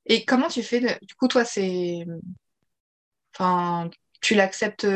Et 0.04 0.26
comment 0.26 0.48
tu 0.48 0.62
fais 0.62 0.98
Du 1.00 1.14
coup, 1.14 1.28
toi, 1.28 1.46
c'est. 1.46 2.04
Enfin, 3.34 3.88
tu 4.20 4.34
l'acceptes 4.34 4.86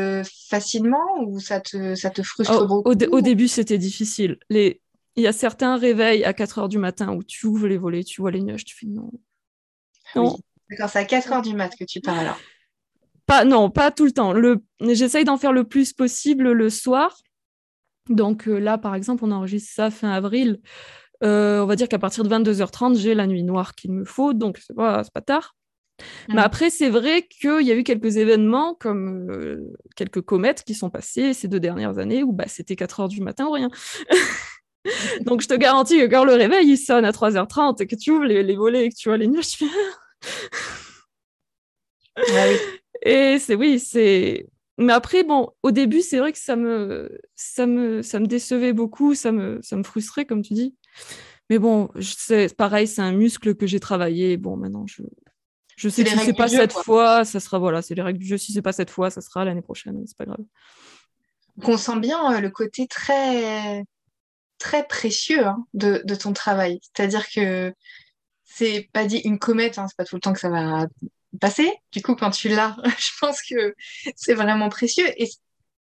facilement 0.49 1.19
ou 1.21 1.39
ça 1.39 1.61
te, 1.61 1.95
ça 1.95 2.11
te 2.11 2.21
frustre 2.21 2.59
oh, 2.61 2.67
beaucoup? 2.67 2.89
au, 2.91 3.17
au, 3.17 3.21
début, 3.21 3.47
c'était 3.47 3.79
difficile. 3.79 4.37
Les, 4.51 4.83
il 5.15 5.23
y 5.23 5.27
a 5.27 5.33
certains 5.33 5.77
réveils 5.77 6.23
à 6.23 6.33
4 6.33 6.59
heures 6.59 6.69
du 6.69 6.77
matin 6.77 7.13
où 7.13 7.23
tu 7.23 7.45
ouvres 7.47 7.67
les 7.67 7.77
volets, 7.77 8.03
tu 8.03 8.21
vois 8.21 8.31
les 8.31 8.41
nuages, 8.41 8.65
tu 8.65 8.75
fais 8.75 8.87
non. 8.87 9.11
Non. 10.15 10.37
D'accord, 10.69 10.89
c'est 10.89 10.99
à 10.99 11.05
4 11.05 11.31
heures 11.31 11.41
du 11.41 11.53
mat 11.53 11.73
que 11.77 11.83
tu 11.83 12.01
pars 12.01 12.17
alors. 12.17 12.39
Pas, 13.25 13.43
non, 13.43 13.69
pas 13.71 13.91
tout 13.91 14.05
le 14.05 14.11
temps. 14.11 14.33
Le, 14.33 14.63
j'essaye 14.81 15.23
d'en 15.23 15.37
faire 15.37 15.53
le 15.53 15.63
plus 15.63 15.93
possible 15.93 16.51
le 16.51 16.69
soir. 16.69 17.17
Donc 18.09 18.47
euh, 18.47 18.59
là, 18.59 18.77
par 18.77 18.93
exemple, 18.93 19.23
on 19.25 19.31
enregistre 19.31 19.71
ça 19.73 19.89
fin 19.89 20.11
avril. 20.11 20.59
Euh, 21.23 21.61
on 21.61 21.65
va 21.65 21.75
dire 21.75 21.87
qu'à 21.87 21.97
partir 21.97 22.23
de 22.23 22.29
22h30, 22.29 22.97
j'ai 22.97 23.15
la 23.15 23.25
nuit 23.25 23.43
noire 23.43 23.73
qu'il 23.73 23.91
me 23.91 24.05
faut, 24.05 24.33
donc 24.33 24.59
c'est 24.59 24.75
pas, 24.75 25.03
pas 25.13 25.21
tard. 25.21 25.55
Mais 26.27 26.35
mm. 26.35 26.39
après, 26.39 26.69
c'est 26.69 26.89
vrai 26.89 27.27
qu'il 27.27 27.65
y 27.65 27.71
a 27.71 27.75
eu 27.75 27.83
quelques 27.83 28.17
événements 28.17 28.75
comme 28.75 29.31
euh, 29.31 29.73
quelques 29.95 30.21
comètes 30.21 30.63
qui 30.63 30.75
sont 30.75 30.89
passés 30.89 31.33
ces 31.33 31.47
deux 31.47 31.59
dernières 31.59 31.97
années 31.97 32.23
où 32.23 32.33
bah, 32.33 32.45
c'était 32.47 32.75
4 32.75 32.99
heures 32.99 33.07
du 33.07 33.21
matin 33.21 33.47
ou 33.47 33.51
rien. 33.51 33.69
Donc, 35.21 35.41
je 35.41 35.47
te 35.47 35.53
garantis 35.53 35.97
que 35.97 36.05
quand 36.05 36.25
le 36.25 36.33
réveil 36.33 36.67
il 36.67 36.77
sonne 36.77 37.05
à 37.05 37.11
3h30 37.11 37.81
et 37.81 37.87
que 37.87 37.95
tu 37.95 38.11
ouvres 38.11 38.25
les, 38.25 38.55
volets 38.55 38.85
et 38.85 38.89
que 38.89 38.95
tu 38.95 39.09
vois 39.09 39.17
les 39.17 39.27
nuages, 39.27 39.49
tu 39.49 39.65
fais. 39.65 39.71
Ah 42.17 42.21
et 43.03 43.39
c'est 43.39 43.55
oui, 43.55 43.79
c'est. 43.79 44.47
Mais 44.77 44.93
après, 44.93 45.23
bon, 45.23 45.49
au 45.63 45.71
début, 45.71 46.01
c'est 46.01 46.19
vrai 46.19 46.31
que 46.31 46.37
ça 46.37 46.55
me, 46.55 47.09
ça 47.35 47.65
me, 47.65 48.01
ça 48.01 48.19
me 48.19 48.25
décevait 48.25 48.73
beaucoup, 48.73 49.15
ça 49.15 49.31
me, 49.31 49.59
ça 49.61 49.77
me 49.77 49.83
frustrait, 49.83 50.25
comme 50.25 50.41
tu 50.41 50.53
dis. 50.53 50.75
Mais 51.49 51.59
bon, 51.59 51.89
c'est 52.01 52.55
pareil, 52.55 52.87
c'est 52.87 53.01
un 53.01 53.13
muscle 53.13 53.55
que 53.55 53.67
j'ai 53.67 53.79
travaillé. 53.79 54.35
Bon, 54.35 54.57
maintenant, 54.57 54.85
je, 54.87 55.03
je 55.77 55.89
sais 55.89 56.03
que 56.03 56.09
si 56.09 56.17
c'est 56.17 56.33
pas 56.33 56.47
cette 56.47 56.73
fois, 56.73 57.23
ça 57.23 57.39
sera 57.39 57.59
voilà, 57.59 57.81
c'est 57.81 57.95
les 57.95 58.01
règles 58.01 58.19
du 58.19 58.25
jeu. 58.25 58.37
Si 58.37 58.51
c'est 58.51 58.61
pas 58.61 58.73
cette 58.73 58.89
fois, 58.89 59.09
ça 59.09 59.21
sera 59.21 59.45
l'année 59.45 59.61
prochaine. 59.61 60.03
C'est 60.07 60.17
pas 60.17 60.25
grave. 60.25 60.43
On 61.63 61.77
sent 61.77 61.99
bien 61.99 62.33
euh, 62.33 62.41
le 62.41 62.49
côté 62.49 62.87
très 62.87 63.85
très 64.57 64.85
précieux 64.87 65.45
hein, 65.45 65.65
de, 65.73 66.15
ton 66.15 66.33
travail. 66.33 66.79
C'est-à-dire 66.81 67.27
que 67.29 67.73
c'est 68.43 68.89
pas 68.93 69.05
dit 69.05 69.17
une 69.17 69.39
comète, 69.39 69.77
hein, 69.77 69.87
c'est 69.87 69.97
pas 69.97 70.05
tout 70.05 70.15
le 70.15 70.21
temps 70.21 70.33
que 70.33 70.39
ça 70.39 70.49
va 70.49 70.87
passer. 71.39 71.71
Du 71.91 72.01
coup, 72.01 72.15
quand 72.15 72.31
tu 72.31 72.49
l'as, 72.49 72.75
je 72.97 73.11
pense 73.19 73.41
que 73.41 73.75
c'est 74.15 74.33
vraiment 74.33 74.69
précieux. 74.69 75.07
Et, 75.17 75.29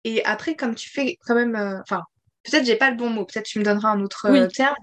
et 0.04 0.24
après, 0.26 0.56
comme 0.56 0.76
tu 0.76 0.90
fais 0.90 1.18
quand 1.26 1.36
même, 1.36 1.56
euh, 1.56 1.80
enfin, 1.82 2.04
peut-être 2.44 2.66
j'ai 2.66 2.76
pas 2.76 2.92
le 2.92 2.98
bon 2.98 3.10
mot, 3.10 3.26
peut-être 3.26 3.46
tu 3.46 3.60
me 3.60 3.64
donneras 3.64 3.90
un 3.90 4.02
autre 4.02 4.28
euh, 4.30 4.48
terme. 4.48 4.76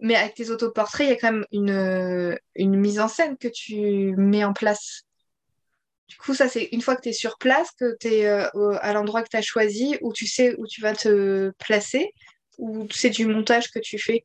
Mais 0.00 0.14
avec 0.14 0.34
tes 0.34 0.50
autoportraits, 0.50 1.06
il 1.06 1.10
y 1.10 1.12
a 1.12 1.16
quand 1.16 1.32
même 1.32 1.46
une, 1.50 1.70
euh, 1.70 2.36
une 2.54 2.76
mise 2.76 3.00
en 3.00 3.08
scène 3.08 3.36
que 3.36 3.48
tu 3.48 4.14
mets 4.16 4.44
en 4.44 4.52
place. 4.52 5.02
Du 6.08 6.16
coup, 6.16 6.34
ça, 6.34 6.48
c'est 6.48 6.68
une 6.72 6.80
fois 6.80 6.96
que 6.96 7.02
tu 7.02 7.08
es 7.10 7.12
sur 7.12 7.36
place, 7.36 7.70
que 7.78 7.96
tu 8.00 8.08
es 8.08 8.26
à 8.26 8.92
l'endroit 8.92 9.22
que 9.22 9.28
tu 9.28 9.36
as 9.36 9.42
choisi, 9.42 9.98
où 10.00 10.12
tu 10.12 10.26
sais 10.26 10.54
où 10.56 10.66
tu 10.66 10.80
vas 10.80 10.94
te 10.94 11.50
placer 11.58 12.14
ou 12.58 12.86
c'est 12.90 13.10
du 13.10 13.26
montage 13.26 13.70
que 13.70 13.78
tu 13.78 13.98
fais? 13.98 14.24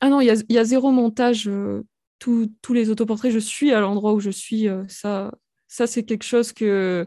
Ah 0.00 0.08
non, 0.08 0.20
il 0.20 0.26
y, 0.48 0.58
a, 0.58 0.64
zéro 0.64 0.90
montage. 0.90 1.48
Euh, 1.48 1.82
tous 2.18 2.72
les 2.72 2.90
autoportraits, 2.90 3.32
je 3.32 3.38
suis 3.38 3.72
à 3.72 3.80
l'endroit 3.80 4.14
où 4.14 4.20
je 4.20 4.30
suis. 4.30 4.68
Euh, 4.68 4.84
ça, 4.88 5.32
ça 5.68 5.86
c'est 5.86 6.02
quelque 6.02 6.24
chose 6.24 6.52
que 6.52 7.06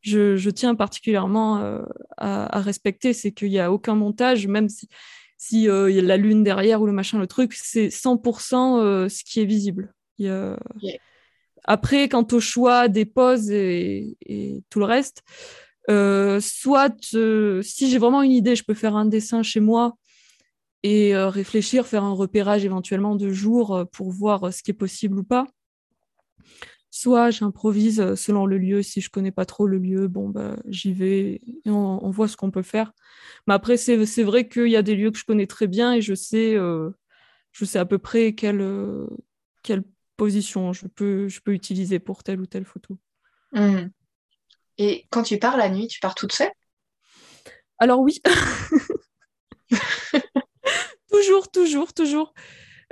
je, 0.00 0.50
tiens 0.50 0.74
particulièrement 0.74 1.58
euh, 1.58 1.82
à, 2.16 2.60
respecter. 2.60 3.12
C'est 3.12 3.32
qu'il 3.32 3.50
n'y 3.50 3.58
a 3.58 3.72
aucun 3.72 3.94
montage, 3.94 4.46
même 4.46 4.68
si 4.68 4.88
si 5.38 5.62
y 5.62 5.68
a 5.68 6.02
la 6.02 6.16
lune 6.16 6.44
derrière 6.44 6.80
ou 6.80 6.86
le 6.86 6.92
machin, 6.92 7.18
le 7.18 7.26
truc, 7.26 7.52
c'est 7.54 7.88
100% 7.88 9.08
ce 9.08 9.24
qui 9.24 9.40
est 9.40 9.44
visible. 9.44 9.92
Après, 11.64 12.08
quant 12.08 12.26
au 12.30 12.38
choix 12.38 12.86
des 12.86 13.04
poses 13.06 13.50
et, 13.50 14.16
et 14.24 14.62
tout 14.70 14.78
le 14.78 14.84
reste, 14.84 15.24
euh, 15.90 16.40
soit, 16.40 17.14
euh, 17.14 17.62
si 17.62 17.90
j'ai 17.90 17.98
vraiment 17.98 18.22
une 18.22 18.32
idée, 18.32 18.56
je 18.56 18.64
peux 18.64 18.74
faire 18.74 18.96
un 18.96 19.06
dessin 19.06 19.42
chez 19.42 19.60
moi 19.60 19.94
et 20.82 21.14
euh, 21.14 21.28
réfléchir, 21.28 21.86
faire 21.86 22.04
un 22.04 22.12
repérage 22.12 22.64
éventuellement 22.64 23.16
de 23.16 23.30
jour 23.30 23.86
pour 23.92 24.10
voir 24.10 24.52
ce 24.52 24.62
qui 24.62 24.70
est 24.70 24.74
possible 24.74 25.18
ou 25.18 25.24
pas. 25.24 25.46
Soit 26.90 27.30
j'improvise 27.30 28.14
selon 28.16 28.44
le 28.44 28.58
lieu. 28.58 28.82
Si 28.82 29.00
je 29.00 29.10
connais 29.10 29.30
pas 29.30 29.46
trop 29.46 29.66
le 29.66 29.78
lieu, 29.78 30.08
bon, 30.08 30.28
bah, 30.28 30.56
j'y 30.66 30.92
vais 30.92 31.40
et 31.64 31.70
on, 31.70 32.10
voit 32.10 32.28
ce 32.28 32.36
qu'on 32.36 32.50
peut 32.50 32.62
faire. 32.62 32.92
Mais 33.46 33.54
après, 33.54 33.76
c'est 33.76 34.22
vrai 34.22 34.46
qu'il 34.46 34.68
y 34.68 34.76
a 34.76 34.82
des 34.82 34.94
lieux 34.94 35.10
que 35.10 35.18
je 35.18 35.24
connais 35.24 35.46
très 35.46 35.66
bien 35.66 35.94
et 35.94 36.02
je 36.02 36.14
sais, 36.14 36.54
je 36.54 37.64
sais 37.64 37.78
à 37.78 37.86
peu 37.86 37.98
près 37.98 38.34
quelle, 38.34 39.06
quelle 39.62 39.84
position 40.18 40.74
je 40.74 40.86
peux, 40.86 41.28
je 41.28 41.40
peux 41.40 41.54
utiliser 41.54 41.98
pour 41.98 42.22
telle 42.22 42.40
ou 42.40 42.46
telle 42.46 42.66
photo. 42.66 42.98
Mmh. 43.52 43.88
Et 44.84 45.06
quand 45.10 45.22
tu 45.22 45.38
pars 45.38 45.56
la 45.56 45.68
nuit, 45.68 45.86
tu 45.86 46.00
pars 46.00 46.16
toute 46.16 46.32
seule? 46.32 46.50
Alors 47.78 48.00
oui. 48.00 48.20
toujours, 51.08 51.48
toujours, 51.52 51.92
toujours. 51.92 52.34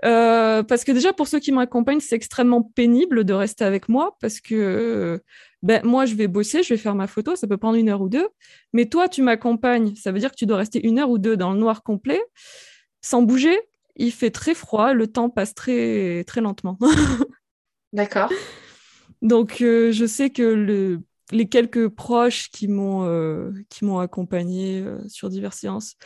Euh, 0.05 0.63
parce 0.63 0.85
que 0.85 0.93
déjà, 0.93 1.13
pour 1.13 1.27
ceux 1.27 1.41
qui 1.41 1.51
m'accompagnent, 1.51 1.99
c'est 1.99 2.15
extrêmement 2.15 2.63
pénible 2.63 3.25
de 3.25 3.33
rester 3.33 3.65
avec 3.65 3.89
moi 3.89 4.17
parce 4.21 4.41
que 4.41 5.21
ben, 5.65 5.85
moi, 5.85 6.07
je 6.07 6.15
vais 6.15 6.29
bosser, 6.29 6.63
je 6.63 6.73
vais 6.73 6.79
faire 6.79 6.95
ma 6.95 7.09
photo, 7.09 7.35
ça 7.35 7.49
peut 7.49 7.57
prendre 7.57 7.77
une 7.77 7.89
heure 7.89 8.03
ou 8.03 8.09
deux. 8.09 8.29
Mais 8.73 8.87
toi, 8.87 9.09
tu 9.09 9.21
m'accompagnes, 9.21 9.97
ça 9.97 10.13
veut 10.13 10.21
dire 10.21 10.31
que 10.31 10.37
tu 10.37 10.47
dois 10.47 10.59
rester 10.59 10.87
une 10.87 11.01
heure 11.01 11.11
ou 11.11 11.19
deux 11.19 11.37
dans 11.37 11.53
le 11.53 11.59
noir 11.59 11.83
complet, 11.83 12.23
sans 13.03 13.23
bouger. 13.23 13.59
Il 13.97 14.13
fait 14.13 14.31
très 14.31 14.55
froid, 14.55 14.93
le 14.93 15.09
temps 15.09 15.29
passe 15.29 15.57
très, 15.57 16.23
très 16.23 16.41
lentement. 16.41 16.79
D'accord. 17.93 18.31
Donc, 19.23 19.61
euh, 19.61 19.91
je 19.91 20.07
sais 20.07 20.31
que 20.31 20.43
le 20.43 21.01
les 21.33 21.49
quelques 21.49 21.89
proches 21.89 22.51
qui 22.51 22.69
m'ont 22.69 23.05
euh, 23.05 23.53
qui 23.69 23.85
m'ont 23.85 23.99
accompagné 23.99 24.81
euh, 24.81 24.99
sur 25.09 25.29
diverses 25.29 25.59
séances, 25.59 25.97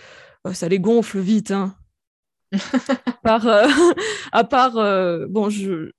euh, 0.47 0.53
ça 0.53 0.69
les 0.69 0.79
gonfle 0.79 1.21
vite. 1.21 1.51
Hein. 1.51 1.75
Par, 3.23 3.47
à 4.33 4.45
part, 4.45 4.75
bon, 5.29 5.51
je, 5.51 5.91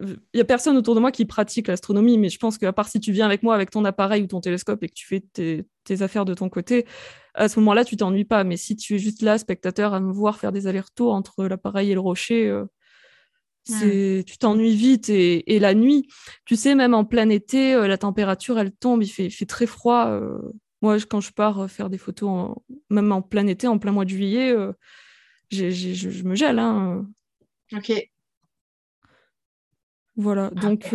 il 0.00 0.18
y 0.34 0.40
a 0.40 0.44
personne 0.44 0.76
autour 0.76 0.96
de 0.96 1.00
moi 1.00 1.12
qui 1.12 1.24
pratique 1.26 1.68
l'astronomie, 1.68 2.18
mais 2.18 2.28
je 2.28 2.38
pense 2.38 2.58
qu'à 2.58 2.72
part 2.72 2.88
si 2.88 2.98
tu 2.98 3.12
viens 3.12 3.26
avec 3.26 3.42
moi 3.42 3.54
avec 3.54 3.70
ton 3.70 3.84
appareil 3.84 4.22
ou 4.22 4.26
ton 4.26 4.40
télescope 4.40 4.82
et 4.82 4.88
que 4.88 4.94
tu 4.94 5.06
fais 5.06 5.20
tes, 5.20 5.64
tes 5.84 6.02
affaires 6.02 6.24
de 6.24 6.34
ton 6.34 6.48
côté, 6.48 6.86
à 7.34 7.48
ce 7.48 7.60
moment-là, 7.60 7.84
tu 7.84 7.96
t'ennuies 7.96 8.24
pas. 8.24 8.42
Mais 8.42 8.56
si 8.56 8.74
tu 8.74 8.96
es 8.96 8.98
juste 8.98 9.22
là, 9.22 9.38
spectateur, 9.38 9.94
à 9.94 10.00
me 10.00 10.12
voir 10.12 10.38
faire 10.38 10.50
des 10.50 10.66
allers-retours 10.66 11.14
entre 11.14 11.44
l'appareil 11.44 11.90
et 11.92 11.94
le 11.94 12.00
rocher, 12.00 12.62
C'est, 13.64 14.24
Tu 14.26 14.38
t'ennuies 14.38 14.74
vite 14.74 15.08
et, 15.08 15.58
la 15.60 15.74
nuit, 15.74 16.08
tu 16.44 16.56
sais, 16.56 16.74
même 16.74 16.94
en 16.94 17.04
plein 17.04 17.28
été, 17.28 17.74
la 17.74 17.98
température, 17.98 18.58
elle 18.58 18.72
tombe, 18.72 19.02
il 19.02 19.08
fait, 19.08 19.30
fait 19.30 19.46
très 19.46 19.66
froid. 19.66 20.20
moi, 20.80 20.96
quand 21.08 21.20
je 21.20 21.32
pars 21.32 21.70
faire 21.70 21.88
des 21.88 21.98
photos, 21.98 22.56
même 22.90 23.12
en 23.12 23.22
plein 23.22 23.46
été, 23.46 23.68
en 23.68 23.78
plein 23.78 23.92
mois 23.92 24.04
de 24.04 24.10
juillet, 24.10 24.54
je, 25.50 26.22
me 26.24 26.34
gèle. 26.34 26.58
Hein. 26.58 27.06
Ok. 27.72 27.92
Voilà, 30.16 30.50
ah, 30.56 30.60
donc 30.60 30.88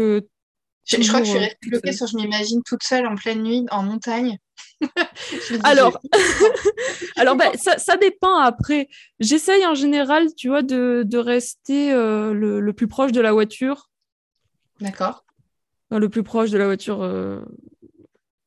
je, 0.88 1.08
crois 1.08 1.20
que 1.20 1.26
je 1.26 1.32
suis 1.32 1.40
restée 1.40 1.70
bloquée 1.70 1.92
sur 1.92 2.08
je 2.08 2.16
m'imagine 2.18 2.62
toute 2.64 2.84
seule 2.84 3.08
en 3.08 3.16
pleine 3.16 3.42
nuit 3.42 3.66
en 3.72 3.84
montagne. 3.84 4.38
alors, 5.64 6.00
alors 7.16 7.36
ben, 7.36 7.52
ça, 7.56 7.98
dépend 7.98 8.38
après. 8.38 8.88
J'essaye 9.20 9.66
en 9.66 9.76
général, 9.76 10.34
tu 10.36 10.50
vois, 10.50 10.62
de, 10.62 11.18
rester 11.18 11.92
euh, 11.92 12.34
le, 12.34 12.74
plus 12.74 12.88
proche 12.88 13.12
de 13.12 13.22
la 13.22 13.32
voiture. 13.32 13.90
D'accord. 14.80 15.26
le 15.90 16.08
plus 16.10 16.24
proche 16.24 16.52
de 16.52 16.58
la 16.58 16.66
voiture. 16.66 17.02
Euh, 17.02 17.42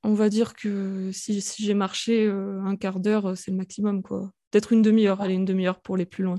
on 0.02 0.14
va 0.14 0.28
dire 0.28 0.54
que 0.54 1.10
si, 1.12 1.40
j'ai 1.58 1.74
marché 1.74 2.26
euh, 2.26 2.60
un 2.64 2.76
quart 2.76 3.00
d'heure, 3.00 3.36
c'est 3.36 3.50
le 3.50 3.56
maximum, 3.56 4.02
quoi. 4.02 4.30
Peut-être 4.50 4.72
une 4.72 4.82
demi-heure, 4.82 5.20
allez, 5.20 5.34
une 5.34 5.44
demi-heure 5.44 5.80
pour 5.80 5.96
les 5.96 6.06
plus 6.06 6.24
loin. 6.24 6.38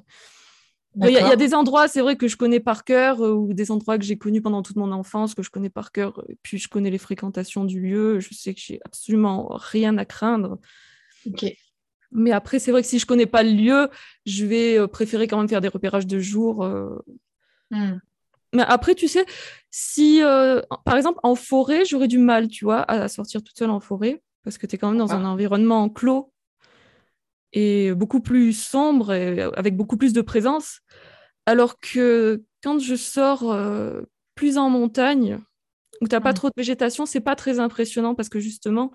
Il 0.96 1.10
y, 1.10 1.18
a 1.18 1.36
des 1.38 1.54
endroits, 1.54 1.88
c'est 1.88 2.02
vrai, 2.02 2.18
que 2.18 2.28
je 2.28 2.36
connais 2.36 2.60
par 2.60 2.84
cœur, 2.84 3.22
euh, 3.22 3.32
ou 3.32 3.54
des 3.54 3.72
endroits 3.72 3.98
que 3.98 4.04
j'ai 4.04 4.18
connus 4.18 4.42
pendant 4.42 4.62
toute 4.62 4.76
mon 4.76 4.92
enfance, 4.92 5.34
que 5.34 5.42
je 5.42 5.50
connais 5.50 5.70
par 5.70 5.94
cœur, 5.94 6.22
et 6.28 6.38
puis 6.44 6.58
je 6.58 6.68
connais 6.68 6.89
les 6.89 6.98
fréquentations 6.98 7.64
du 7.64 7.80
lieu, 7.80 8.20
je 8.20 8.34
sais 8.34 8.54
que 8.54 8.60
j'ai 8.60 8.82
absolument 8.84 9.48
rien 9.54 9.98
à 9.98 10.04
craindre. 10.04 10.60
Mais 12.12 12.32
après, 12.32 12.60
c'est 12.60 12.72
vrai 12.72 12.82
que 12.82 12.89
si 12.89 13.00
je 13.00 13.06
connais 13.06 13.26
pas 13.26 13.42
le 13.42 13.52
lieu, 13.52 13.89
je 14.26 14.46
vais 14.46 14.78
euh, 14.78 14.88
préférer 14.88 15.28
quand 15.28 15.38
même 15.38 15.48
faire 15.48 15.62
des 15.62 15.70
repérages 15.70 16.08
de 16.08 16.20
jour. 16.20 16.66
Euh. 16.66 17.00
Hmm. 17.70 18.00
Mais 18.54 18.64
après, 18.64 18.94
tu 18.94 19.08
sais, 19.08 19.26
si, 19.70 20.20
par 20.84 20.98
exemple, 20.98 21.22
en 21.24 21.36
forêt, 21.36 21.86
j'aurais 21.86 22.10
du 22.10 22.18
mal, 22.18 22.50
tu 22.50 22.66
vois, 22.66 22.82
à 22.92 23.08
sortir 23.08 23.42
toute 23.42 23.58
seule 23.58 23.70
en 23.70 23.80
forêt, 23.80 24.22
parce 24.44 24.58
que 24.58 24.68
tu 24.68 24.76
es 24.76 24.78
quand 24.78 24.89
même 24.89 24.98
dans 24.98 25.14
un 25.14 25.24
environnement 25.24 25.88
clos 25.88 26.34
et 27.54 27.93
beaucoup 27.93 28.22
plus 28.22 28.54
sombre 28.54 29.14
et 29.14 29.41
avec 29.56 29.76
beaucoup 29.76 29.97
plus 29.97 30.14
de 30.14 30.22
présence. 30.22 30.80
Alors 31.45 31.80
que 31.80 32.43
quand 32.64 32.80
je 32.80 32.95
sors 32.95 33.52
euh, 33.52 34.02
plus 34.36 34.58
en 34.58 34.70
montagne, 34.70 35.39
où 36.02 36.08
tu 36.08 36.16
n'as 36.16 36.22
pas 36.22 36.32
mmh. 36.32 36.36
trop 36.36 36.47
de 36.49 36.54
végétation, 36.58 37.06
c'est 37.06 37.22
pas 37.22 37.36
très 37.36 37.60
impressionnant 37.60 38.16
parce 38.16 38.30
que 38.30 38.39
justement, 38.39 38.91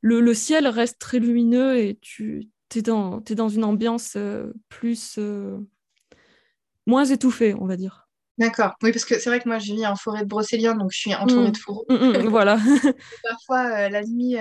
le, 0.00 0.34
ciel 0.34 0.66
reste 0.68 0.98
très 0.98 1.18
lumineux 1.18 1.78
et 1.78 1.98
tu 2.00 2.48
es 2.74 2.82
dans, 2.82 3.22
es 3.28 3.34
dans 3.34 3.48
une 3.48 3.64
ambiance 3.64 4.14
euh, 4.16 4.52
plus. 4.68 5.16
Euh, 5.18 5.58
moins 6.86 7.04
étouffée, 7.04 7.54
on 7.60 7.66
va 7.66 7.76
dire. 7.76 8.08
D'accord. 8.38 8.74
Oui, 8.82 8.92
parce 8.92 9.04
que 9.04 9.18
c'est 9.18 9.28
vrai 9.28 9.40
que 9.40 9.48
moi, 9.48 9.58
je 9.58 9.74
vis 9.74 9.86
en 9.86 9.94
forêt 9.94 10.22
de 10.22 10.28
brocéliande, 10.28 10.78
donc 10.78 10.90
je 10.90 10.98
suis 10.98 11.14
entourée 11.14 11.48
mmh. 11.48 11.52
de 11.52 11.56
fourreaux. 11.58 11.86
Mmh, 11.90 12.28
voilà. 12.28 12.56
Parfois, 13.22 13.90
la 13.90 14.02
nuit, 14.04 14.36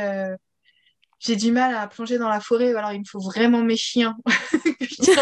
j'ai 1.19 1.35
du 1.35 1.51
mal 1.51 1.75
à 1.75 1.87
plonger 1.87 2.17
dans 2.17 2.29
la 2.29 2.39
forêt, 2.39 2.73
alors 2.75 2.93
il 2.93 2.99
me 2.99 3.05
faut 3.05 3.19
vraiment 3.19 3.63
mes 3.63 3.77
chiens. 3.77 4.15
c'est 4.99 5.15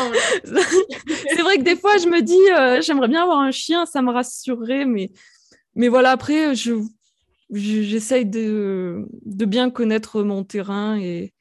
vrai 1.41 1.57
que 1.57 1.63
des 1.63 1.75
fois, 1.75 1.97
je 1.97 2.07
me 2.07 2.21
dis, 2.21 2.37
euh, 2.57 2.81
j'aimerais 2.81 3.07
bien 3.07 3.23
avoir 3.23 3.39
un 3.39 3.51
chien, 3.51 3.85
ça 3.85 4.01
me 4.01 4.11
rassurerait, 4.11 4.85
mais, 4.85 5.11
mais 5.75 5.87
voilà, 5.87 6.11
après, 6.11 6.55
je, 6.55 6.73
j'essaye 7.51 8.25
de, 8.25 9.07
de 9.25 9.45
bien 9.45 9.69
connaître 9.69 10.23
mon 10.23 10.43
terrain 10.43 10.97
et, 10.97 11.33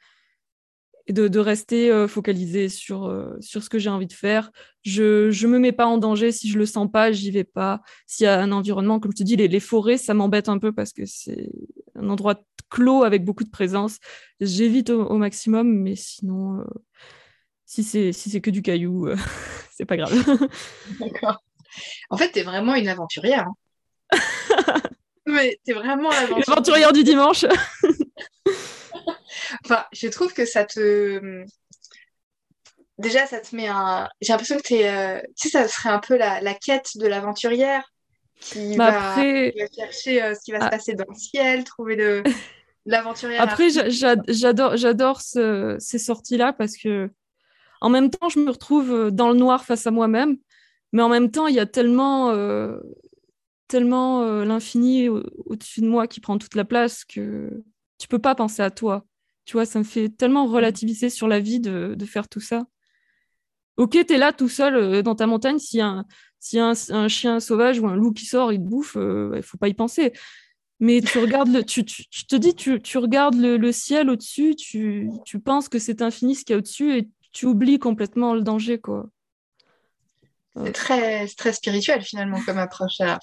de, 1.09 1.29
de, 1.29 1.39
rester 1.39 1.91
euh, 1.91 2.09
focalisé 2.09 2.71
sur, 2.71 3.05
euh, 3.05 3.37
sur 3.41 3.63
ce 3.63 3.69
que 3.69 3.79
j'ai 3.79 3.91
envie 3.91 4.07
de 4.07 4.15
faire. 4.15 4.51
Je 4.85 5.29
ne 5.29 5.53
me 5.53 5.59
mets 5.59 5.73
pas 5.73 5.85
en 5.85 5.99
danger. 5.99 6.33
Si 6.33 6.49
je 6.49 6.59
le 6.59 6.65
sens 6.65 6.91
pas, 6.91 7.13
j'y 7.13 7.31
vais 7.31 7.45
pas. 7.45 7.83
S'il 8.07 8.25
y 8.25 8.27
a 8.27 8.41
un 8.41 8.53
environnement, 8.53 9.01
comme 9.01 9.13
je 9.13 9.19
te 9.19 9.23
dis, 9.23 9.37
les, 9.37 9.49
les 9.49 9.61
forêts, 9.61 9.99
ça 9.99 10.15
m'embête 10.15 10.49
un 10.49 10.59
peu 10.59 10.73
parce 10.73 10.95
que 10.95 11.05
c'est 11.05 11.51
un 11.97 12.09
endroit 12.09 12.41
clos 12.71 13.05
avec 13.05 13.25
beaucoup 13.25 13.45
de 13.45 13.51
présence. 13.51 13.99
J'évite 14.41 14.91
au, 14.91 15.17
maximum, 15.17 15.81
mais 15.81 15.97
sinon, 15.97 16.61
euh, 16.61 16.65
si 17.67 17.83
c'est 17.83 18.13
si 18.13 18.31
c'est 18.31 18.41
que 18.41 18.51
du 18.51 18.63
caillou, 18.63 19.09
c'est 19.77 19.87
pas 19.87 19.97
grave. 19.97 20.13
D'accord. 21.01 21.43
En 22.11 22.17
fait, 22.17 22.31
tu 22.33 22.41
es 22.41 22.43
vraiment 22.43 22.75
une 22.75 22.89
aventurière. 22.89 23.47
Hein. 24.13 24.19
mais 25.27 25.59
tu 25.65 25.73
es 25.73 25.75
vraiment 25.75 26.11
l'aventurière 26.11 26.93
du 26.93 27.05
dimanche. 27.05 27.45
Enfin, 29.65 29.85
je 29.93 30.09
trouve 30.09 30.33
que 30.33 30.47
ça 30.47 30.65
te. 30.65 31.45
Déjà, 32.99 33.27
ça 33.27 33.41
te 33.41 33.55
met 33.57 33.67
un. 33.67 34.09
J'ai 34.21 34.33
l'impression 34.33 34.57
que 34.57 34.63
t'es, 34.63 34.89
euh, 34.89 35.21
tu 35.37 35.49
sais, 35.49 35.63
ça 35.63 35.69
serait 35.69 35.91
un 35.91 35.99
peu 35.99 36.17
la, 36.17 36.41
la 36.41 36.55
quête 36.55 36.97
de 36.97 37.07
l'aventurière 37.07 37.83
qui, 38.45 38.77
va... 38.77 39.17
chercher 39.75 40.23
euh, 40.23 40.35
ce 40.35 40.41
qui 40.45 40.53
va 40.53 40.61
se 40.61 40.67
ah. 40.67 40.71
passer 40.71 40.95
dans 40.95 41.07
le 41.09 41.15
ciel, 41.15 41.65
trouver 41.65 41.97
le... 41.97 42.23
l'aventurière. 42.87 43.41
Après, 43.41 43.69
j'adore, 43.71 44.77
j'adore 44.77 45.21
ces 45.21 45.99
sorties-là 45.99 46.53
parce 46.53 46.77
que, 46.77 47.11
en 47.81 47.91
même 47.91 48.11
temps, 48.11 48.29
je 48.29 48.39
me 48.39 48.51
retrouve 48.51 48.93
euh, 48.93 49.11
dans 49.11 49.29
le 49.29 49.37
noir 49.37 49.65
face 49.65 49.87
à 49.87 49.91
moi-même, 49.91 50.37
mais 50.93 51.03
en 51.03 51.09
même 51.09 51.31
temps, 51.31 51.47
il 51.47 51.55
y 51.55 51.61
a 51.61 51.67
tellement, 51.67 52.33
tellement 53.67 54.25
l'infini 54.45 55.09
au-dessus 55.09 55.81
de 55.81 55.89
moi 55.89 56.07
qui 56.07 56.21
prend 56.21 56.39
toute 56.39 56.55
la 56.55 56.65
place 56.65 57.05
que 57.05 57.51
tu 57.99 58.07
peux 58.07 58.21
pas 58.21 58.37
penser 58.37 58.63
à 58.63 58.71
toi. 58.71 59.05
Tu 59.45 59.55
vois, 59.55 59.67
ça 59.67 59.79
me 59.79 59.85
fait 59.85 60.09
tellement 60.09 60.47
relativiser 60.47 61.11
sur 61.11 61.29
la 61.29 61.41
vie 61.41 61.61
de, 61.61 61.97
faire 62.07 62.29
tout 62.29 62.41
ça. 62.41 62.65
Ok, 63.77 63.93
tu 63.93 64.15
es 64.15 64.19
là 64.19 64.33
tout 64.33 64.49
seul 64.49 64.77
euh, 64.77 65.03
dans 65.03 65.15
ta 65.15 65.27
montagne, 65.27 65.59
s'il 65.59 65.81
y 65.81 65.83
un, 66.59 66.75
si 66.75 66.93
un, 66.93 67.09
chien 67.09 67.41
sauvage 67.41 67.79
ou 67.81 67.87
un 67.87 67.97
loup 67.97 68.13
qui 68.13 68.27
sort, 68.27 68.53
il 68.53 68.59
te 68.59 68.65
bouffe, 68.65 68.97
euh, 68.97 69.33
il 69.37 69.43
faut 69.43 69.59
pas 69.59 69.69
y 69.69 69.75
penser. 69.75 70.13
Mais 70.81 71.01
tu 71.01 71.19
regardes, 71.19 71.53
le, 71.53 71.65
tu, 71.65 71.85
te 71.85 72.37
dis, 72.37 72.55
tu, 72.55 72.81
tu 72.81 72.99
regardes 72.99 73.37
le, 73.37 73.73
ciel 73.73 74.11
au-dessus, 74.11 74.57
tu, 74.57 75.11
penses 75.45 75.69
que 75.69 75.79
c'est 75.79 76.03
infini 76.03 76.35
ce 76.35 76.45
qu'il 76.45 76.55
y 76.55 76.57
a 76.57 76.59
au-dessus 76.59 76.99
et 76.99 77.09
tu 77.33 77.47
oublies 77.47 77.79
complètement 77.79 78.35
le 78.35 78.43
danger, 78.43 78.79
quoi. 78.81 79.07
C'est 80.57 80.73
très, 80.73 81.27
très 81.29 81.53
spirituel 81.53 82.03
finalement 82.03 82.41
comme 82.45 82.59
approche 82.59 83.01
à 83.01 83.19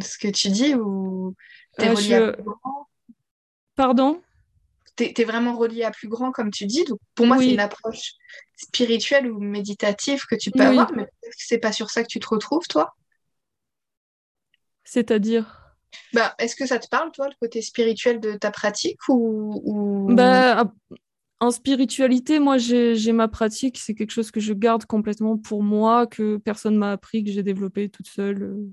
ce 0.00 0.16
que 0.16 0.28
tu 0.28 0.48
dis 0.48 0.74
ou 0.74 1.34
t'es 1.76 2.14
euh, 2.14 2.32
Pardon? 3.74 4.22
Tu 4.96 5.04
es, 5.04 5.24
vraiment 5.24 5.56
relié 5.56 5.84
à 5.84 5.90
plus 5.90 6.08
grand, 6.08 6.30
comme 6.30 6.50
tu 6.50 6.66
dis. 6.66 6.84
Donc, 6.84 6.98
pour 7.14 7.26
moi, 7.26 7.38
c'est 7.38 7.52
une 7.52 7.60
approche 7.60 8.12
spirituelle 8.56 9.30
ou 9.30 9.40
méditative 9.40 10.22
que 10.28 10.36
tu 10.36 10.50
peux 10.50 10.62
avoir, 10.62 10.92
mais 10.94 11.06
c'est 11.36 11.58
pas 11.58 11.72
sur 11.72 11.90
ça 11.90 12.02
que 12.02 12.08
tu 12.08 12.20
te 12.20 12.28
retrouves, 12.28 12.66
toi? 12.68 12.94
C'est-à-dire? 14.84 15.64
Bah, 16.12 16.34
Est-ce 16.38 16.56
que 16.56 16.66
ça 16.66 16.78
te 16.78 16.88
parle, 16.88 17.10
toi, 17.12 17.28
le 17.28 17.34
côté 17.40 17.62
spirituel 17.62 18.20
de 18.20 18.34
ta 18.34 18.50
pratique 18.50 18.98
ou, 19.08 20.06
Bah, 20.10 20.72
En 21.40 21.50
spiritualité, 21.50 22.38
moi, 22.38 22.58
j'ai 22.58 23.12
ma 23.12 23.28
pratique. 23.28 23.78
C'est 23.78 23.94
quelque 23.94 24.12
chose 24.12 24.30
que 24.30 24.40
je 24.40 24.52
garde 24.52 24.84
complètement 24.84 25.38
pour 25.38 25.62
moi, 25.62 26.06
que 26.06 26.36
personne 26.36 26.76
m'a 26.76 26.92
appris, 26.92 27.24
que 27.24 27.30
j'ai 27.30 27.42
développé 27.42 27.88
toute 27.88 28.08
seule 28.08 28.42
euh, 28.42 28.70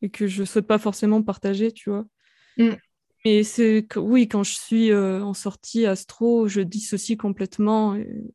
et 0.00 0.10
que 0.10 0.26
je 0.26 0.44
souhaite 0.44 0.66
pas 0.66 0.78
forcément 0.78 1.22
partager, 1.22 1.72
tu 1.72 1.90
vois. 1.90 2.04
Mm. 2.56 2.74
Mais 3.24 3.44
c'est 3.44 3.86
que 3.88 4.00
oui, 4.00 4.28
quand 4.28 4.42
je 4.42 4.54
suis 4.54 4.90
euh, 4.90 5.22
en 5.22 5.34
sortie 5.34 5.86
astro, 5.86 6.48
je 6.48 6.60
dissocie 6.60 7.16
complètement. 7.16 7.94
Et, 7.94 8.34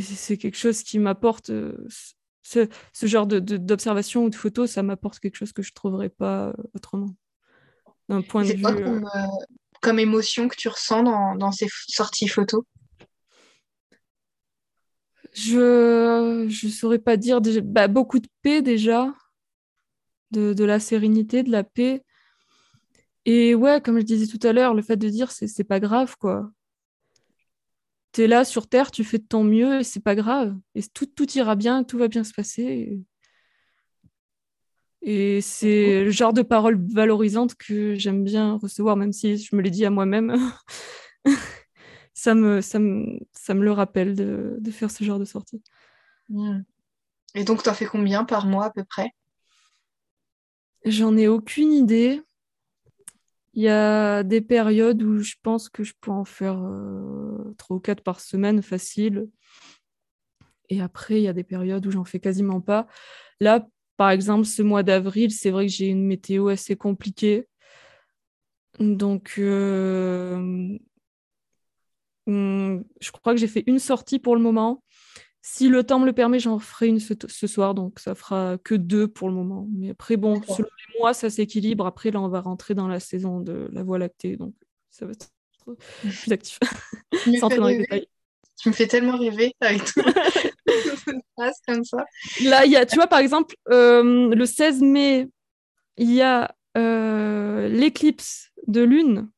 c'est 0.00 0.38
quelque 0.38 0.56
chose 0.56 0.82
qui 0.82 0.98
m'apporte. 0.98 1.50
Euh, 1.50 1.86
ce, 2.42 2.66
genre 3.02 3.26
d'observation 3.26 4.22
de, 4.22 4.26
ou 4.26 4.30
de 4.30 4.34
photo, 4.34 4.66
ça 4.66 4.82
m'apporte 4.82 5.20
quelque 5.20 5.36
chose 5.36 5.52
que 5.52 5.62
je 5.62 5.70
ne 5.70 5.74
trouverais 5.74 6.08
pas 6.08 6.48
euh, 6.48 6.52
autrement. 6.74 7.14
D'un 8.08 8.22
point 8.22 8.44
de 8.44 8.52
vue. 8.52 9.04
Comme, 9.80 9.98
émotion 9.98 10.48
que 10.48 10.56
tu 10.56 10.68
ressens 10.68 11.02
dans, 11.02 11.34
dans 11.34 11.50
ces 11.50 11.66
sorties 11.88 12.28
photos 12.28 12.64
Je 15.32 16.44
ne 16.44 16.70
saurais 16.70 16.98
pas 16.98 17.16
dire. 17.16 17.40
Bah, 17.62 17.86
beaucoup 17.86 18.18
de 18.18 18.28
paix 18.42 18.60
déjà, 18.60 19.14
de, 20.32 20.52
de 20.52 20.64
la 20.64 20.80
sérénité, 20.80 21.42
de 21.42 21.50
la 21.50 21.64
paix 21.64 22.04
et 23.24 23.54
ouais, 23.54 23.80
comme 23.80 23.98
je 23.98 24.04
disais 24.04 24.26
tout 24.26 24.44
à 24.46 24.52
l'heure, 24.52 24.74
le 24.74 24.82
fait 24.82 24.96
de 24.96 25.08
dire 25.08 25.30
c'est 25.30 25.64
pas 25.64 25.80
grave, 25.80 26.16
quoi. 26.18 26.50
Tu 28.12 28.22
es 28.22 28.26
là 28.26 28.44
sur 28.44 28.68
Terre, 28.68 28.90
tu 28.90 29.04
fais 29.04 29.18
de 29.18 29.24
ton 29.26 29.42
mieux 29.42 29.80
et 29.80 29.84
c'est 29.84 30.00
pas 30.00 30.14
grave. 30.14 30.54
Et 30.74 30.82
tout, 30.82 31.06
tout 31.06 31.30
ira 31.32 31.56
bien, 31.56 31.82
tout 31.82 31.98
va 31.98 32.08
bien 32.08 32.24
se 32.24 32.34
passer. 32.34 33.00
Et 35.00 35.40
c'est 35.40 36.04
le 36.04 36.10
genre 36.10 36.32
de 36.32 36.42
paroles 36.42 36.80
valorisantes 36.92 37.54
que 37.56 37.94
j'aime 37.94 38.22
bien 38.22 38.54
recevoir, 38.56 38.96
même 38.96 39.12
si 39.12 39.36
je 39.36 39.56
me 39.56 39.62
l'ai 39.62 39.70
dit 39.70 39.84
à 39.84 39.90
moi-même. 39.90 40.36
ça, 42.14 42.34
me, 42.34 42.60
ça, 42.60 42.78
me, 42.78 43.18
ça 43.32 43.54
me 43.54 43.64
le 43.64 43.72
rappelle 43.72 44.14
de, 44.14 44.56
de 44.60 44.70
faire 44.70 44.90
ce 44.90 45.02
genre 45.04 45.18
de 45.18 45.24
sortie. 45.24 45.62
Et 47.34 47.44
donc, 47.44 47.62
tu 47.62 47.68
en 47.68 47.74
fais 47.74 47.86
combien 47.86 48.24
par 48.24 48.46
mois 48.46 48.66
à 48.66 48.70
peu 48.70 48.84
près? 48.84 49.10
J'en 50.84 51.16
ai 51.16 51.28
aucune 51.28 51.72
idée. 51.72 52.22
Il 53.54 53.62
y 53.62 53.68
a 53.68 54.22
des 54.22 54.40
périodes 54.40 55.02
où 55.02 55.18
je 55.18 55.34
pense 55.42 55.68
que 55.68 55.84
je 55.84 55.92
peux 56.00 56.10
en 56.10 56.24
faire 56.24 56.58
euh, 56.58 57.54
trois 57.58 57.76
ou 57.76 57.80
quatre 57.80 58.02
par 58.02 58.20
semaine 58.20 58.62
facile. 58.62 59.28
Et 60.70 60.80
après, 60.80 61.20
il 61.20 61.24
y 61.24 61.28
a 61.28 61.34
des 61.34 61.44
périodes 61.44 61.86
où 61.86 61.90
j'en 61.90 62.04
fais 62.04 62.18
quasiment 62.18 62.62
pas. 62.62 62.86
Là, 63.40 63.66
par 63.98 64.10
exemple, 64.10 64.46
ce 64.46 64.62
mois 64.62 64.82
d'avril, 64.82 65.30
c'est 65.30 65.50
vrai 65.50 65.66
que 65.66 65.72
j'ai 65.72 65.86
une 65.86 66.06
météo 66.06 66.48
assez 66.48 66.76
compliquée. 66.76 67.46
Donc, 68.78 69.34
euh, 69.38 70.78
hmm, 72.26 72.80
je 73.00 73.10
crois 73.10 73.34
que 73.34 73.40
j'ai 73.40 73.48
fait 73.48 73.64
une 73.66 73.78
sortie 73.78 74.18
pour 74.18 74.34
le 74.34 74.42
moment. 74.42 74.82
Si 75.44 75.68
le 75.68 75.82
temps 75.82 75.98
me 75.98 76.06
le 76.06 76.12
permet, 76.12 76.38
j'en 76.38 76.60
ferai 76.60 76.86
une 76.86 77.00
ce, 77.00 77.46
soir, 77.48 77.74
donc 77.74 77.98
ça 77.98 78.14
fera 78.14 78.58
que 78.62 78.76
deux 78.76 79.08
pour 79.08 79.28
le 79.28 79.34
moment. 79.34 79.66
Mais 79.72 79.90
après, 79.90 80.16
bon, 80.16 80.40
selon 80.42 80.68
les 80.88 81.00
mois, 81.00 81.14
ça 81.14 81.30
s'équilibre. 81.30 81.84
Après, 81.84 82.12
là, 82.12 82.20
on 82.20 82.28
va 82.28 82.40
rentrer 82.40 82.74
dans 82.74 82.86
la 82.86 83.00
saison 83.00 83.40
de 83.40 83.68
la 83.72 83.82
Voie 83.82 83.98
lactée, 83.98 84.36
donc 84.36 84.54
ça 84.90 85.04
va 85.04 85.12
être 85.12 85.28
plus 86.00 86.32
actif. 86.32 86.58
Tu 88.60 88.68
me 88.68 88.74
fais 88.74 88.86
tellement 88.86 89.18
rêver 89.18 89.56
avec 89.60 89.84
tout. 89.84 90.02
comme 91.66 91.84
ça. 91.84 92.04
Là, 92.44 92.64
il 92.64 92.72
y 92.72 92.76
a, 92.76 92.86
tu 92.86 92.96
vois, 92.96 93.06
par 93.06 93.18
exemple, 93.18 93.56
euh, 93.70 94.34
le 94.34 94.46
16 94.46 94.82
mai, 94.82 95.28
il 95.96 96.12
y 96.12 96.22
a 96.22 96.54
euh, 96.76 97.68
l'éclipse 97.68 98.50
de 98.66 98.82
lune 98.82 99.28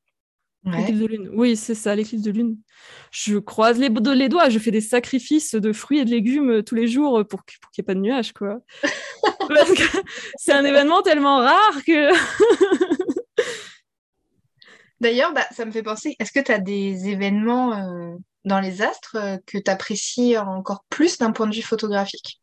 de 0.64 1.06
lune. 1.06 1.30
Oui, 1.34 1.56
c'est 1.56 1.74
ça, 1.74 1.94
l'éclipse 1.94 2.22
de 2.22 2.30
lune. 2.30 2.56
Je 3.10 3.38
croise 3.38 3.78
les, 3.78 3.88
les, 3.88 4.28
doigts, 4.28 4.48
je 4.48 4.58
fais 4.58 4.70
des 4.70 4.80
sacrifices 4.80 5.54
de 5.54 5.72
fruits 5.72 5.98
et 5.98 6.04
de 6.04 6.10
légumes 6.10 6.50
euh, 6.50 6.62
tous 6.62 6.74
les 6.74 6.88
jours 6.88 7.24
pour, 7.28 7.40
pour 7.40 7.70
qu'il 7.70 7.82
n'y 7.82 7.84
ait 7.84 7.84
pas 7.84 7.94
de 7.94 8.00
nuages, 8.00 8.32
quoi. 8.32 8.58
c'est 10.36 10.52
un 10.52 10.64
événement 10.64 11.02
tellement 11.02 11.38
rare 11.38 11.84
que. 11.86 12.10
D'ailleurs, 15.00 15.34
bah, 15.34 15.46
ça 15.50 15.64
me 15.66 15.70
fait 15.70 15.82
penser, 15.82 16.16
est-ce 16.18 16.32
que 16.32 16.40
tu 16.40 16.52
as 16.52 16.58
des 16.58 17.08
événements 17.08 17.74
euh, 17.74 18.16
dans 18.44 18.60
les 18.60 18.80
astres 18.80 19.16
euh, 19.16 19.36
que 19.46 19.58
tu 19.58 19.70
apprécies 19.70 20.38
encore 20.38 20.84
plus 20.88 21.18
d'un 21.18 21.32
point 21.32 21.46
de 21.46 21.54
vue 21.54 21.62
photographique? 21.62 22.40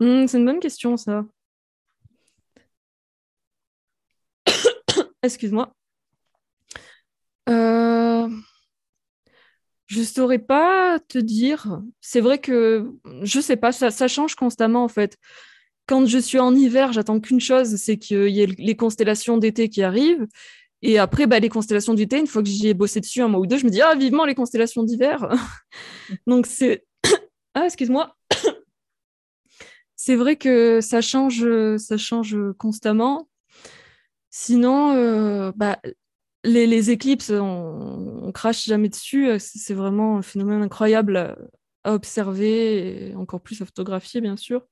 Mmh, 0.00 0.26
C'est 0.28 0.38
une 0.38 0.46
bonne 0.46 0.60
question, 0.60 0.96
ça. 0.96 1.24
Excuse-moi. 5.22 5.74
Euh, 7.48 8.28
je 9.86 10.00
ne 10.00 10.04
saurais 10.04 10.38
pas 10.38 10.98
te 11.00 11.18
dire. 11.18 11.82
C'est 12.00 12.20
vrai 12.20 12.38
que 12.38 12.90
je 13.22 13.40
sais 13.40 13.56
pas, 13.56 13.72
ça, 13.72 14.08
change 14.08 14.34
constamment 14.34 14.84
en 14.84 14.88
fait. 14.88 15.18
Quand 15.86 16.06
je 16.06 16.18
suis 16.18 16.38
en 16.38 16.54
hiver, 16.54 16.92
j'attends 16.92 17.20
qu'une 17.20 17.40
chose, 17.40 17.76
c'est 17.76 17.98
qu'il 17.98 18.28
y 18.28 18.42
ait 18.42 18.46
les 18.46 18.76
constellations 18.76 19.36
d'été 19.36 19.68
qui 19.68 19.82
arrivent. 19.82 20.26
Et 20.82 20.98
après, 20.98 21.26
bah, 21.26 21.38
les 21.40 21.48
constellations 21.48 21.94
d'été, 21.94 22.18
une 22.18 22.26
fois 22.26 22.42
que 22.42 22.48
j'y 22.48 22.68
ai 22.68 22.74
bossé 22.74 23.00
dessus 23.00 23.20
un 23.22 23.28
mois 23.28 23.40
ou 23.40 23.46
deux, 23.46 23.58
je 23.58 23.64
me 23.64 23.70
dis 23.70 23.82
ah 23.82 23.94
vivement 23.94 24.24
les 24.24 24.34
constellations 24.34 24.82
d'hiver. 24.82 25.28
Donc 26.26 26.46
c'est 26.46 26.84
ah 27.54 27.64
excuse-moi. 27.66 28.16
c'est 29.96 30.16
vrai 30.16 30.36
que 30.36 30.80
ça 30.80 31.00
change, 31.00 31.46
ça 31.78 31.96
change 31.96 32.36
constamment. 32.58 33.28
Sinon, 34.34 34.94
euh, 34.94 35.52
bah, 35.54 35.78
les, 36.44 36.90
éclipses, 36.90 37.30
on, 37.30 38.20
on, 38.24 38.32
crache 38.32 38.64
jamais 38.64 38.88
dessus. 38.88 39.30
C'est 39.38 39.74
vraiment 39.74 40.18
un 40.18 40.22
phénomène 40.22 40.62
incroyable 40.62 41.16
à, 41.16 41.36
observer 41.84 43.08
et 43.10 43.16
encore 43.16 43.40
plus 43.40 43.60
à 43.60 43.64
photographier, 43.64 44.20
bien 44.20 44.36
sûr. 44.36 44.64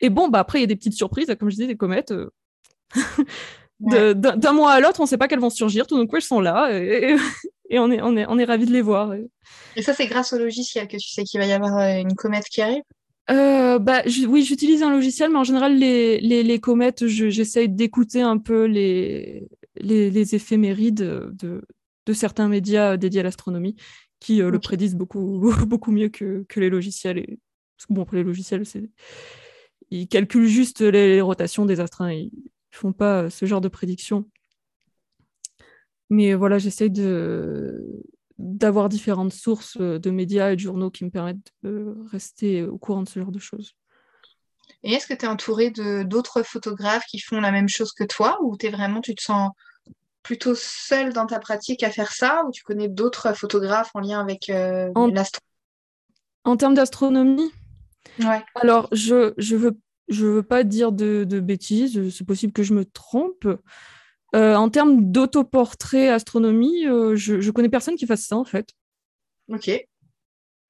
Et 0.00 0.10
bon, 0.10 0.28
bah 0.28 0.40
après, 0.40 0.58
il 0.58 0.62
y 0.62 0.64
a 0.64 0.66
des 0.66 0.76
petites 0.76 0.92
surprises, 0.92 1.34
comme 1.38 1.48
je 1.48 1.56
disais, 1.56 1.66
des 1.66 1.76
comètes. 1.76 2.12
Euh, 2.12 2.30
d'un 4.14 4.52
mois 4.52 4.72
à 4.72 4.80
l'autre, 4.80 5.00
on 5.00 5.04
ne 5.04 5.08
sait 5.08 5.16
pas 5.16 5.28
qu'elles 5.28 5.40
vont 5.40 5.50
surgir. 5.50 5.86
Tout 5.86 5.96
d'un 5.96 6.06
coup, 6.06 6.16
elles 6.16 6.22
sont 6.22 6.40
là 6.40 6.70
et, 6.78 7.16
on 7.78 7.90
est, 7.90 8.02
on 8.02 8.16
est, 8.16 8.26
on 8.28 8.38
est 8.38 8.44
ravis 8.44 8.66
de 8.66 8.72
les 8.72 8.82
voir. 8.82 9.14
Et 9.76 9.82
ça, 9.82 9.94
c'est 9.94 10.06
grâce 10.06 10.32
au 10.32 10.38
logiciel 10.38 10.88
que 10.88 10.96
tu 10.96 11.08
sais 11.08 11.24
qu'il 11.24 11.40
va 11.40 11.46
y 11.46 11.52
avoir 11.52 11.78
euh, 11.78 12.00
une 12.00 12.14
comète 12.14 12.44
qui 12.44 12.60
arrive? 12.60 12.82
Euh, 13.28 13.78
bah, 13.80 14.02
oui, 14.28 14.44
j'utilise 14.44 14.82
un 14.82 14.90
logiciel, 14.90 15.30
mais 15.30 15.38
en 15.38 15.44
général, 15.44 15.76
les, 15.76 16.20
les, 16.20 16.42
les 16.42 16.60
comètes, 16.60 17.06
j'essaye 17.06 17.68
d'écouter 17.68 18.20
un 18.20 18.38
peu 18.38 18.66
les, 18.66 19.48
les, 19.80 20.34
éphémérides 20.34 20.94
de, 20.94 21.62
de, 22.06 22.12
certains 22.12 22.48
médias 22.48 22.96
dédiés 22.96 23.20
à 23.20 23.24
l'astronomie 23.24 23.76
qui 24.20 24.42
euh, 24.42 24.50
le 24.50 24.58
prédisent 24.58 24.94
beaucoup, 24.94 25.40
beaucoup 25.66 25.92
mieux 25.92 26.08
que, 26.08 26.44
que 26.48 26.60
les 26.60 26.70
logiciels. 26.70 27.18
Et... 27.18 27.38
Parce 27.76 27.86
que 27.86 27.94
bon, 27.94 28.04
pour 28.04 28.16
les 28.16 28.22
logiciels, 28.22 28.62
ils 29.90 30.08
calculent 30.08 30.46
juste 30.46 30.80
les, 30.80 31.20
rotations 31.20 31.66
des 31.66 31.80
astres. 31.80 32.02
Hein. 32.02 32.12
Ils 32.12 32.30
ne 32.32 32.76
font 32.76 32.92
pas 32.92 33.28
ce 33.30 33.44
genre 33.46 33.60
de 33.60 33.68
prédiction. 33.68 34.28
Mais 36.08 36.34
voilà, 36.34 36.58
j'essaye 36.58 36.90
de 36.90 38.02
d'avoir 38.38 38.90
différentes 38.90 39.32
sources 39.32 39.78
de 39.78 40.10
médias 40.10 40.50
et 40.50 40.56
de 40.56 40.60
journaux 40.60 40.90
qui 40.90 41.06
me 41.06 41.10
permettent 41.10 41.54
de 41.62 41.96
rester 42.10 42.64
au 42.64 42.76
courant 42.76 43.02
de 43.02 43.08
ce 43.08 43.18
genre 43.18 43.32
de 43.32 43.38
choses. 43.38 43.74
Et 44.82 44.92
est-ce 44.92 45.06
que 45.06 45.14
tu 45.14 45.24
es 45.24 45.28
entouré 45.28 45.70
d'autres 45.70 46.42
photographes 46.42 47.06
qui 47.06 47.18
font 47.18 47.40
la 47.40 47.50
même 47.50 47.68
chose 47.68 47.92
que 47.92 48.04
toi 48.04 48.38
ou 48.42 48.56
es 48.60 48.68
vraiment, 48.68 49.00
tu 49.00 49.14
te 49.14 49.22
sens 49.22 49.50
plutôt 50.26 50.56
seul 50.56 51.12
dans 51.12 51.26
ta 51.26 51.38
pratique 51.38 51.84
à 51.84 51.90
faire 51.90 52.10
ça 52.10 52.42
ou 52.44 52.50
tu 52.50 52.64
connais 52.64 52.88
d'autres 52.88 53.32
photographes 53.32 53.92
en 53.94 54.00
lien 54.00 54.20
avec 54.20 54.50
euh, 54.50 54.90
l'astronomie 55.12 55.54
En 56.44 56.56
termes 56.56 56.74
d'astronomie 56.74 57.52
Ouais. 58.18 58.42
Alors, 58.56 58.88
je 58.92 59.34
je 59.36 59.56
veux, 59.56 59.78
je 60.08 60.26
veux 60.26 60.42
pas 60.42 60.64
dire 60.64 60.90
de, 60.90 61.24
de 61.24 61.38
bêtises, 61.38 62.08
c'est 62.10 62.26
possible 62.26 62.52
que 62.52 62.62
je 62.62 62.72
me 62.74 62.84
trompe. 62.84 63.46
Euh, 64.34 64.54
en 64.56 64.68
termes 64.68 65.12
d'autoportrait 65.12 66.08
astronomie, 66.08 66.86
euh, 66.86 67.14
je, 67.14 67.40
je 67.40 67.50
connais 67.52 67.68
personne 67.68 67.94
qui 67.94 68.06
fasse 68.06 68.22
ça 68.22 68.36
en 68.36 68.44
fait. 68.44 68.70
Ok. 69.48 69.70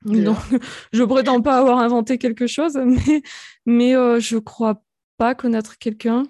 Donc, 0.05 0.37
je 0.93 1.03
prétends 1.03 1.41
pas 1.41 1.59
avoir 1.59 1.79
inventé 1.79 2.19
quelque 2.19 2.47
chose, 2.47 2.77
mais, 2.77 3.23
mais 3.65 3.93
je 4.21 4.37
crois 4.37 4.83
pas 5.17 5.35
connaître 5.35 5.79
quelqu'un. 5.79 6.25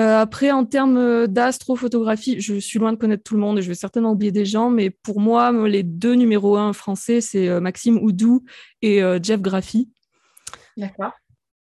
Euh, 0.00 0.20
après, 0.20 0.50
en 0.50 0.64
termes 0.64 1.26
d'astrophotographie, 1.26 2.40
je 2.40 2.58
suis 2.58 2.78
loin 2.78 2.92
de 2.92 2.98
connaître 2.98 3.22
tout 3.22 3.34
le 3.34 3.40
monde 3.40 3.58
et 3.58 3.62
je 3.62 3.68
vais 3.68 3.74
certainement 3.74 4.12
oublier 4.12 4.32
des 4.32 4.46
gens, 4.46 4.70
mais 4.70 4.88
pour 4.88 5.20
moi, 5.20 5.52
les 5.68 5.82
deux 5.82 6.14
numéros 6.14 6.56
un 6.56 6.72
français, 6.72 7.20
c'est 7.20 7.48
euh, 7.48 7.60
Maxime 7.60 7.98
Oudou 7.98 8.44
et 8.80 9.02
Jeff 9.22 9.40
Graffi. 9.40 9.90
D'accord. 10.76 11.12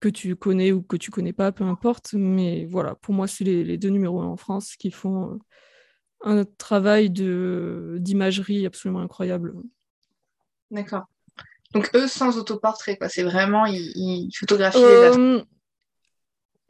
Que 0.01 0.09
tu 0.09 0.35
connais 0.35 0.73
ou 0.73 0.83
que 0.83 0.97
tu 0.97 1.11
connais 1.11 1.33
pas, 1.33 1.53
peu 1.53 1.65
importe. 1.65 2.15
Mais 2.15 2.65
voilà, 2.65 2.95
pour 2.97 3.15
moi, 3.15 3.29
c'est 3.29 3.45
les, 3.45 3.63
les, 3.65 3.77
deux 3.77 3.91
numéros 3.91 4.21
un 4.21 4.27
en 4.27 4.37
France 4.37 4.77
qui 4.77 4.91
font 4.91 5.39
un 6.25 6.45
travail 6.45 7.11
d'imagerie 7.11 8.67
absolument 8.67 9.01
incroyable. 9.01 9.55
D'accord. 10.71 11.05
Donc 11.73 11.91
eux 11.95 12.07
sans 12.07 12.39
autoportrait, 12.39 12.97
quoi. 12.97 13.09
C'est 13.09 13.23
vraiment, 13.23 13.67
ils, 13.67 14.31
photographient 14.35 14.81
les 14.81 15.19
euh, 15.19 15.43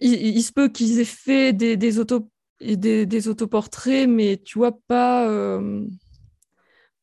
il, 0.03 0.43
se 0.43 0.53
peut 0.53 0.69
qu'ils 0.69 1.01
aient 1.01 1.05
fait 1.05 1.53
des, 1.53 1.77
des, 1.77 1.99
auto, 1.99 2.29
des, 2.61 3.07
des, 3.07 3.29
autoportraits, 3.29 4.09
mais 4.09 4.37
tu 4.39 4.59
vois, 4.59 4.73
pas, 4.87 5.29
euh, 5.29 5.87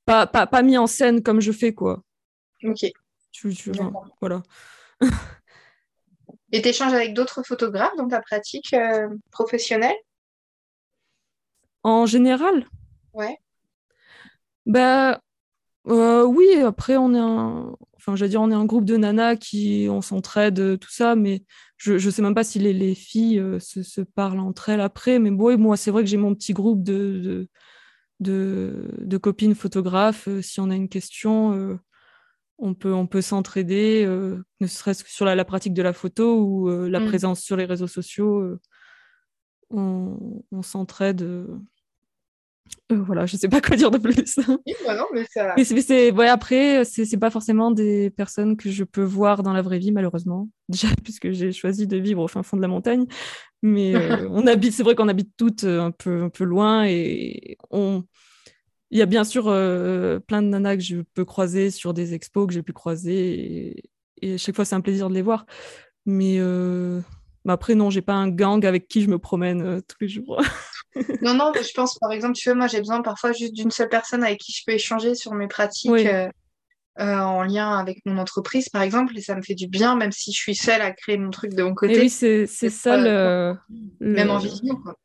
pas, 0.05 0.27
pas, 0.27 0.47
pas, 0.47 0.61
mis 0.61 0.77
en 0.77 0.87
scène 0.87 1.23
comme 1.23 1.41
je 1.41 1.51
fais, 1.51 1.73
quoi. 1.73 2.03
Ok. 2.63 2.85
Tu, 3.31 3.53
tu, 3.53 3.71
voilà. 4.19 4.43
Et 6.51 6.61
tu 6.61 6.69
échanges 6.69 6.93
avec 6.93 7.13
d'autres 7.13 7.43
photographes 7.43 7.95
dans 7.95 8.07
ta 8.07 8.21
pratique 8.21 8.73
euh, 8.73 9.07
professionnelle? 9.31 9.95
En 11.83 12.05
général? 12.05 12.65
Ouais. 13.13 13.37
Bah, 14.65 15.21
euh, 15.87 16.23
oui, 16.23 16.55
après, 16.55 16.97
on 16.97 17.13
est 17.13 17.19
un... 17.19 17.75
Enfin, 18.09 18.15
je 18.15 18.25
dire, 18.25 18.41
on 18.41 18.49
est 18.49 18.55
un 18.55 18.65
groupe 18.65 18.85
de 18.85 18.97
nanas 18.97 19.35
qui, 19.35 19.85
on 19.87 20.01
s'entraide, 20.01 20.59
euh, 20.59 20.77
tout 20.77 20.89
ça, 20.89 21.15
mais 21.15 21.43
je 21.77 21.93
ne 21.93 22.11
sais 22.11 22.23
même 22.23 22.33
pas 22.33 22.43
si 22.43 22.57
les, 22.57 22.73
les 22.73 22.95
filles 22.95 23.37
euh, 23.37 23.59
se, 23.59 23.83
se, 23.83 24.01
parlent 24.01 24.39
entre 24.39 24.69
elles 24.69 24.81
après. 24.81 25.19
Mais 25.19 25.29
bon, 25.29 25.55
moi, 25.59 25.77
c'est 25.77 25.91
vrai 25.91 26.03
que 26.03 26.09
j'ai 26.09 26.17
mon 26.17 26.33
petit 26.33 26.53
groupe 26.53 26.81
de, 26.81 27.47
de, 28.19 28.89
de, 28.99 29.17
copines 29.17 29.53
photographes. 29.53 30.27
si 30.41 30.59
on 30.59 30.71
a 30.71 30.75
une 30.75 30.89
question, 30.89 31.79
on 32.57 32.73
peut, 32.73 32.93
on 32.93 33.05
peut 33.05 33.21
s'entraider, 33.21 34.05
ne 34.59 34.67
serait-ce 34.67 35.03
que 35.03 35.11
sur 35.11 35.25
la, 35.25 35.35
la, 35.35 35.45
pratique 35.45 35.75
de 35.75 35.83
la 35.83 35.93
photo 35.93 36.41
ou 36.41 36.67
la 36.67 36.99
mmh. 36.99 37.05
présence 37.05 37.41
sur 37.41 37.57
les 37.57 37.65
réseaux 37.65 37.87
sociaux. 37.87 38.57
on, 39.69 40.43
on 40.51 40.61
s'entraide 40.63 41.47
euh, 42.91 43.01
voilà, 43.01 43.25
je 43.25 43.37
sais 43.37 43.47
pas 43.47 43.61
quoi 43.61 43.75
dire 43.75 43.91
de 43.91 43.97
plus. 43.97 44.37
Oui, 44.65 44.73
bah 44.85 44.95
non, 44.95 45.05
mais 45.13 45.25
ça... 45.31 45.55
c'est, 45.63 46.11
ouais, 46.11 46.27
après, 46.27 46.83
c'est, 46.85 47.17
pas 47.17 47.29
forcément 47.29 47.71
des 47.71 48.09
personnes 48.09 48.57
que 48.57 48.69
je 48.69 48.83
peux 48.83 49.03
voir 49.03 49.43
dans 49.43 49.53
la 49.53 49.61
vraie 49.61 49.79
vie, 49.79 49.91
malheureusement. 49.91 50.49
Déjà, 50.69 50.87
puisque 51.03 51.31
j'ai 51.31 51.51
choisi 51.51 51.87
de 51.87 51.97
vivre 51.97 52.23
au 52.23 52.27
fin 52.27 52.43
fond 52.43 52.57
de 52.57 52.61
la 52.61 52.67
montagne. 52.67 53.05
Mais 53.61 53.95
euh, 53.95 54.27
on 54.31 54.47
habite, 54.47 54.73
c'est 54.73 54.83
vrai 54.83 54.95
qu'on 54.95 55.07
habite 55.07 55.31
toutes 55.37 55.63
euh, 55.63 55.81
un 55.81 55.91
peu, 55.91 56.23
un 56.23 56.29
peu 56.29 56.43
loin 56.43 56.85
et 56.85 57.57
on. 57.69 58.03
Il 58.91 58.97
y 58.97 59.03
a 59.03 59.05
bien 59.05 59.23
sûr 59.23 59.43
plein 59.43 60.41
de 60.41 60.47
nanas 60.47 60.77
que 60.77 60.81
je 60.81 61.01
peux 61.13 61.23
croiser 61.23 61.69
sur 61.69 61.93
des 61.93 62.15
expos 62.15 62.47
que 62.47 62.53
j'ai 62.53 62.63
pu 62.63 62.73
croiser 62.73 63.75
et, 63.77 63.83
et, 64.23 64.33
à 64.33 64.37
chaque 64.39 64.55
fois 64.55 64.65
c'est 64.65 64.73
un 64.73 64.81
plaisir 64.81 65.09
de 65.09 65.13
les 65.13 65.21
voir. 65.21 65.45
Mais, 66.07 66.39
mais 67.45 67.53
après, 67.53 67.75
non, 67.75 67.89
j'ai 67.89 68.01
pas 68.01 68.13
un 68.13 68.29
gang 68.29 68.65
avec 68.65 68.87
qui 68.87 69.01
je 69.01 69.09
me 69.09 69.17
promène 69.17 69.81
tous 69.83 69.97
les 70.01 70.09
jours. 70.09 70.41
non, 71.21 71.33
non, 71.33 71.51
je 71.55 71.71
pense, 71.73 71.97
par 71.99 72.11
exemple, 72.11 72.33
tu 72.33 72.49
vois, 72.49 72.55
moi, 72.55 72.67
j'ai 72.67 72.79
besoin 72.79 73.01
parfois 73.01 73.31
juste 73.31 73.53
d'une 73.53 73.71
seule 73.71 73.89
personne 73.89 74.23
avec 74.23 74.39
qui 74.39 74.51
je 74.51 74.63
peux 74.65 74.73
échanger 74.73 75.15
sur 75.15 75.33
mes 75.33 75.47
pratiques. 75.47 76.07
Euh, 76.99 77.17
en 77.17 77.43
lien 77.43 77.77
avec 77.77 78.01
mon 78.05 78.17
entreprise, 78.17 78.67
par 78.67 78.81
exemple, 78.81 79.17
et 79.17 79.21
ça 79.21 79.33
me 79.33 79.41
fait 79.41 79.55
du 79.55 79.67
bien, 79.67 79.95
même 79.95 80.11
si 80.11 80.33
je 80.33 80.37
suis 80.37 80.55
seule 80.55 80.81
à 80.81 80.91
créer 80.91 81.17
mon 81.17 81.29
truc 81.29 81.53
de 81.53 81.63
mon 81.63 81.73
côté. 81.73 81.95
Et 81.95 81.99
oui, 82.01 82.09
c'est 82.09 82.45
ça 82.45 82.97
le, 82.97 83.55
Même 84.01 84.29
en 84.29 84.37
vision, 84.37 84.75
quoi. 84.75 84.95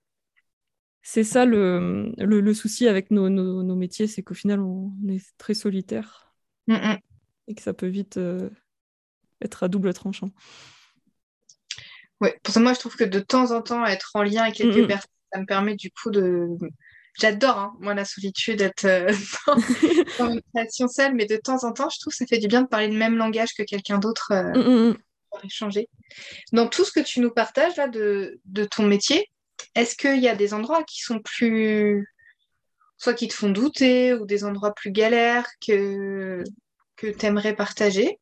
C'est 1.02 1.22
ça 1.22 1.44
le, 1.44 2.12
le, 2.18 2.54
souci 2.54 2.88
avec 2.88 3.12
nos, 3.12 3.28
nos, 3.28 3.76
métiers, 3.76 4.08
c'est 4.08 4.24
qu'au 4.24 4.34
final, 4.34 4.58
on 4.60 4.90
est 5.08 5.22
très 5.38 5.54
solitaire. 5.54 6.34
Mm, 6.66 6.74
mm. 6.74 6.98
Et 7.46 7.54
que 7.54 7.62
ça 7.62 7.74
peut 7.74 7.86
vite 7.86 8.18
être 9.40 9.62
à 9.62 9.68
double 9.68 9.94
tranchant. 9.94 10.30
Pour 12.42 12.54
ça, 12.54 12.60
moi, 12.60 12.74
je 12.74 12.80
trouve 12.80 12.96
que 12.96 13.04
de 13.04 13.20
temps 13.20 13.50
en 13.50 13.62
temps, 13.62 13.84
être 13.84 14.10
en 14.14 14.22
lien 14.22 14.42
avec 14.42 14.54
quelques 14.54 14.86
personnes, 14.86 15.10
ça 15.32 15.40
me 15.40 15.46
permet 15.46 15.74
du 15.74 15.90
coup 15.90 16.10
de. 16.10 16.48
J'adore, 17.16 17.58
hein, 17.58 17.76
moi, 17.78 17.94
la 17.94 18.04
solitude, 18.04 18.58
d'être 18.58 18.86
euh, 18.86 19.12
dans, 20.18 20.30
une 20.32 20.42
création 20.52 20.88
seule, 20.88 21.14
mais 21.14 21.26
de 21.26 21.36
temps 21.36 21.64
en 21.64 21.72
temps, 21.72 21.88
je 21.88 22.00
trouve 22.00 22.12
que 22.12 22.16
ça 22.16 22.26
fait 22.26 22.38
du 22.38 22.48
bien 22.48 22.62
de 22.62 22.66
parler 22.66 22.88
le 22.88 22.96
même 22.96 23.16
langage 23.16 23.54
que 23.56 23.62
quelqu'un 23.62 23.98
d'autre 23.98 24.32
euh, 24.32 24.94
pour 25.30 25.44
échanger. 25.44 25.88
Dans 26.52 26.66
tout 26.66 26.84
ce 26.84 26.90
que 26.90 27.00
tu 27.00 27.20
nous 27.20 27.30
partages 27.30 27.76
là 27.76 27.86
de, 27.86 28.40
de 28.46 28.64
ton 28.64 28.84
métier, 28.84 29.30
est-ce 29.74 29.96
qu'il 29.96 30.20
y 30.20 30.28
a 30.28 30.34
des 30.34 30.54
endroits 30.54 30.82
qui 30.82 31.02
sont 31.02 31.20
plus. 31.20 32.08
soit 32.96 33.14
qui 33.14 33.28
te 33.28 33.34
font 33.34 33.50
douter, 33.50 34.14
ou 34.14 34.26
des 34.26 34.44
endroits 34.44 34.74
plus 34.74 34.90
galères 34.90 35.46
que, 35.64 36.42
que 36.96 37.06
tu 37.06 37.26
aimerais 37.26 37.54
partager? 37.54 38.18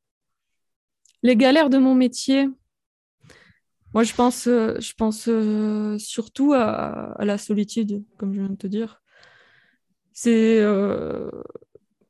Les 1.22 1.36
galères 1.36 1.70
de 1.70 1.78
mon 1.78 1.94
métier, 1.94 2.48
moi, 3.94 4.04
je 4.04 4.14
pense, 4.14 4.46
euh, 4.46 4.74
je 4.80 4.94
pense 4.94 5.28
euh, 5.28 5.98
surtout 5.98 6.52
à, 6.54 7.14
la 7.20 7.38
solitude, 7.38 8.02
comme 8.16 8.32
je 8.34 8.40
viens 8.40 8.48
de 8.48 8.56
te 8.56 8.66
dire. 8.66 9.02
C'est 10.12 10.58
euh, 10.60 11.30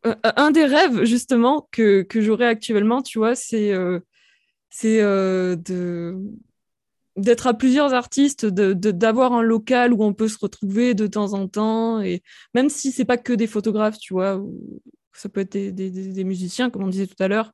un 0.05 0.51
des 0.51 0.65
rêves, 0.65 1.05
justement, 1.05 1.69
que, 1.73 2.03
que 2.03 2.21
j'aurais 2.21 2.47
actuellement, 2.47 3.03
tu 3.03 3.19
vois, 3.19 3.35
c'est 3.35 3.73
d'être 7.17 7.47
à 7.47 7.55
plusieurs 7.55 7.93
artistes, 7.93 8.47
d'avoir 8.47 9.31
de, 9.31 9.37
un 9.37 9.43
local 9.43 9.93
où 9.93 10.03
on 10.03 10.15
peut 10.15 10.29
se 10.29 10.39
retrouver 10.39 10.95
de 10.95 11.07
temps 11.07 11.35
en 11.35 11.47
temps, 11.47 12.01
et 12.01 12.23
même 12.55 12.71
si 12.71 12.91
c'est 12.91 13.05
pas 13.05 13.19
que 13.19 13.33
des 13.33 13.47
photographes, 13.47 13.99
tu 13.99 14.15
vois, 14.15 14.43
ça 15.13 15.29
peut 15.29 15.41
être 15.41 15.57
des, 15.57 16.25
musiciens, 16.25 16.71
comme 16.71 16.85
on 16.85 16.89
disait 16.89 17.07
tout 17.07 17.23
à 17.23 17.29
l'heure, 17.29 17.53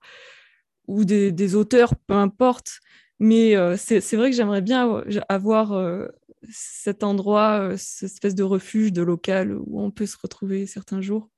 ou 0.86 1.04
des, 1.04 1.54
auteurs, 1.54 1.94
peu 2.06 2.14
importe, 2.14 2.80
mais 3.20 3.56
euh, 3.56 3.76
c'est 3.76 4.16
vrai 4.16 4.30
que 4.30 4.36
j'aimerais 4.36 4.62
bien 4.62 5.02
avoir 5.28 5.72
euh, 5.72 6.06
cet 6.48 7.02
endroit, 7.02 7.60
euh, 7.60 7.74
cette 7.76 8.12
espèce 8.12 8.34
de 8.34 8.44
refuge, 8.44 8.92
de 8.92 9.02
local 9.02 9.56
où 9.66 9.80
on 9.80 9.90
peut 9.90 10.06
se 10.06 10.16
retrouver 10.22 10.66
certains 10.66 11.00
jours. 11.00 11.28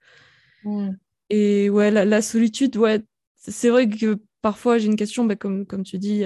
Mmh. 0.64 0.90
Et 1.30 1.70
ouais, 1.70 1.90
la, 1.90 2.22
solitude, 2.22 2.76
ouais, 2.76 3.02
c'est 3.36 3.70
vrai 3.70 3.88
que 3.88 4.18
parfois 4.42 4.78
j'ai 4.78 4.86
une 4.86 4.96
question, 4.96 5.24
bah, 5.24 5.36
comme, 5.36 5.64
comme 5.64 5.84
tu 5.84 5.98
dis, 5.98 6.24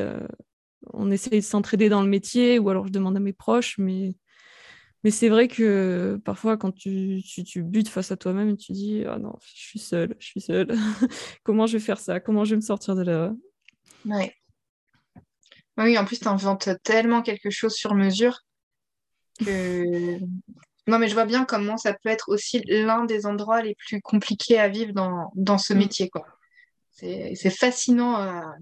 on 0.92 1.10
essaye 1.10 1.40
de 1.40 1.44
s'entraider 1.44 1.88
dans 1.88 2.02
le 2.02 2.08
métier 2.08 2.58
ou 2.58 2.68
alors 2.70 2.86
je 2.86 2.92
demande 2.92 3.16
à 3.16 3.20
mes 3.20 3.34
proches, 3.34 3.76
mais, 3.78 4.16
mais 5.04 5.10
c'est 5.10 5.28
vrai 5.28 5.46
que 5.46 6.18
parfois 6.24 6.56
quand 6.56 6.72
tu, 6.72 7.20
tu, 7.22 7.44
tu 7.44 7.62
butes 7.62 7.90
face 7.90 8.10
à 8.10 8.16
toi-même, 8.16 8.56
tu 8.56 8.72
dis 8.72 9.04
Ah 9.06 9.18
non, 9.18 9.34
je 9.42 9.60
suis 9.60 9.78
seule, 9.78 10.16
je 10.18 10.26
suis 10.26 10.40
seule. 10.40 10.68
Comment 11.44 11.66
je 11.66 11.74
vais 11.74 11.84
faire 11.84 12.00
ça? 12.00 12.18
Comment 12.18 12.44
je 12.44 12.50
vais 12.50 12.56
me 12.56 12.62
sortir 12.62 12.96
de 12.96 13.02
là 13.02 13.34
Ouais. 14.06 14.34
Oui, 15.78 15.98
en 15.98 16.04
plus, 16.04 16.20
tu 16.20 16.28
inventes 16.28 16.68
tellement 16.82 17.22
quelque 17.22 17.50
chose 17.50 17.74
sur 17.74 17.94
mesure 17.94 18.40
que. 19.44 20.18
Non, 20.86 20.98
mais 20.98 21.08
je 21.08 21.14
vois 21.14 21.24
bien 21.24 21.46
comment 21.46 21.78
ça 21.78 21.94
peut 21.94 22.10
être 22.10 22.28
aussi 22.28 22.60
l'un 22.66 23.06
des 23.06 23.24
endroits 23.24 23.62
les 23.62 23.74
plus 23.74 24.02
compliqués 24.02 24.58
à 24.58 24.68
vivre 24.68 24.92
dans, 24.92 25.32
dans 25.34 25.56
ce 25.56 25.72
mm. 25.72 25.78
métier. 25.78 26.10
quoi. 26.10 26.26
C'est 26.90 27.50
fascinant 27.50 28.16
à 28.16 28.54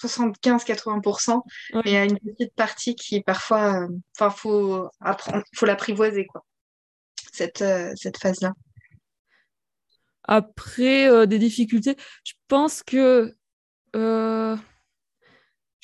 75-80%, 0.00 1.42
mais 1.74 1.80
il 1.84 1.92
y 1.92 1.96
a 1.96 2.04
une 2.04 2.18
petite 2.18 2.54
partie 2.54 2.94
qui 2.94 3.20
parfois, 3.22 3.86
enfin, 4.16 4.30
faut 4.30 4.88
apprendre, 5.00 5.42
faut 5.54 5.66
l'apprivoiser, 5.66 6.26
quoi, 6.26 6.44
cette, 7.32 7.62
euh, 7.62 7.92
cette 7.96 8.18
phase-là. 8.18 8.52
Après, 10.24 11.08
euh, 11.08 11.26
des 11.26 11.38
difficultés, 11.38 11.96
je 12.24 12.32
pense 12.48 12.82
que 12.82 13.36
euh, 13.94 14.56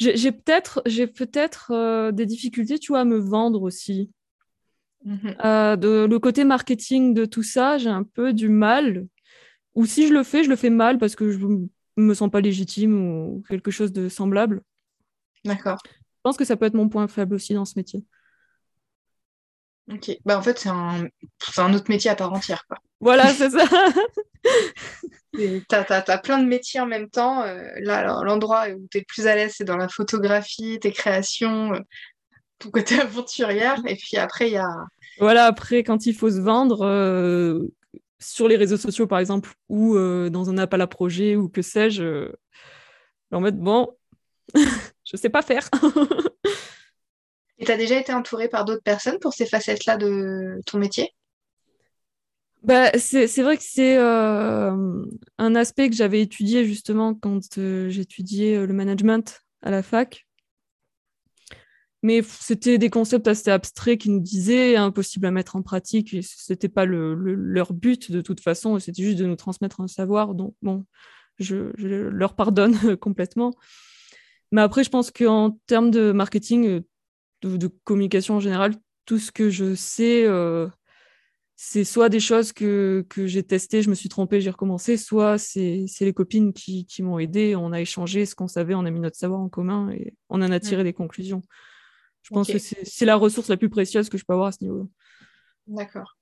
j'ai 0.00 0.32
peut-être 0.32 0.82
j'ai 0.86 1.06
peut-être 1.06 1.72
euh, 1.72 2.10
des 2.10 2.24
difficultés, 2.24 2.78
tu 2.78 2.92
vois, 2.92 3.00
à 3.00 3.04
me 3.04 3.18
vendre 3.18 3.62
aussi. 3.62 4.10
Mhm. 5.04 5.36
Euh, 5.44 5.76
de, 5.76 6.06
le 6.08 6.18
côté 6.18 6.44
marketing 6.44 7.14
de 7.14 7.26
tout 7.26 7.42
ça, 7.42 7.78
j'ai 7.78 7.90
un 7.90 8.02
peu 8.02 8.32
du 8.32 8.48
mal. 8.48 9.06
Ou 9.74 9.86
si 9.86 10.08
je 10.08 10.14
le 10.14 10.22
fais, 10.22 10.42
je 10.42 10.48
le 10.48 10.56
fais 10.56 10.70
mal 10.70 10.98
parce 10.98 11.14
que 11.14 11.30
je 11.30 11.38
me 11.96 12.14
sens 12.14 12.30
pas 12.30 12.40
légitime 12.40 12.94
ou 12.94 13.44
quelque 13.48 13.70
chose 13.70 13.92
de 13.92 14.08
semblable. 14.08 14.62
D'accord. 15.44 15.78
Je 15.84 16.22
pense 16.22 16.36
que 16.36 16.44
ça 16.44 16.56
peut 16.56 16.66
être 16.66 16.74
mon 16.74 16.88
point 16.88 17.06
faible 17.06 17.34
aussi 17.34 17.54
dans 17.54 17.64
ce 17.64 17.74
métier. 17.76 18.04
Ok. 19.92 20.18
Bah, 20.24 20.38
en 20.38 20.42
fait, 20.42 20.58
c'est 20.58 20.68
un... 20.68 21.06
un 21.58 21.74
autre 21.74 21.90
métier 21.90 22.10
à 22.10 22.14
part 22.14 22.32
entière. 22.32 22.66
Quoi. 22.66 22.78
Voilà, 23.00 23.32
c'est 23.32 23.50
ça. 23.50 23.64
Tu 25.32 25.64
as, 25.70 26.18
plein 26.18 26.38
de 26.38 26.46
métiers 26.46 26.80
en 26.80 26.86
même 26.86 27.08
temps. 27.08 27.42
Euh, 27.42 27.62
là, 27.80 28.02
l'endroit 28.24 28.68
où 28.68 28.86
tu 28.90 28.98
es 28.98 29.00
le 29.00 29.06
plus 29.06 29.26
à 29.26 29.36
l'aise, 29.36 29.54
c'est 29.56 29.64
dans 29.64 29.76
la 29.76 29.88
photographie, 29.88 30.78
tes 30.80 30.92
créations, 30.92 31.72
euh, 31.72 31.78
ton 32.58 32.70
côté 32.70 32.98
aventurière. 33.00 33.80
Et 33.86 33.96
puis 33.96 34.16
après, 34.16 34.48
il 34.48 34.54
y 34.54 34.58
a. 34.58 34.68
Voilà, 35.18 35.46
après, 35.46 35.84
quand 35.84 36.06
il 36.06 36.14
faut 36.14 36.30
se 36.30 36.40
vendre, 36.40 36.84
euh, 36.84 37.60
sur 38.18 38.48
les 38.48 38.56
réseaux 38.56 38.76
sociaux, 38.76 39.06
par 39.06 39.18
exemple, 39.18 39.52
ou 39.68 39.96
dans 39.96 40.50
un 40.50 40.58
appel 40.58 40.80
à 40.80 40.86
projet, 40.86 41.36
ou 41.36 41.48
que 41.48 41.62
sais-je, 41.62 42.30
en 43.30 43.40
mode, 43.40 43.58
bon, 43.58 43.96
je 44.54 45.16
sais 45.16 45.30
pas 45.30 45.42
faire. 45.42 45.70
Et 47.58 47.64
tu 47.64 47.72
as 47.72 47.76
déjà 47.76 47.98
été 47.98 48.12
entouré 48.12 48.48
par 48.48 48.64
d'autres 48.64 48.82
personnes 48.82 49.18
pour 49.20 49.32
ces 49.32 49.46
facettes-là 49.46 49.96
de 49.96 50.60
ton 50.66 50.78
métier? 50.78 51.14
Bah, 52.62 52.90
c'est 52.98 53.42
vrai 53.42 53.56
que 53.56 53.62
c'est 53.62 53.96
euh, 53.96 55.06
un 55.38 55.54
aspect 55.54 55.88
que 55.88 55.96
j'avais 55.96 56.20
étudié 56.20 56.66
justement 56.66 57.14
quand 57.14 57.56
euh, 57.56 57.88
j'étudiais 57.88 58.56
euh, 58.56 58.66
le 58.66 58.74
management 58.74 59.40
à 59.62 59.70
la 59.70 59.82
fac. 59.82 60.26
Mais 62.02 62.22
c'était 62.22 62.78
des 62.78 62.90
concepts 62.90 63.28
assez 63.28 63.50
abstraits 63.50 64.00
qui 64.00 64.10
nous 64.10 64.20
disaient 64.20 64.76
impossible 64.76 65.26
à 65.26 65.30
mettre 65.30 65.56
en 65.56 65.62
pratique. 65.62 66.14
Et 66.14 66.22
c'était 66.22 66.68
pas 66.68 66.84
le, 66.86 67.14
leur 67.14 67.72
but 67.72 68.10
de 68.10 68.20
toute 68.20 68.40
façon. 68.40 68.78
C'était 68.78 69.02
juste 69.02 69.18
de 69.18 69.26
nous 69.26 69.36
transmettre 69.36 69.80
un 69.80 69.88
savoir. 69.88 70.34
Donc 70.34 70.54
bon, 70.62 70.84
je, 71.38 71.72
je 71.76 71.86
leur 71.86 72.34
pardonne 72.34 72.96
complètement. 72.96 73.52
Mais 74.52 74.62
après, 74.62 74.84
je 74.84 74.90
pense 74.90 75.10
qu'en 75.10 75.58
termes 75.66 75.90
de 75.90 76.12
marketing, 76.12 76.82
de, 77.42 77.56
de, 77.56 77.70
communication 77.84 78.36
en 78.36 78.40
général, 78.40 78.74
tout 79.04 79.18
ce 79.18 79.30
que 79.30 79.50
je 79.50 79.74
sais 79.74 80.26
c'est 81.62 81.84
soit 81.84 82.08
des 82.08 82.20
choses 82.20 82.54
que, 82.54 83.04
que 83.10 83.26
j'ai 83.26 83.42
testées, 83.42 83.82
je 83.82 83.90
me 83.90 83.94
suis 83.94 84.08
trompée, 84.08 84.40
j'ai 84.40 84.48
recommencé, 84.48 84.96
soit 84.96 85.36
c'est 85.36 85.84
les 86.00 86.14
copines 86.14 86.54
qui, 86.54 86.86
qui 86.86 87.02
m'ont 87.02 87.18
aidé, 87.18 87.54
on 87.54 87.72
a 87.72 87.82
échangé 87.82 88.24
ce 88.24 88.34
qu'on 88.34 88.48
savait, 88.48 88.74
on 88.74 88.86
a 88.86 88.90
mis 88.90 88.98
notre 88.98 89.18
savoir 89.18 89.40
en 89.40 89.50
commun 89.50 89.90
et 89.90 90.14
on 90.30 90.40
en 90.40 90.50
a 90.50 90.58
tiré 90.58 90.84
des 90.84 90.94
conclusions. 90.94 91.42
Je 92.22 92.30
pense 92.30 92.50
que 92.50 92.56
c'est 92.56 93.04
la 93.04 93.14
ressource 93.14 93.48
la 93.48 93.58
plus 93.58 93.68
précieuse 93.68 94.08
que 94.08 94.16
je 94.16 94.24
peux 94.24 94.32
avoir 94.32 94.48
à 94.48 94.52
ce 94.52 94.64
niveau-là. 94.64 94.86
D'accord. 95.66 96.16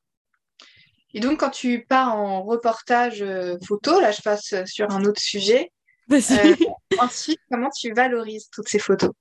Et 1.14 1.20
donc, 1.20 1.38
quand 1.38 1.50
tu 1.50 1.86
pars 1.88 2.16
en 2.16 2.42
reportage 2.42 3.22
euh, 3.22 3.58
photo, 3.64 4.00
là, 4.00 4.10
je 4.10 4.20
passe 4.22 4.52
sur 4.66 4.90
un 4.90 5.04
autre 5.04 5.20
sujet. 5.20 5.70
Euh, 6.10 6.56
ensuite, 6.98 7.38
comment 7.48 7.70
tu 7.70 7.92
valorises 7.92 8.48
toutes 8.50 8.68
ces 8.68 8.80
photos? 8.80 9.12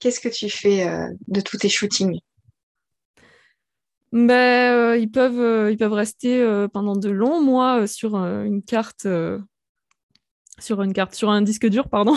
Qu'est-ce 0.00 0.18
que 0.18 0.28
tu 0.28 0.50
fais 0.50 0.88
euh, 0.88 1.06
de 1.28 1.40
tous 1.40 1.56
tes 1.56 1.68
shootings? 1.68 2.18
Ben, 4.12 4.94
ils, 4.96 5.10
peuvent, 5.10 5.40
euh, 5.40 5.70
ils 5.70 5.76
peuvent 5.76 5.92
rester 5.92 6.42
euh, 6.42 6.68
pendant 6.68 6.96
de 6.96 7.10
longs 7.10 7.40
mois 7.40 7.86
sur 7.86 8.16
une 8.16 8.62
carte, 8.62 9.06
sur 10.58 10.82
une 10.82 10.92
carte, 10.92 11.14
sur 11.14 11.30
un 11.30 11.42
disque 11.42 11.66
dur, 11.66 11.88
pardon, 11.88 12.16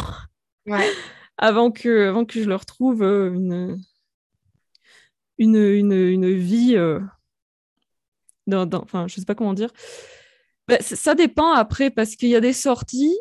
avant, 1.37 1.71
que, 1.71 2.07
avant 2.09 2.25
que 2.25 2.41
je 2.41 2.49
leur 2.49 2.65
trouve 2.65 3.03
une, 3.03 3.77
une, 5.37 5.55
une, 5.55 5.93
une 5.93 6.33
vie. 6.33 6.75
Dans, 8.45 8.65
dans, 8.65 8.81
enfin, 8.81 9.07
je 9.07 9.15
sais 9.15 9.25
pas 9.25 9.35
comment 9.35 9.53
dire. 9.53 9.69
Ben, 10.67 10.81
ça 10.81 11.15
dépend 11.15 11.51
après, 11.53 11.89
parce 11.89 12.15
qu'il 12.15 12.29
y 12.29 12.35
a 12.35 12.41
des 12.41 12.53
sorties 12.53 13.17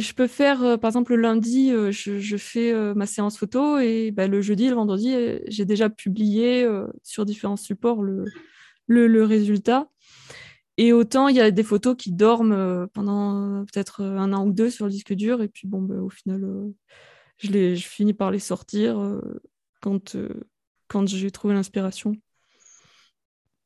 je 0.00 0.14
peux 0.14 0.26
faire, 0.26 0.62
euh, 0.62 0.76
par 0.76 0.88
exemple, 0.88 1.14
le 1.14 1.22
lundi, 1.22 1.72
euh, 1.72 1.90
je, 1.90 2.36
fais 2.36 2.72
euh, 2.72 2.94
ma 2.94 3.06
séance 3.06 3.38
photo 3.38 3.78
et 3.78 4.10
bah, 4.10 4.26
le 4.26 4.40
jeudi, 4.40 4.68
le 4.68 4.74
vendredi, 4.74 5.14
j'ai 5.48 5.64
déjà 5.64 5.90
publié 5.90 6.68
sur 7.02 7.24
différents 7.24 7.56
supports 7.56 8.02
le, 8.02 8.24
le, 8.86 9.24
résultat. 9.24 9.88
Et 10.76 10.92
autant, 10.92 11.28
il 11.28 11.36
y 11.36 11.40
a 11.40 11.50
des 11.50 11.62
photos 11.62 11.96
qui 11.96 12.12
dorment 12.12 12.88
pendant 12.94 13.64
peut-être 13.66 14.02
un 14.02 14.32
an 14.32 14.46
ou 14.46 14.52
deux 14.52 14.70
sur 14.70 14.86
le 14.86 14.90
disque 14.90 15.12
dur. 15.12 15.42
Et 15.42 15.48
puis, 15.48 15.68
bon, 15.68 15.82
bah, 15.82 15.96
au 15.96 16.08
final, 16.08 16.42
je, 17.38 17.50
les, 17.50 17.76
je 17.76 17.86
finis 17.86 18.14
par 18.14 18.30
les 18.30 18.38
sortir 18.38 19.20
quand, 19.80 20.16
quand 20.88 21.06
j'ai 21.06 21.30
trouvé 21.30 21.54
l'inspiration. 21.54 22.14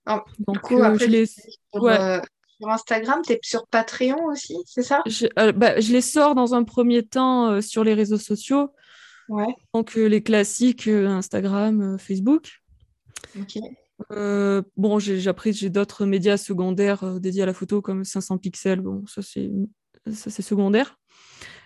Donc, 0.07 0.73
après, 0.73 0.99
je 0.99 1.07
les... 1.07 1.25
ouais 1.75 2.21
sur 2.65 2.73
Instagram, 2.73 3.21
tu 3.25 3.33
es 3.33 3.41
sur 3.43 3.67
Patreon 3.67 4.25
aussi, 4.27 4.57
c'est 4.67 4.83
ça? 4.83 5.03
Je, 5.07 5.27
bah, 5.53 5.81
je, 5.81 5.93
les 5.93 6.01
sors 6.01 6.35
dans 6.35 6.55
un 6.55 6.65
premier 6.65 7.03
temps 7.03 7.61
sur 7.61 7.85
les 7.85 7.95
réseaux 7.95 8.19
sociaux. 8.19 8.71
Ouais. 9.29 9.55
Donc 9.73 9.95
les 9.95 10.23
classiques 10.23 10.89
Instagram, 10.89 11.99
Facebook. 11.99 12.61
Ok. 13.39 13.59
Euh, 14.11 14.63
bon, 14.77 14.99
j'ai 14.99 15.27
après 15.29 15.53
j'ai 15.53 15.71
d'autres 15.71 16.05
médias 16.05 16.37
secondaires 16.37 17.05
euh, 17.05 17.19
dédiés 17.19 17.43
à 17.43 17.47
la 17.47 17.55
photo 17.55 17.81
comme 17.81 18.05
500 18.05 18.39
pixels. 18.39 18.81
Bon, 18.81 19.05
ça 19.07 19.23
c'est 19.23 20.43
secondaire. 20.43 20.99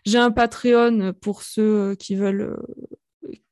J'ai 0.04 0.18
un 0.18 0.30
Patreon 0.30 1.12
pour 1.20 1.42
ceux 1.42 1.90
euh, 1.90 1.94
qui 1.94 2.14
veulent 2.14 2.56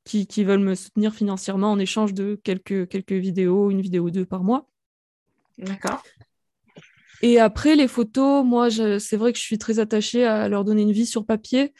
qui, 0.04 0.26
qui, 0.26 0.44
veulent 0.44 0.60
me 0.60 0.74
soutenir 0.74 1.12
financièrement 1.12 1.72
en 1.72 1.78
échange 1.78 2.14
de 2.14 2.40
quelques 2.44 2.88
quelques 2.88 3.12
vidéos, 3.12 3.70
une 3.70 3.80
vidéo 3.80 4.04
ou 4.04 4.10
deux 4.10 4.26
par 4.26 4.44
mois. 4.44 4.68
D'accord. 5.58 6.02
Et 7.22 7.38
après 7.38 7.76
les 7.76 7.88
photos, 7.88 8.44
moi 8.44 8.68
c'est 8.70 9.16
vrai 9.16 9.32
que 9.32 9.38
je 9.38 9.44
suis 9.44 9.58
très 9.58 9.78
attachée 9.78 10.24
à 10.24 10.48
leur 10.48 10.64
donner 10.64 10.82
une 10.82 10.92
vie 10.92 11.06
sur 11.06 11.24
papier. 11.24 11.72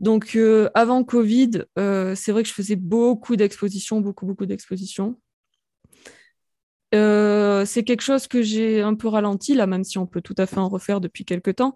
Donc 0.00 0.38
avant 0.74 1.04
Covid, 1.04 1.64
c'est 1.76 2.32
vrai 2.32 2.42
que 2.42 2.48
je 2.48 2.54
faisais 2.54 2.76
beaucoup 2.76 3.36
d'expositions, 3.36 4.00
beaucoup 4.00 4.26
beaucoup 4.26 4.46
d'expositions. 4.46 5.16
Euh, 6.94 7.64
c'est 7.64 7.82
quelque 7.82 8.02
chose 8.02 8.28
que 8.28 8.42
j'ai 8.42 8.80
un 8.80 8.94
peu 8.94 9.08
ralenti, 9.08 9.54
là, 9.54 9.66
même 9.66 9.84
si 9.84 9.98
on 9.98 10.06
peut 10.06 10.20
tout 10.20 10.34
à 10.38 10.46
fait 10.46 10.58
en 10.58 10.68
refaire 10.68 11.00
depuis 11.00 11.24
quelques 11.24 11.56
temps. 11.56 11.74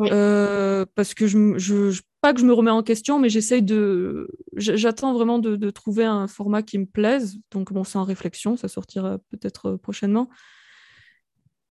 Euh, 0.00 0.86
parce 0.94 1.14
que 1.14 1.26
je, 1.26 1.58
je, 1.58 2.00
pas 2.22 2.32
que 2.32 2.40
je 2.40 2.46
me 2.46 2.54
remets 2.54 2.70
en 2.70 2.82
question, 2.82 3.18
mais 3.18 3.28
j'essaye 3.28 3.62
de. 3.62 4.28
J'attends 4.56 5.12
vraiment 5.12 5.38
de, 5.38 5.70
trouver 5.70 6.04
un 6.04 6.26
format 6.26 6.62
qui 6.62 6.78
me 6.78 6.86
plaise. 6.86 7.38
Donc, 7.52 7.72
bon, 7.72 7.84
c'est 7.84 7.98
en 7.98 8.04
réflexion, 8.04 8.56
ça 8.56 8.68
sortira 8.68 9.18
peut-être 9.30 9.76
prochainement. 9.76 10.28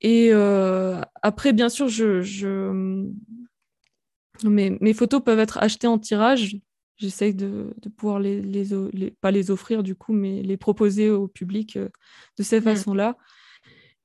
Et 0.01 0.29
euh, 0.31 1.01
après, 1.21 1.53
bien 1.53 1.69
sûr, 1.69 1.87
je, 1.87 2.21
je... 2.21 3.05
Mes, 4.43 4.77
mes, 4.79 4.93
photos 4.93 5.21
peuvent 5.21 5.39
être 5.39 5.57
achetées 5.57 5.87
en 5.87 5.99
tirage 5.99 6.61
j'essaye 6.99 7.33
de, 7.33 7.73
pouvoir 7.97 8.19
les, 8.19 8.41
les, 8.41 9.11
pas 9.11 9.31
les 9.31 9.51
offrir 9.51 9.83
du 9.83 9.95
coup, 9.95 10.13
mais 10.13 10.43
les 10.43 10.57
proposer 10.57 11.09
au 11.09 11.27
public 11.27 11.77
euh, 11.77 11.89
de 12.37 12.43
cette 12.43 12.65
mmh. 12.65 12.75
façon-là. 12.75 13.17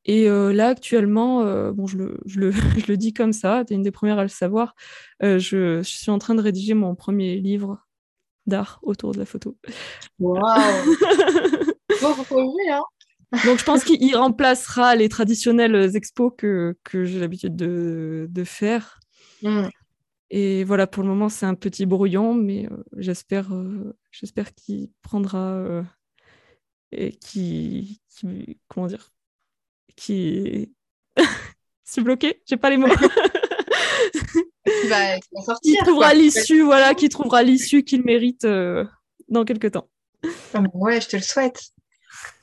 Et 0.07 0.29
euh, 0.29 0.53
là, 0.53 0.69
actuellement, 0.69 1.43
euh, 1.43 1.73
bon, 1.73 1.87
je 1.87 1.99
le, 1.99 2.21
je, 2.25 2.39
le, 2.39 2.51
je, 2.79 2.87
le, 2.87 2.97
dis 2.97 3.13
comme 3.13 3.33
ça, 3.33 3.65
tu 3.67 3.73
es 3.73 3.77
une 3.77 3.83
des 3.83 3.91
premières 3.91 4.19
à 4.19 4.23
le 4.23 4.29
savoir, 4.29 4.75
je, 5.21 5.39
je, 5.39 5.83
suis 5.83 6.11
en 6.11 6.19
train 6.19 6.35
de 6.35 6.43
rédiger 6.43 6.75
mon 6.75 6.95
premier 6.95 7.37
livre 7.37 7.85
d'art 8.47 8.79
autour 8.83 9.13
de 9.13 9.19
la 9.19 9.25
photo. 9.25 9.57
Waouh 10.19 10.39
bon, 12.03 12.15
hein 12.71 12.83
Donc, 13.45 13.59
je 13.59 13.65
pense 13.65 13.85
qu'il 13.85 14.17
remplacera 14.17 14.97
les 14.97 15.09
traditionnels 15.09 15.97
expos 15.97 16.33
que, 16.37 16.77
que 16.85 17.05
j'ai 17.05 17.19
l'habitude 17.19 17.57
de, 17.57 18.27
de 18.31 18.45
faire. 18.45 19.01
Mmh. 19.43 19.69
Et 20.37 20.65
voilà, 20.65 20.89
pour 20.89 21.03
le 21.03 21.09
moment, 21.09 21.29
c'est 21.29 21.47
un 21.47 21.55
petit 21.55 21.87
brouillon, 21.87 22.35
mais 22.35 22.67
euh, 22.67 22.83
j'espère, 22.97 23.55
euh, 23.55 23.97
j'espère 24.11 24.53
qu'il 24.55 24.91
prendra 25.01 25.53
euh, 25.53 25.83
et 26.91 27.13
qui, 27.13 28.01
comment 28.67 28.89
dire, 28.89 29.13
qui, 29.95 30.75
c'est 31.85 32.01
bloqué, 32.01 32.43
j'ai 32.47 32.57
pas 32.57 32.71
les 32.71 32.79
mots. 32.79 32.89
va, 34.89 35.21
sortir, 35.45 35.57
qui 35.63 35.77
trouvera 35.85 36.15
l'issue, 36.15 36.63
voilà, 36.63 36.95
qui 36.95 37.09
trouvera 37.09 37.45
l'issue 37.45 37.85
qu'il 37.85 38.03
mérite 38.03 38.45
dans 38.45 39.45
quelques 39.45 39.71
temps. 39.71 39.89
Ah, 40.55 40.63
ouais, 40.73 41.01
je 41.01 41.09
te 41.09 41.17
le 41.17 41.23
souhaite. 41.23 41.61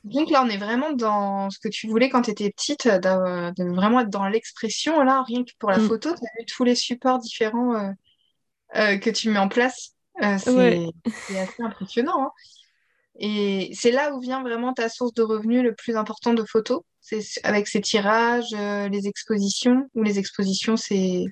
Donc 0.03 0.29
là, 0.29 0.43
on 0.43 0.49
est 0.49 0.57
vraiment 0.57 0.91
dans 0.91 1.49
ce 1.49 1.59
que 1.59 1.69
tu 1.69 1.87
voulais 1.87 2.09
quand 2.09 2.23
tu 2.23 2.31
étais 2.31 2.49
petite, 2.49 2.87
de, 2.87 3.73
vraiment 3.73 4.01
être 4.01 4.09
dans 4.09 4.27
l'expression. 4.27 5.01
Là, 5.03 5.23
rien 5.23 5.43
que 5.43 5.51
pour 5.59 5.69
la 5.69 5.77
mm. 5.77 5.87
photo, 5.87 6.09
tu 6.09 6.23
as 6.23 6.39
vu 6.39 6.45
tous 6.45 6.63
les 6.63 6.75
supports 6.75 7.19
différents 7.19 7.75
euh, 7.75 7.91
euh, 8.75 8.97
que 8.97 9.09
tu 9.09 9.29
mets 9.29 9.39
en 9.39 9.47
place. 9.47 9.95
Euh, 10.21 10.37
c'est 10.37 11.39
assez 11.39 11.63
impressionnant. 11.63 12.23
Hein. 12.23 12.31
Et 13.19 13.71
c'est 13.73 13.91
là 13.91 14.13
où 14.13 14.19
vient 14.19 14.41
vraiment 14.41 14.73
ta 14.73 14.89
source 14.89 15.13
de 15.13 15.21
revenus 15.21 15.63
le 15.63 15.75
plus 15.75 15.95
important 15.95 16.33
de 16.33 16.43
photos. 16.43 16.81
C'est 17.01 17.23
avec 17.43 17.67
ces 17.67 17.81
tirages, 17.81 18.51
les 18.51 19.07
expositions, 19.07 19.89
ou 19.95 20.03
les 20.03 20.19
expositions, 20.19 20.77
c'est... 20.77 21.25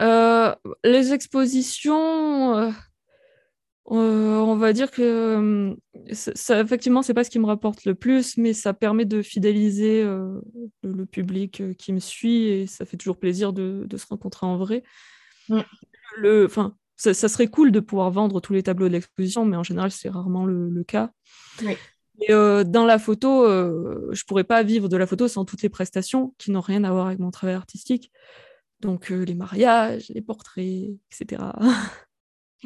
les 0.00 1.12
expositions 1.12 2.74
euh, 3.90 4.38
on 4.38 4.56
va 4.56 4.72
dire 4.72 4.90
que 4.90 5.02
euh, 5.02 5.74
ça, 6.12 6.60
effectivement, 6.60 7.02
c'est 7.02 7.12
pas 7.12 7.24
ce 7.24 7.30
qui 7.30 7.38
me 7.38 7.46
rapporte 7.46 7.84
le 7.84 7.94
plus, 7.94 8.38
mais 8.38 8.54
ça 8.54 8.72
permet 8.72 9.04
de 9.04 9.20
fidéliser 9.20 10.02
euh, 10.02 10.40
le, 10.82 11.04
public 11.04 11.62
qui 11.76 11.92
me 11.92 12.00
suit 12.00 12.44
et 12.44 12.66
ça 12.66 12.86
fait 12.86 12.96
toujours 12.96 13.18
plaisir 13.18 13.52
de, 13.52 13.86
se 13.94 14.06
rencontrer 14.06 14.46
en 14.46 14.56
vrai. 14.56 14.82
Mm. 15.50 15.60
Le, 16.16 16.46
enfin, 16.46 16.74
ça, 16.96 17.12
serait 17.14 17.48
cool 17.48 17.72
de 17.72 17.80
pouvoir 17.80 18.10
vendre 18.10 18.40
tous 18.40 18.54
les 18.54 18.62
tableaux 18.62 18.88
de 18.88 18.92
l'exposition, 18.92 19.44
mais 19.44 19.56
en 19.56 19.62
général, 19.62 19.90
c'est 19.90 20.08
rarement 20.08 20.46
le, 20.46 20.84
cas. 20.84 21.10
Et 22.20 22.32
dans 22.32 22.86
la 22.86 22.98
photo, 22.98 23.44
je 23.46 24.24
pourrais 24.24 24.44
pas 24.44 24.62
vivre 24.62 24.88
de 24.88 24.96
la 24.96 25.06
photo 25.06 25.28
sans 25.28 25.44
toutes 25.44 25.62
les 25.62 25.68
prestations 25.68 26.34
qui 26.38 26.52
n'ont 26.52 26.60
rien 26.60 26.84
à 26.84 26.90
voir 26.92 27.08
avec 27.08 27.18
mon 27.18 27.32
travail 27.32 27.56
artistique. 27.56 28.12
Donc 28.80 29.10
les 29.10 29.34
mariages, 29.34 30.08
les 30.08 30.22
portraits, 30.22 30.90
etc. 31.10 31.42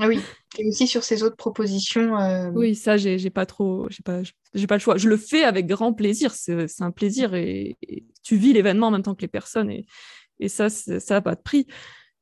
Ah 0.01 0.07
oui, 0.07 0.21
et 0.57 0.69
aussi 0.69 0.87
sur 0.87 1.03
ces 1.03 1.23
autres 1.25 1.37
propositions. 1.37 2.19
Euh, 2.21 2.51
oui, 2.55 2.77
ça, 2.77 2.97
j'ai 2.97 3.31
pas 3.31 3.47
trop, 3.47 3.89
j'ai 3.91 4.03
pas, 4.05 4.23
j'ai 4.55 4.67
pas 4.67 4.77
le 4.77 4.81
choix. 4.81 4.97
Je 4.97 5.09
le 5.09 5.17
fais 5.17 5.43
avec 5.43 5.67
grand 5.67 5.93
plaisir, 5.93 6.33
c'est 6.33 6.69
un 6.81 6.93
plaisir 6.93 7.35
et, 7.35 7.77
tu 8.23 8.37
vis 8.37 8.53
l'événement 8.53 8.89
en 8.89 8.91
même 8.91 9.03
temps 9.03 9.15
que 9.15 9.23
les 9.23 9.29
personnes 9.29 9.71
et, 9.71 9.87
et 10.39 10.49
ça, 10.49 10.69
ça 10.71 11.15
n'a 11.15 11.21
pas 11.21 11.35
de 11.35 11.41
prix. 11.41 11.67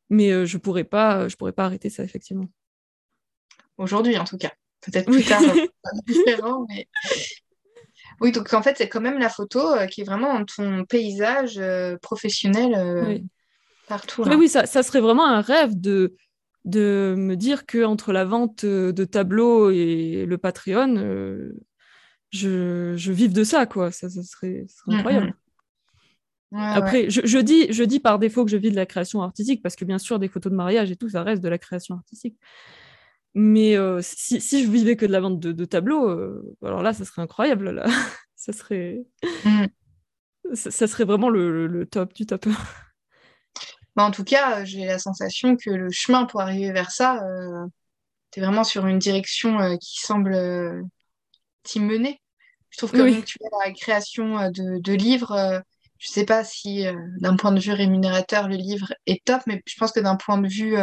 Mais 0.08 0.30
euh, 0.30 0.46
je 0.46 0.56
pourrais 0.56 0.84
pas, 0.84 1.28
je 1.28 1.36
pourrais 1.36 1.52
pas 1.52 1.64
arrêter 1.64 1.90
ça 1.90 2.02
effectivement. 2.02 2.46
Aujourd'hui, 3.76 4.16
en 4.16 4.24
tout 4.24 4.38
cas, 4.38 4.52
peut-être 4.80 5.10
plus 5.10 5.24
tard, 5.24 5.42
différent, 6.06 6.66
mais. 6.68 6.88
Oui, 8.22 8.32
donc 8.32 8.50
en 8.54 8.62
fait, 8.62 8.78
c'est 8.78 8.88
quand 8.88 9.02
même 9.02 9.18
la 9.18 9.28
photo 9.28 9.74
euh, 9.74 9.84
qui 9.86 10.00
est 10.00 10.04
vraiment 10.04 10.42
ton 10.46 10.86
paysage 10.86 11.60
professionnel 12.00 13.22
partout. 13.88 14.22
Oui, 14.22 14.36
oui 14.36 14.48
ça, 14.48 14.64
ça, 14.64 14.82
serait 14.82 15.02
vraiment 15.02 15.26
un 15.26 15.42
rêve 15.42 15.78
de, 15.78 16.16
de 16.66 17.14
me 17.16 17.36
dire 17.36 17.64
que 17.64 17.84
entre 17.84 18.12
la 18.12 18.24
vente 18.24 18.64
euh, 18.64 18.92
de 18.92 19.04
tableaux 19.04 19.70
et 19.70 20.26
le 20.26 20.36
Patreon, 20.36 20.96
euh, 20.96 21.52
je, 22.30 22.94
je 22.96 23.12
vive 23.12 23.32
de 23.32 23.44
ça, 23.44 23.66
quoi. 23.66 23.92
Ça, 23.92 24.10
serait, 24.10 24.66
incroyable. 24.88 25.34
Après, 26.52 27.08
Je, 27.08 27.38
dis, 27.38 27.72
je 27.72 27.84
dis 27.84 28.00
par 28.00 28.18
défaut 28.18 28.44
que 28.44 28.50
je 28.50 28.56
vis 28.56 28.70
de 28.70 28.76
la 28.76 28.86
création 28.86 29.22
artistique, 29.22 29.62
parce 29.62 29.76
que 29.76 29.84
bien 29.84 29.98
sûr, 29.98 30.18
des 30.18 30.28
photos 30.28 30.50
de 30.50 30.56
mariage 30.56 30.90
et 30.90 30.96
tout, 30.96 31.08
ça 31.08 31.22
reste 31.22 31.42
de 31.42 31.48
la 31.48 31.58
création 31.58 31.94
artistique. 31.94 32.36
Mais 33.34 33.76
euh, 33.76 34.00
si, 34.02 34.40
je 34.40 34.70
vivais 34.70 34.96
que 34.96 35.06
de 35.06 35.12
la 35.12 35.20
vente 35.20 35.38
de, 35.38 35.64
tableaux, 35.64 36.08
alors 36.62 36.82
là, 36.82 36.92
ça 36.92 37.04
serait 37.04 37.22
incroyable. 37.22 37.70
Là. 37.70 37.86
ça, 38.34 38.52
serait... 38.52 39.04
Mm. 39.44 39.66
Ça, 40.54 40.86
serait 40.86 41.04
vraiment 41.04 41.28
le, 41.28 41.66
le 41.66 41.86
top 41.86 42.12
du 42.14 42.26
top. 42.26 42.46
En 44.04 44.10
tout 44.10 44.24
cas, 44.24 44.64
j'ai 44.64 44.84
la 44.84 44.98
sensation 44.98 45.56
que 45.56 45.70
le 45.70 45.90
chemin 45.90 46.26
pour 46.26 46.40
arriver 46.40 46.70
vers 46.70 46.90
ça, 46.90 47.22
euh, 47.24 47.66
tu 48.30 48.40
es 48.40 48.42
vraiment 48.42 48.64
sur 48.64 48.86
une 48.86 48.98
direction 48.98 49.58
euh, 49.58 49.76
qui 49.76 50.00
semble 50.00 50.34
euh, 50.34 50.82
t'y 51.62 51.80
mener. 51.80 52.20
Je 52.70 52.78
trouve 52.78 52.92
que 52.92 53.20
tu 53.22 53.38
vois, 53.40 53.64
la 53.64 53.72
création 53.72 54.50
de, 54.50 54.92
livres, 54.92 55.62
je 55.98 56.08
ne 56.08 56.12
sais 56.12 56.26
pas 56.26 56.44
si 56.44 56.84
d'un 57.20 57.36
point 57.36 57.52
de 57.52 57.60
vue 57.60 57.72
rémunérateur, 57.72 58.48
le 58.48 58.56
livre 58.56 58.92
est 59.06 59.24
top, 59.24 59.40
mais 59.46 59.62
je 59.64 59.76
pense 59.78 59.92
que 59.92 60.00
d'un 60.00 60.16
point 60.16 60.36
de 60.36 60.46
vue 60.46 60.76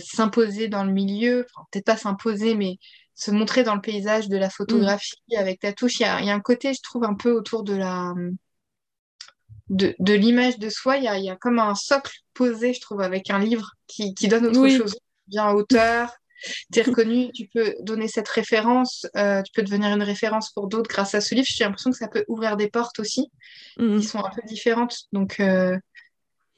s'imposer 0.00 0.68
dans 0.68 0.84
le 0.84 0.92
milieu, 0.92 1.46
peut-être 1.70 1.86
pas 1.86 1.96
s'imposer, 1.96 2.54
mais 2.54 2.76
se 3.14 3.30
montrer 3.30 3.62
dans 3.62 3.76
le 3.76 3.80
paysage 3.80 4.28
de 4.28 4.36
la 4.36 4.50
photographie 4.50 5.16
avec 5.38 5.60
ta 5.60 5.72
touche, 5.72 6.00
il 6.00 6.02
y, 6.02 6.26
y, 6.26 6.30
a 6.30 6.34
un 6.34 6.40
côté, 6.40 6.74
je 6.74 6.82
trouve, 6.82 7.04
un 7.04 7.14
peu 7.14 7.30
autour 7.30 7.62
de 7.62 7.74
la 7.74 8.12
de, 9.70 9.94
l'image 10.14 10.58
de 10.58 10.68
soi, 10.68 10.98
il 10.98 11.04
y 11.04 11.30
a, 11.30 11.36
comme 11.36 11.58
un 11.58 11.74
socle 11.74 12.12
posé, 12.34 12.72
je 12.72 12.80
trouve, 12.80 13.00
avec 13.00 13.30
un 13.30 13.38
livre 13.38 13.72
qui, 13.86 14.12
donne 14.28 14.46
autre 14.46 14.68
chose. 14.68 14.96
Bien 15.26 15.50
auteur, 15.52 16.10
tu 16.72 16.80
es 16.80 16.82
reconnu, 16.82 17.30
tu 17.32 17.48
peux 17.52 17.74
donner 17.80 18.08
cette 18.08 18.28
référence, 18.28 19.06
euh, 19.16 19.40
tu 19.42 19.52
peux 19.52 19.62
devenir 19.62 19.88
une 19.88 20.02
référence 20.02 20.52
pour 20.52 20.68
d'autres 20.68 20.90
grâce 20.90 21.14
à 21.14 21.20
ce 21.20 21.34
livre. 21.34 21.46
J'ai 21.48 21.64
l'impression 21.64 21.90
que 21.90 21.96
ça 21.96 22.08
peut 22.08 22.24
ouvrir 22.28 22.56
des 22.56 22.68
portes 22.68 22.98
aussi, 22.98 23.30
mm. 23.78 23.98
qui 23.98 24.04
sont 24.04 24.18
un 24.18 24.30
peu 24.30 24.42
différentes. 24.46 25.06
Donc, 25.12 25.40
euh, 25.40 25.78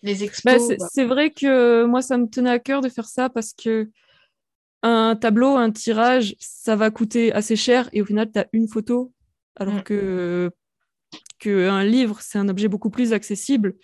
les 0.02 0.24
expos. 0.24 0.68
Bah, 0.68 0.86
c'est 0.92 1.04
vrai 1.04 1.30
que 1.30 1.84
moi, 1.84 2.02
ça 2.02 2.18
me 2.18 2.26
tenait 2.26 2.50
à 2.50 2.58
cœur 2.58 2.80
de 2.80 2.88
faire 2.88 3.06
ça 3.06 3.28
parce 3.28 3.52
que 3.52 3.88
un 4.82 5.16
tableau, 5.16 5.56
un 5.56 5.70
tirage, 5.70 6.36
ça 6.38 6.76
va 6.76 6.90
coûter 6.90 7.32
assez 7.32 7.56
cher 7.56 7.88
et 7.92 8.02
au 8.02 8.04
final, 8.04 8.30
tu 8.32 8.38
as 8.38 8.46
une 8.52 8.68
photo. 8.68 9.12
Alors 9.56 9.74
mm. 9.74 9.82
que 9.84 10.50
qu'un 11.38 11.84
livre, 11.84 12.18
c'est 12.20 12.38
un 12.38 12.48
objet 12.48 12.68
beaucoup 12.68 12.90
plus 12.90 13.12
accessible 13.12 13.74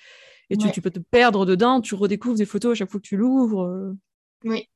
et 0.50 0.56
tu, 0.56 0.82
peux 0.82 0.90
te 0.90 0.98
perdre 0.98 1.46
dedans, 1.46 1.80
tu 1.80 1.94
redécouvres 1.94 2.36
des 2.36 2.44
photos 2.44 2.72
à 2.72 2.74
chaque 2.74 2.90
fois 2.90 3.00
que 3.00 3.06
tu 3.06 3.16
l'ouvres. 3.16 3.62
Euh. 3.62 3.96
Oui. 4.44 4.68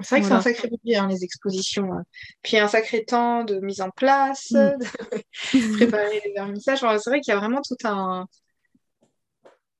C'est 0.00 0.16
vrai 0.16 0.20
que 0.20 0.26
c'est 0.26 0.32
un 0.32 0.40
sacré 0.40 0.68
budget, 0.68 0.96
hein, 0.96 1.06
les 1.06 1.22
expositions. 1.22 1.92
Hein. 1.92 2.02
Puis 2.42 2.58
un 2.58 2.66
sacré 2.66 3.04
temps 3.04 3.44
de 3.44 3.60
mise 3.60 3.80
en 3.80 3.90
place, 3.90 4.50
mm. 4.50 4.76
de 5.54 5.76
préparer 5.76 6.20
les 6.24 6.32
vernissages. 6.34 6.80
c'est 6.80 7.10
vrai 7.10 7.20
qu'il 7.20 7.32
y 7.32 7.36
a 7.36 7.38
vraiment 7.38 7.62
tout 7.62 7.76
un, 7.84 8.26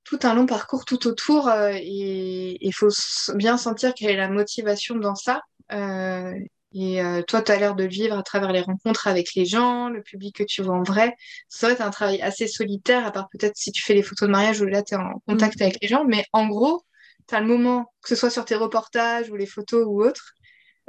tout 0.05 0.21
un 0.23 0.35
long 0.35 0.47
parcours 0.47 0.85
tout 0.85 1.07
autour 1.09 1.51
et 1.51 2.57
il 2.65 2.73
faut 2.73 2.89
bien 3.35 3.59
sentir 3.59 3.93
quelle 3.95 4.11
est 4.11 4.17
la 4.17 4.29
motivation 4.29 4.95
dans 4.95 5.17
ça. 5.17 5.43
Et 6.73 7.01
euh, 7.03 7.23
toi, 7.23 7.43
tu 7.43 7.53
as 7.53 7.57
l'air 7.59 7.75
de 7.75 7.85
vivre 7.85 8.17
à 8.19 8.23
travers 8.23 8.53
les 8.53 8.61
rencontres 8.61 9.07
avec 9.07 9.35
les 9.35 9.47
gens, 9.47 9.89
le 9.89 10.03
public 10.03 10.37
que 10.37 10.43
tu 10.43 10.63
vois 10.63 10.75
en 10.75 10.83
vrai. 10.83 11.15
C'est 11.49 11.67
vrai, 11.67 11.77
tu 11.77 11.83
un 11.83 11.91
travail 11.91 12.21
assez 12.21 12.47
solitaire, 12.49 13.07
à 13.07 13.13
part 13.13 13.29
peut-être 13.31 13.57
si 13.57 13.73
tu 13.73 13.83
fais 13.83 13.95
les 13.95 14.03
photos 14.03 14.29
de 14.29 14.33
mariage 14.33 14.61
où 14.61 14.67
là, 14.67 14.83
tu 14.83 14.95
es 14.95 14.97
en 14.97 15.23
contact 15.27 15.61
mm. 15.61 15.63
avec 15.63 15.79
les 15.81 15.89
gens. 15.89 16.05
Mais 16.05 16.25
en 16.33 16.49
gros, 16.49 16.85
tu 17.29 17.35
as 17.35 17.41
le 17.41 17.47
moment, 17.47 17.93
que 18.03 18.09
ce 18.09 18.15
soit 18.15 18.31
sur 18.31 18.45
tes 18.45 18.57
reportages 18.57 19.31
ou 19.31 19.37
les 19.37 19.47
photos 19.47 19.85
ou 19.87 20.03
autres, 20.03 20.33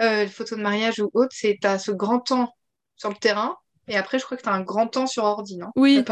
euh, 0.02 0.24
les 0.24 0.30
photos 0.30 0.58
de 0.58 0.64
mariage 0.64 1.00
ou 1.00 1.10
autres, 1.14 1.34
c'est 1.34 1.58
tu 1.62 1.68
as 1.68 1.80
ce 1.80 1.92
grand 1.92 2.20
temps 2.20 2.54
sur 2.96 3.10
le 3.10 3.16
terrain. 3.16 3.56
Et 3.88 3.96
après, 3.96 4.20
je 4.20 4.26
crois 4.26 4.36
que 4.36 4.44
tu 4.44 4.50
as 4.50 4.54
un 4.54 4.64
grand 4.64 4.88
temps 4.88 5.08
sur 5.08 5.24
ordi, 5.24 5.58
non? 5.58 5.68
Oui. 5.76 6.04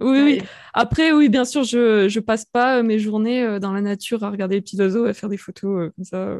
Oui, 0.00 0.20
oui. 0.22 0.42
Après, 0.72 1.12
oui, 1.12 1.28
bien 1.28 1.44
sûr, 1.44 1.64
je 1.64 2.04
ne 2.04 2.20
passe 2.20 2.46
pas 2.46 2.82
mes 2.82 2.98
journées 2.98 3.44
euh, 3.44 3.58
dans 3.58 3.72
la 3.72 3.82
nature 3.82 4.24
à 4.24 4.30
regarder 4.30 4.54
les 4.54 4.62
petits 4.62 4.80
oiseaux, 4.80 5.04
à 5.04 5.12
faire 5.12 5.28
des 5.28 5.36
photos 5.36 5.90
comme 5.94 6.04
ça 6.04 6.38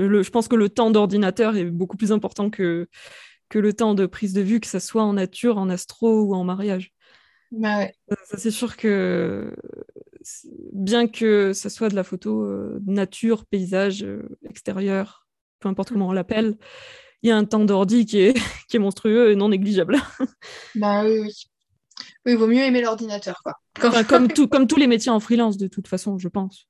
je 0.00 0.30
pense 0.30 0.48
que 0.48 0.56
le 0.56 0.68
temps 0.68 0.90
d'ordinateur 0.90 1.56
est 1.56 1.64
beaucoup 1.64 1.96
plus 1.96 2.12
important 2.12 2.50
que, 2.50 2.88
que 3.48 3.58
le 3.58 3.72
temps 3.72 3.94
de 3.94 4.06
prise 4.06 4.32
de 4.32 4.40
vue, 4.40 4.60
que 4.60 4.66
ce 4.66 4.78
soit 4.78 5.02
en 5.02 5.14
nature, 5.14 5.58
en 5.58 5.68
astro 5.68 6.22
ou 6.22 6.34
en 6.34 6.44
mariage. 6.44 6.92
Bah 7.50 7.88
ça, 8.26 8.38
c'est 8.38 8.52
sûr 8.52 8.76
que 8.76 9.52
bien 10.72 11.08
que 11.08 11.52
ce 11.52 11.68
soit 11.68 11.88
de 11.88 11.96
la 11.96 12.04
photo 12.04 12.44
euh, 12.44 12.78
nature, 12.86 13.44
paysage, 13.46 14.04
euh, 14.04 14.22
extérieur, 14.48 15.26
peu 15.58 15.68
importe 15.68 15.90
comment 15.90 16.08
on 16.08 16.12
l'appelle, 16.12 16.56
il 17.22 17.28
y 17.28 17.32
a 17.32 17.36
un 17.36 17.44
temps 17.44 17.64
d'ordi 17.64 18.06
qui 18.06 18.20
est, 18.20 18.34
qui 18.68 18.76
est 18.76 18.80
monstrueux 18.80 19.32
et 19.32 19.36
non 19.36 19.48
négligeable. 19.48 19.96
Bah 20.74 21.04
oui, 21.04 21.18
oui. 21.20 21.32
Oui, 22.24 22.32
il 22.32 22.38
vaut 22.38 22.46
mieux 22.46 22.62
aimer 22.62 22.82
l'ordinateur, 22.82 23.42
quoi. 23.42 23.54
comme, 24.04 24.28
tout, 24.32 24.48
comme 24.48 24.66
tous 24.66 24.76
les 24.76 24.86
métiers 24.86 25.10
en 25.10 25.20
freelance, 25.20 25.56
de 25.56 25.68
toute 25.68 25.88
façon, 25.88 26.18
je 26.18 26.28
pense. 26.28 26.66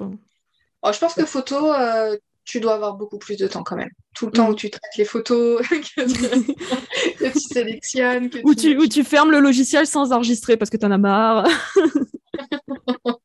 Oh, 0.00 0.92
je 0.92 0.98
pense 0.98 1.14
que 1.14 1.24
photo, 1.24 1.72
euh, 1.72 2.16
tu 2.44 2.60
dois 2.60 2.74
avoir 2.74 2.94
beaucoup 2.94 3.18
plus 3.18 3.36
de 3.36 3.46
temps 3.46 3.62
quand 3.62 3.76
même. 3.76 3.90
Tout 4.14 4.26
le 4.26 4.32
temps 4.32 4.48
mm. 4.48 4.50
où 4.50 4.54
tu 4.54 4.70
traites 4.70 4.96
les 4.96 5.04
photos, 5.04 5.66
que, 5.68 7.32
tu, 7.32 7.40
sélectionnes. 7.40 8.30
Que 8.30 8.38
ou, 8.44 8.54
tu... 8.54 8.88
tu 8.88 9.04
fermes 9.04 9.30
le 9.30 9.40
logiciel 9.40 9.86
sans 9.86 10.12
enregistrer 10.12 10.56
parce 10.56 10.70
que 10.70 10.76
tu 10.76 10.86
en 10.86 10.90
as 10.90 10.98
marre. 10.98 11.46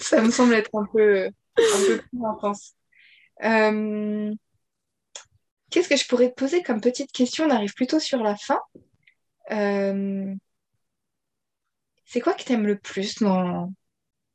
Ça 0.00 0.20
me 0.20 0.30
semble 0.30 0.54
être 0.54 0.70
un 0.74 0.86
peu, 0.92 1.26
un 1.26 1.86
peu 1.86 1.98
plus 1.98 2.24
intense. 2.24 2.74
Euh, 3.44 4.34
qu'est-ce 5.70 5.88
que 5.88 5.96
je 5.96 6.06
pourrais 6.06 6.30
te 6.30 6.34
poser 6.34 6.62
comme 6.62 6.80
petite 6.80 7.12
question? 7.12 7.46
On 7.46 7.50
arrive 7.50 7.74
plutôt 7.74 8.00
sur 8.00 8.22
la 8.22 8.36
fin. 8.36 8.60
Euh, 9.50 10.34
c'est 12.04 12.20
quoi 12.20 12.34
que 12.34 12.42
tu 12.42 12.52
aimes 12.52 12.66
le 12.66 12.78
plus 12.78 13.18
dans, 13.18 13.72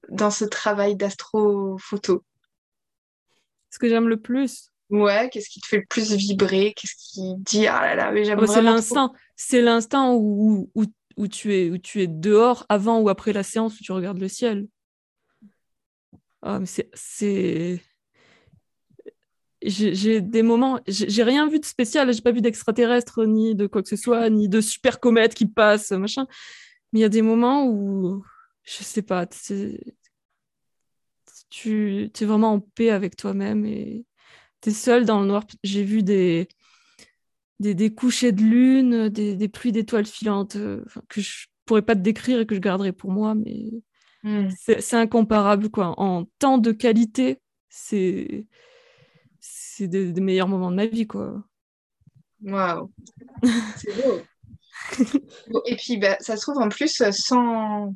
dans 0.10 0.32
ce 0.32 0.46
travail 0.46 0.96
d'astrophoto? 0.96 2.24
Ce 3.76 3.80
que 3.80 3.90
j'aime 3.90 4.08
le 4.08 4.18
plus. 4.18 4.72
Ouais, 4.90 5.30
qu'est-ce 5.32 5.50
qui 5.50 5.60
te 5.60 5.68
fait 5.68 5.78
le 5.78 5.86
plus 5.90 6.14
vibrer? 6.14 6.74
Qu'est-ce 6.76 6.96
qui 6.96 7.36
dit 7.40 7.68
ah 7.68 7.82
là 7.82 7.96
là, 7.96 8.12
mais 8.12 8.24
j'aime 8.24 8.46
C'est 8.48 8.62
l'instant, 8.62 9.14
c'est 9.36 9.62
l'instant 9.62 10.16
où, 10.16 10.70
où, 10.76 10.86
où, 11.18 11.28
tu 11.28 11.54
es, 11.56 11.70
où 11.70 11.78
tu 11.78 12.02
es 12.02 12.08
dehors 12.08 12.66
avant 12.70 13.00
ou 13.00 13.10
après 13.10 13.34
la 13.34 13.44
séance 13.44 13.80
où 13.80 13.84
tu 13.84 13.92
regardes 13.92 14.20
le 14.20 14.28
ciel. 14.28 14.68
Mais 16.44 16.66
c'est. 16.94 17.82
J'ai 19.62 20.22
des 20.22 20.44
moments, 20.44 20.80
j'ai 20.88 21.24
rien 21.24 21.50
vu 21.50 21.60
de 21.60 21.66
spécial, 21.66 22.14
j'ai 22.14 22.22
pas 22.22 22.32
vu 22.32 22.42
d'extraterrestre 22.42 23.26
ni 23.26 23.56
de 23.56 23.66
quoi 23.66 23.82
que 23.82 23.90
ce 23.90 23.96
soit, 23.96 24.30
ni 24.30 24.48
de 24.48 24.62
super 24.62 25.00
comète 25.00 25.34
qui 25.34 25.48
passe, 25.48 25.90
machin. 25.92 26.28
Mais 26.94 27.00
il 27.00 27.02
y 27.02 27.06
a 27.06 27.10
des 27.10 27.24
moments 27.24 27.66
où, 27.66 28.24
je 28.64 28.84
sais 28.84 29.02
pas, 29.02 29.26
tu 31.50 32.12
es 32.20 32.26
vraiment 32.26 32.54
en 32.54 32.60
paix 32.60 32.89
avec 32.89 33.16
toi-même 33.16 33.66
et 33.66 34.06
tu 34.62 34.70
es 34.70 34.74
seul 34.74 35.06
dans 35.06 35.22
le 35.22 35.28
noir. 35.28 35.43
J'ai 35.64 35.84
vu 35.84 36.04
des, 36.04 36.48
des, 37.60 37.93
couchers 37.93 38.32
de 38.32 38.41
lune, 38.41 39.10
des, 39.10 39.50
pluies 39.50 39.72
d'étoiles 39.72 40.06
filantes 40.06 40.56
euh, 40.56 40.84
que 41.10 41.22
je 41.22 41.48
pourrais 41.66 41.82
pas 41.82 41.96
te 41.96 42.02
décrire 42.02 42.39
et 42.39 42.46
que 42.46 42.56
je 42.56 42.60
garderai 42.60 42.91
pour 42.91 43.12
moi, 43.12 43.36
mais 43.36 43.72
hmm. 44.24 44.50
c'est 44.58 44.93
incomparable. 44.93 45.70
Quoi. 45.70 46.00
En 46.00 46.26
temps 46.39 46.58
de 46.58 46.72
qualité, 46.72 47.41
c'est 47.70 48.48
c'est 49.39 49.88
des, 49.88 50.14
meilleurs 50.22 50.48
moments 50.48 50.72
de 50.72 50.76
ma 50.76 50.86
vie. 50.86 51.06
quoi. 51.06 51.43
Waouh! 52.41 52.91
C'est 53.78 53.96
beau! 53.96 54.22
et 55.66 55.76
puis, 55.76 55.98
bah, 55.98 56.18
ça 56.20 56.38
se 56.38 56.41
trouve 56.41 56.60
en 56.60 56.70
plus 56.70 57.02
sans 57.12 57.93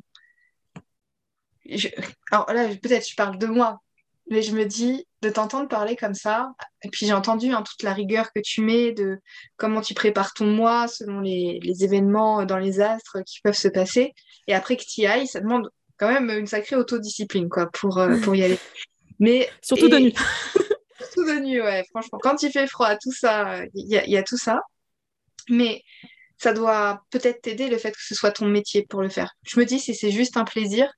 alors 2.30 2.52
là, 2.52 2.68
peut-être 2.68 3.08
je 3.08 3.14
parle 3.14 3.38
de 3.38 3.46
moi, 3.46 3.80
mais 4.30 4.42
je 4.42 4.52
me 4.52 4.64
dis 4.64 5.06
de 5.22 5.28
t'entendre 5.28 5.68
parler 5.68 5.96
comme 5.96 6.14
ça, 6.14 6.52
et 6.82 6.88
puis 6.88 7.04
j'ai 7.04 7.12
entendu 7.12 7.52
hein, 7.52 7.62
toute 7.62 7.82
la 7.82 7.92
rigueur 7.92 8.32
que 8.32 8.40
tu 8.40 8.62
mets 8.62 8.92
de 8.92 9.18
comment 9.56 9.80
tu 9.80 9.92
prépares 9.92 10.32
ton 10.32 10.46
mois 10.46 10.88
selon 10.88 11.20
les, 11.20 11.60
événements 11.80 12.44
dans 12.44 12.56
les 12.56 12.80
astres 12.80 13.18
qui 13.26 13.40
peuvent 13.42 13.54
se 13.54 13.68
passer, 13.68 14.14
et 14.46 14.54
après 14.54 14.76
que 14.76 14.84
tu 14.84 15.02
y 15.02 15.06
ailles, 15.06 15.26
ça 15.26 15.40
demande 15.40 15.68
quand 15.98 16.10
même 16.10 16.30
une 16.30 16.46
sacrée 16.46 16.76
autodiscipline 16.76 17.48
quoi, 17.48 17.66
pour, 17.70 17.98
euh, 17.98 18.16
pour 18.20 18.34
y 18.34 18.42
aller. 18.42 18.58
Mais, 19.18 19.50
surtout 19.62 19.88
de 19.88 19.98
nuit. 19.98 20.14
surtout 20.98 21.26
de 21.26 21.40
nuit, 21.40 21.60
ouais, 21.60 21.84
franchement. 21.90 22.18
Quand 22.22 22.42
il 22.42 22.50
fait 22.50 22.66
froid, 22.66 22.96
tout 22.96 23.12
ça, 23.12 23.62
il 23.74 23.86
y, 23.86 24.10
y, 24.10 24.16
a 24.16 24.22
tout 24.22 24.38
ça. 24.38 24.60
Mais 25.50 25.82
ça 26.38 26.54
doit 26.54 27.02
peut-être 27.10 27.42
t'aider 27.42 27.68
le 27.68 27.76
fait 27.76 27.90
que 27.90 27.98
ce 28.00 28.14
soit 28.14 28.30
ton 28.30 28.46
métier 28.46 28.86
pour 28.88 29.02
le 29.02 29.10
faire. 29.10 29.34
Je 29.42 29.60
me 29.60 29.66
dis, 29.66 29.78
si 29.78 29.94
c'est 29.94 30.10
juste 30.10 30.38
un 30.38 30.44
plaisir, 30.44 30.90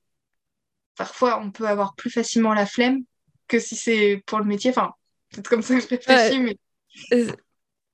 parfois 0.97 1.41
on 1.41 1.51
peut 1.51 1.67
avoir 1.67 1.95
plus 1.95 2.11
facilement 2.11 2.55
la 2.55 2.67
flemme 2.67 3.03
que 3.49 3.59
si 3.59 3.77
c'est 3.77 4.23
pour 4.27 4.39
le 4.39 4.45
métier. 4.45 4.71
Enfin, 4.71 4.93
c'est 5.35 5.47
comme 5.47 5.63
ça 5.63 5.75
que 5.75 5.81
je 5.81 5.89
réfléchis, 5.89 6.41
mais. 6.41 6.57
Euh, 7.13 7.33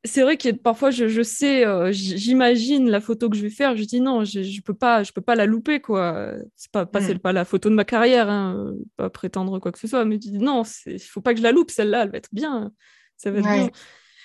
c'est 0.04 0.22
vrai 0.22 0.36
que 0.36 0.50
parfois 0.52 0.90
je, 0.90 1.22
sais, 1.22 1.66
euh, 1.66 1.90
j'imagine 1.92 2.88
la 2.88 3.00
photo 3.00 3.28
que 3.28 3.36
je 3.36 3.42
vais 3.42 3.50
faire, 3.50 3.76
je 3.76 3.84
dis 3.84 4.00
non, 4.00 4.24
je, 4.24 4.42
je 4.42 4.62
peux 4.62 4.74
pas, 4.74 5.02
je 5.02 5.12
peux 5.12 5.20
pas 5.20 5.34
la 5.34 5.44
louper 5.44 5.80
quoi. 5.80 6.32
C'est 6.56 6.70
pas, 6.70 6.86
pas, 6.86 7.00
mm. 7.00 7.18
pas 7.18 7.32
la 7.32 7.44
photo 7.44 7.68
de 7.68 7.74
ma 7.74 7.84
carrière, 7.84 8.30
hein, 8.30 8.72
pas 8.96 9.10
prétendre 9.10 9.58
quoi 9.58 9.72
que 9.72 9.78
ce 9.78 9.88
soit, 9.88 10.04
mais 10.04 10.14
je 10.14 10.20
dis 10.20 10.38
non, 10.38 10.62
il 10.86 11.00
faut 11.00 11.20
pas 11.20 11.32
que 11.32 11.38
je 11.38 11.42
la 11.42 11.52
loupe, 11.52 11.70
celle-là, 11.70 12.04
elle 12.04 12.10
va 12.10 12.18
être 12.18 12.32
bien, 12.32 12.72
ça 13.16 13.30
va 13.30 13.38
être 13.40 13.44
bien. 13.44 13.70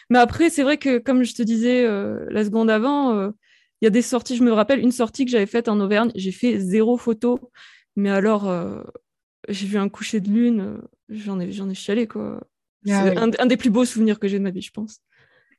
Mais 0.10 0.20
après, 0.20 0.50
c'est 0.50 0.64
vrai 0.64 0.78
que 0.78 1.00
comme 1.00 1.24
je 1.24 1.34
te 1.34 1.42
disais 1.42 1.86
euh, 1.86 2.26
la 2.30 2.46
seconde 2.46 2.70
avant, 2.70 3.24
il 3.24 3.86
y 3.86 3.88
a 3.88 3.90
des 3.90 4.04
sorties, 4.04 4.38
je 4.38 4.44
me 4.44 4.54
rappelle 4.54 4.80
une 4.80 4.92
sortie 4.92 5.26
que 5.26 5.32
j'avais 5.32 5.48
faite 5.48 5.68
en 5.68 5.80
Auvergne, 5.80 6.12
j'ai 6.16 6.32
fait 6.32 6.60
zéro 6.60 6.98
photo 6.98 7.52
mais 7.96 8.10
alors, 8.10 8.50
euh, 8.50 8.82
j'ai 9.48 9.68
vu 9.68 9.78
un 9.78 9.90
coucher 9.90 10.20
de 10.20 10.30
lune, 10.30 10.62
euh, 10.62 10.82
j'en 11.10 11.40
ai, 11.40 11.52
j'en 11.52 11.70
ai 11.70 11.76
chialé, 11.76 12.08
quoi. 12.08 12.42
Ah 12.90 13.06
c'est 13.06 13.18
un, 13.18 13.46
des 13.46 13.56
plus 13.56 13.70
beaux 13.70 13.86
souvenirs 13.86 14.20
que 14.20 14.28
j'ai 14.28 14.40
de 14.40 14.44
ma 14.44 14.52
vie, 14.52 14.62
je 14.62 14.72
pense. 14.72 15.00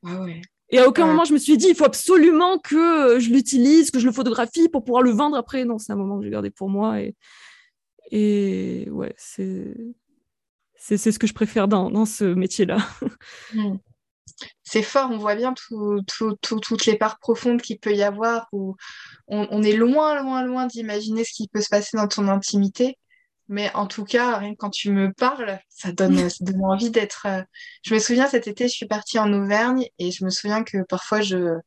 Ah 0.04 0.22
ouais. 0.22 0.42
Et 0.70 0.78
à 0.78 0.88
aucun 0.88 1.06
moment, 1.06 1.24
je 1.24 1.32
me 1.32 1.38
suis 1.38 1.56
dit, 1.56 1.68
il 1.68 1.74
faut 1.74 1.84
absolument 1.84 2.58
que 2.58 3.18
je 3.18 3.30
l'utilise, 3.30 3.90
que 3.90 3.98
je 3.98 4.06
le 4.06 4.12
photographie 4.12 4.68
pour 4.68 4.84
pouvoir 4.84 5.02
le 5.02 5.10
vendre 5.10 5.36
après. 5.36 5.64
Non, 5.64 5.78
c'est 5.78 5.92
un 5.92 5.96
moment 5.96 6.18
que 6.18 6.24
j'ai 6.24 6.30
gardé 6.30 6.50
pour 6.50 6.68
moi. 6.68 7.00
Et, 7.00 7.14
et 8.10 8.88
ouais, 8.90 9.14
c'est, 9.16 9.74
c'est, 10.74 10.96
ce 10.96 11.18
que 11.18 11.26
je 11.26 11.34
préfère 11.34 11.68
dans, 11.68 11.90
dans 11.90 12.06
ce 12.06 12.24
métier-là. 12.24 12.78
C'est 14.62 14.82
fort, 14.82 15.10
on 15.10 15.18
voit 15.18 15.36
bien 15.36 15.54
toutes 15.56 16.86
les 16.86 16.96
parts 16.96 17.18
profondes 17.18 17.62
qu'il 17.62 17.78
peut 17.78 17.94
y 17.94 18.02
avoir, 18.02 18.48
où 18.52 18.76
on, 19.28 19.62
est 19.62 19.76
loin, 19.76 20.20
loin, 20.20 20.44
loin 20.44 20.66
d'imaginer 20.66 21.24
ce 21.24 21.32
qui 21.32 21.48
peut 21.48 21.60
se 21.60 21.68
passer 21.68 21.96
dans 21.96 22.08
ton 22.08 22.28
intimité. 22.28 22.98
Mais 23.48 23.70
en 23.74 23.86
tout 23.86 24.04
cas, 24.04 24.38
rien 24.38 24.52
que 24.52 24.58
quand 24.58 24.70
tu 24.70 24.90
me 24.90 25.12
parles, 25.12 25.58
ça 25.68 25.92
donne, 25.92 26.18
envie 26.62 26.90
d'être. 26.90 27.26
Euh, 27.26 27.42
je 27.82 27.94
me 27.94 27.98
souviens 27.98 28.26
cet 28.26 28.48
été, 28.48 28.68
je 28.68 28.72
suis 28.72 28.86
partie 28.86 29.18
en 29.18 29.32
Auvergne 29.32 29.86
et 29.98 30.10
je 30.10 30.24
me 30.24 30.30
souviens 30.30 30.64
que 30.64 30.78
parfois 30.88 31.20
je 31.20 31.58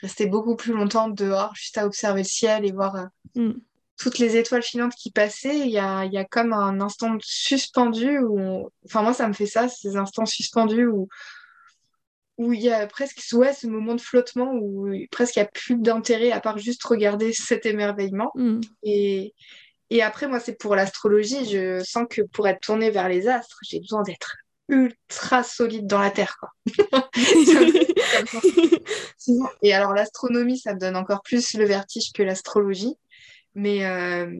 restais 0.00 0.26
beaucoup 0.26 0.56
plus 0.56 0.72
longtemps 0.72 1.08
dehors, 1.08 1.54
juste 1.54 1.78
à 1.78 1.86
observer 1.86 2.22
le 2.22 2.28
ciel 2.28 2.64
et 2.64 2.72
voir 2.72 2.96
euh, 2.96 3.06
mm. 3.34 3.60
toutes 3.98 4.18
les 4.18 4.36
étoiles 4.36 4.62
filantes 4.62 4.94
qui 4.94 5.10
passaient. 5.10 5.58
Il 5.58 5.70
y 5.70 5.78
a, 5.78 6.06
y 6.06 6.16
a 6.16 6.24
comme 6.24 6.54
un 6.54 6.80
instant 6.80 7.18
suspendu 7.20 8.18
où. 8.18 8.70
Enfin, 8.86 9.02
moi, 9.02 9.12
ça 9.12 9.28
me 9.28 9.34
fait 9.34 9.46
ça, 9.46 9.68
ces 9.68 9.96
instants 9.96 10.26
suspendus 10.26 10.86
où 10.86 11.08
où 12.38 12.52
il 12.52 12.60
y 12.60 12.70
a 12.70 12.86
presque 12.86 13.20
ouais, 13.32 13.52
ce 13.52 13.66
moment 13.66 13.94
de 13.94 14.00
flottement 14.00 14.52
où 14.54 14.88
presque 15.10 15.36
il 15.36 15.40
n'y 15.40 15.44
a 15.44 15.50
plus 15.52 15.76
d'intérêt 15.76 16.32
à 16.32 16.40
part 16.40 16.58
juste 16.58 16.82
regarder 16.84 17.32
cet 17.32 17.66
émerveillement. 17.66 18.30
Mm. 18.34 18.60
Et, 18.82 19.34
et 19.90 20.02
après, 20.02 20.28
moi, 20.28 20.40
c'est 20.40 20.58
pour 20.58 20.76
l'astrologie. 20.76 21.46
Je 21.46 21.82
sens 21.84 22.06
que 22.08 22.22
pour 22.22 22.48
être 22.48 22.60
tournée 22.60 22.90
vers 22.90 23.08
les 23.08 23.28
astres, 23.28 23.58
j'ai 23.62 23.80
besoin 23.80 24.02
d'être 24.02 24.36
ultra 24.68 25.44
solide 25.44 25.86
dans 25.86 26.00
la 26.00 26.10
Terre. 26.10 26.36
Quoi. 26.40 26.50
et 29.62 29.72
alors, 29.72 29.94
l'astronomie, 29.94 30.58
ça 30.58 30.74
me 30.74 30.80
donne 30.80 30.96
encore 30.96 31.22
plus 31.22 31.54
le 31.54 31.64
vertige 31.64 32.12
que 32.12 32.22
l'astrologie. 32.22 32.96
Mais. 33.54 33.86
Euh, 33.86 34.30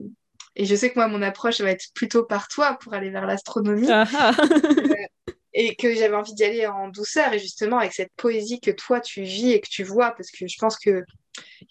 et 0.59 0.65
je 0.65 0.75
sais 0.75 0.91
que 0.91 0.99
moi, 0.99 1.07
mon 1.07 1.21
approche 1.21 1.61
va 1.61 1.71
être 1.71 1.85
plutôt 1.95 2.25
par 2.25 2.49
toi 2.49 2.79
pour 2.81 2.95
aller 2.95 3.11
vers 3.11 3.27
l'astronomie. 3.27 3.91
Ah 3.91 4.07
ah. 4.17 4.33
Euh, 4.41 5.33
et 5.59 5.75
que 5.75 5.95
j'avais 5.95 6.15
envie 6.15 6.35
d'y 6.35 6.45
aller 6.45 6.67
en 6.67 6.89
douceur 6.89 7.33
et 7.33 7.39
justement 7.39 7.79
avec 7.79 7.95
cette 7.95 8.13
poésie 8.17 8.61
que 8.61 8.71
toi 8.71 9.01
tu 9.01 9.23
vis 9.23 9.53
et 9.53 9.61
que 9.61 9.69
tu 9.69 9.85
vois 9.85 10.11
parce 10.11 10.31
que 10.31 10.47
je 10.47 10.57
pense 10.61 10.77
que 10.79 11.03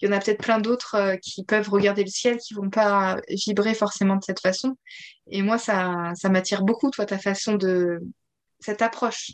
il 0.00 0.06
y 0.06 0.08
en 0.08 0.12
a 0.12 0.18
peut-être 0.18 0.42
plein 0.42 0.58
d'autres 0.58 1.16
qui 1.22 1.44
peuvent 1.44 1.68
regarder 1.68 2.02
le 2.02 2.10
ciel, 2.10 2.38
qui 2.38 2.54
vont 2.54 2.70
pas 2.70 3.20
vibrer 3.28 3.74
forcément 3.74 4.16
de 4.16 4.22
cette 4.22 4.40
façon. 4.40 4.76
Et 5.28 5.42
moi, 5.42 5.58
ça, 5.58 6.12
ça 6.14 6.28
m'attire 6.28 6.62
beaucoup, 6.62 6.90
toi, 6.90 7.04
ta 7.04 7.18
façon 7.18 7.54
de, 7.54 7.98
cette 8.60 8.80
approche 8.80 9.32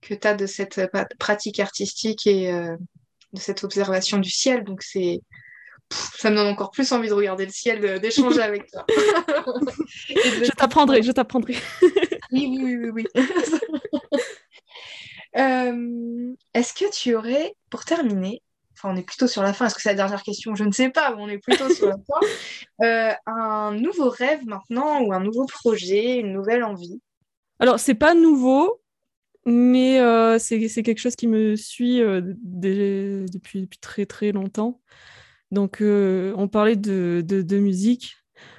que 0.00 0.14
tu 0.14 0.26
as 0.26 0.34
de 0.34 0.46
cette 0.46 0.80
pratique 1.20 1.60
artistique 1.60 2.26
et 2.26 2.52
de 2.52 3.40
cette 3.40 3.62
observation 3.62 4.18
du 4.18 4.30
ciel. 4.30 4.64
Donc, 4.64 4.82
c'est 4.82 5.20
ça 5.90 6.30
me 6.30 6.36
donne 6.36 6.48
encore 6.48 6.70
plus 6.70 6.90
envie 6.92 7.08
de 7.08 7.14
regarder 7.14 7.46
le 7.46 7.52
ciel, 7.52 8.00
d'échanger 8.00 8.42
avec 8.42 8.70
toi. 8.70 8.84
je 10.08 10.50
t'apprendrai, 10.50 11.02
je 11.02 11.12
t'apprendrai. 11.12 11.56
Oui, 12.32 12.58
oui, 12.62 12.76
oui, 12.76 12.90
oui. 12.90 13.06
Euh, 15.36 16.34
est-ce 16.54 16.72
que 16.72 16.90
tu 16.90 17.14
aurais, 17.14 17.54
pour 17.70 17.84
terminer, 17.84 18.42
enfin 18.72 18.92
on 18.92 18.96
est 18.96 19.02
plutôt 19.02 19.26
sur 19.26 19.42
la 19.42 19.52
fin, 19.52 19.66
est-ce 19.66 19.74
que 19.74 19.82
c'est 19.82 19.90
la 19.90 19.94
dernière 19.94 20.22
question? 20.22 20.54
Je 20.54 20.64
ne 20.64 20.72
sais 20.72 20.88
pas, 20.88 21.14
mais 21.14 21.22
on 21.22 21.28
est 21.28 21.38
plutôt 21.38 21.68
sur 21.68 21.86
la 21.86 21.96
fin, 22.06 22.86
euh, 22.86 23.12
un 23.26 23.72
nouveau 23.72 24.08
rêve 24.08 24.46
maintenant 24.46 25.02
ou 25.02 25.12
un 25.12 25.20
nouveau 25.20 25.46
projet, 25.46 26.18
une 26.18 26.32
nouvelle 26.32 26.64
envie? 26.64 27.00
Alors, 27.60 27.78
c'est 27.78 27.94
pas 27.94 28.14
nouveau, 28.14 28.80
mais 29.44 30.00
euh, 30.00 30.38
c'est 30.38 30.58
quelque 30.82 30.98
chose 30.98 31.16
qui 31.16 31.26
me 31.26 31.56
suit 31.56 32.00
depuis, 32.00 33.62
depuis, 33.62 33.68
très 33.80 34.06
très 34.06 34.32
longtemps. 34.32 34.80
Donc, 35.50 35.78
on 35.80 36.48
parlait 36.48 36.76
de, 36.76 37.22
de, 37.24 37.58
musique. 37.58 38.17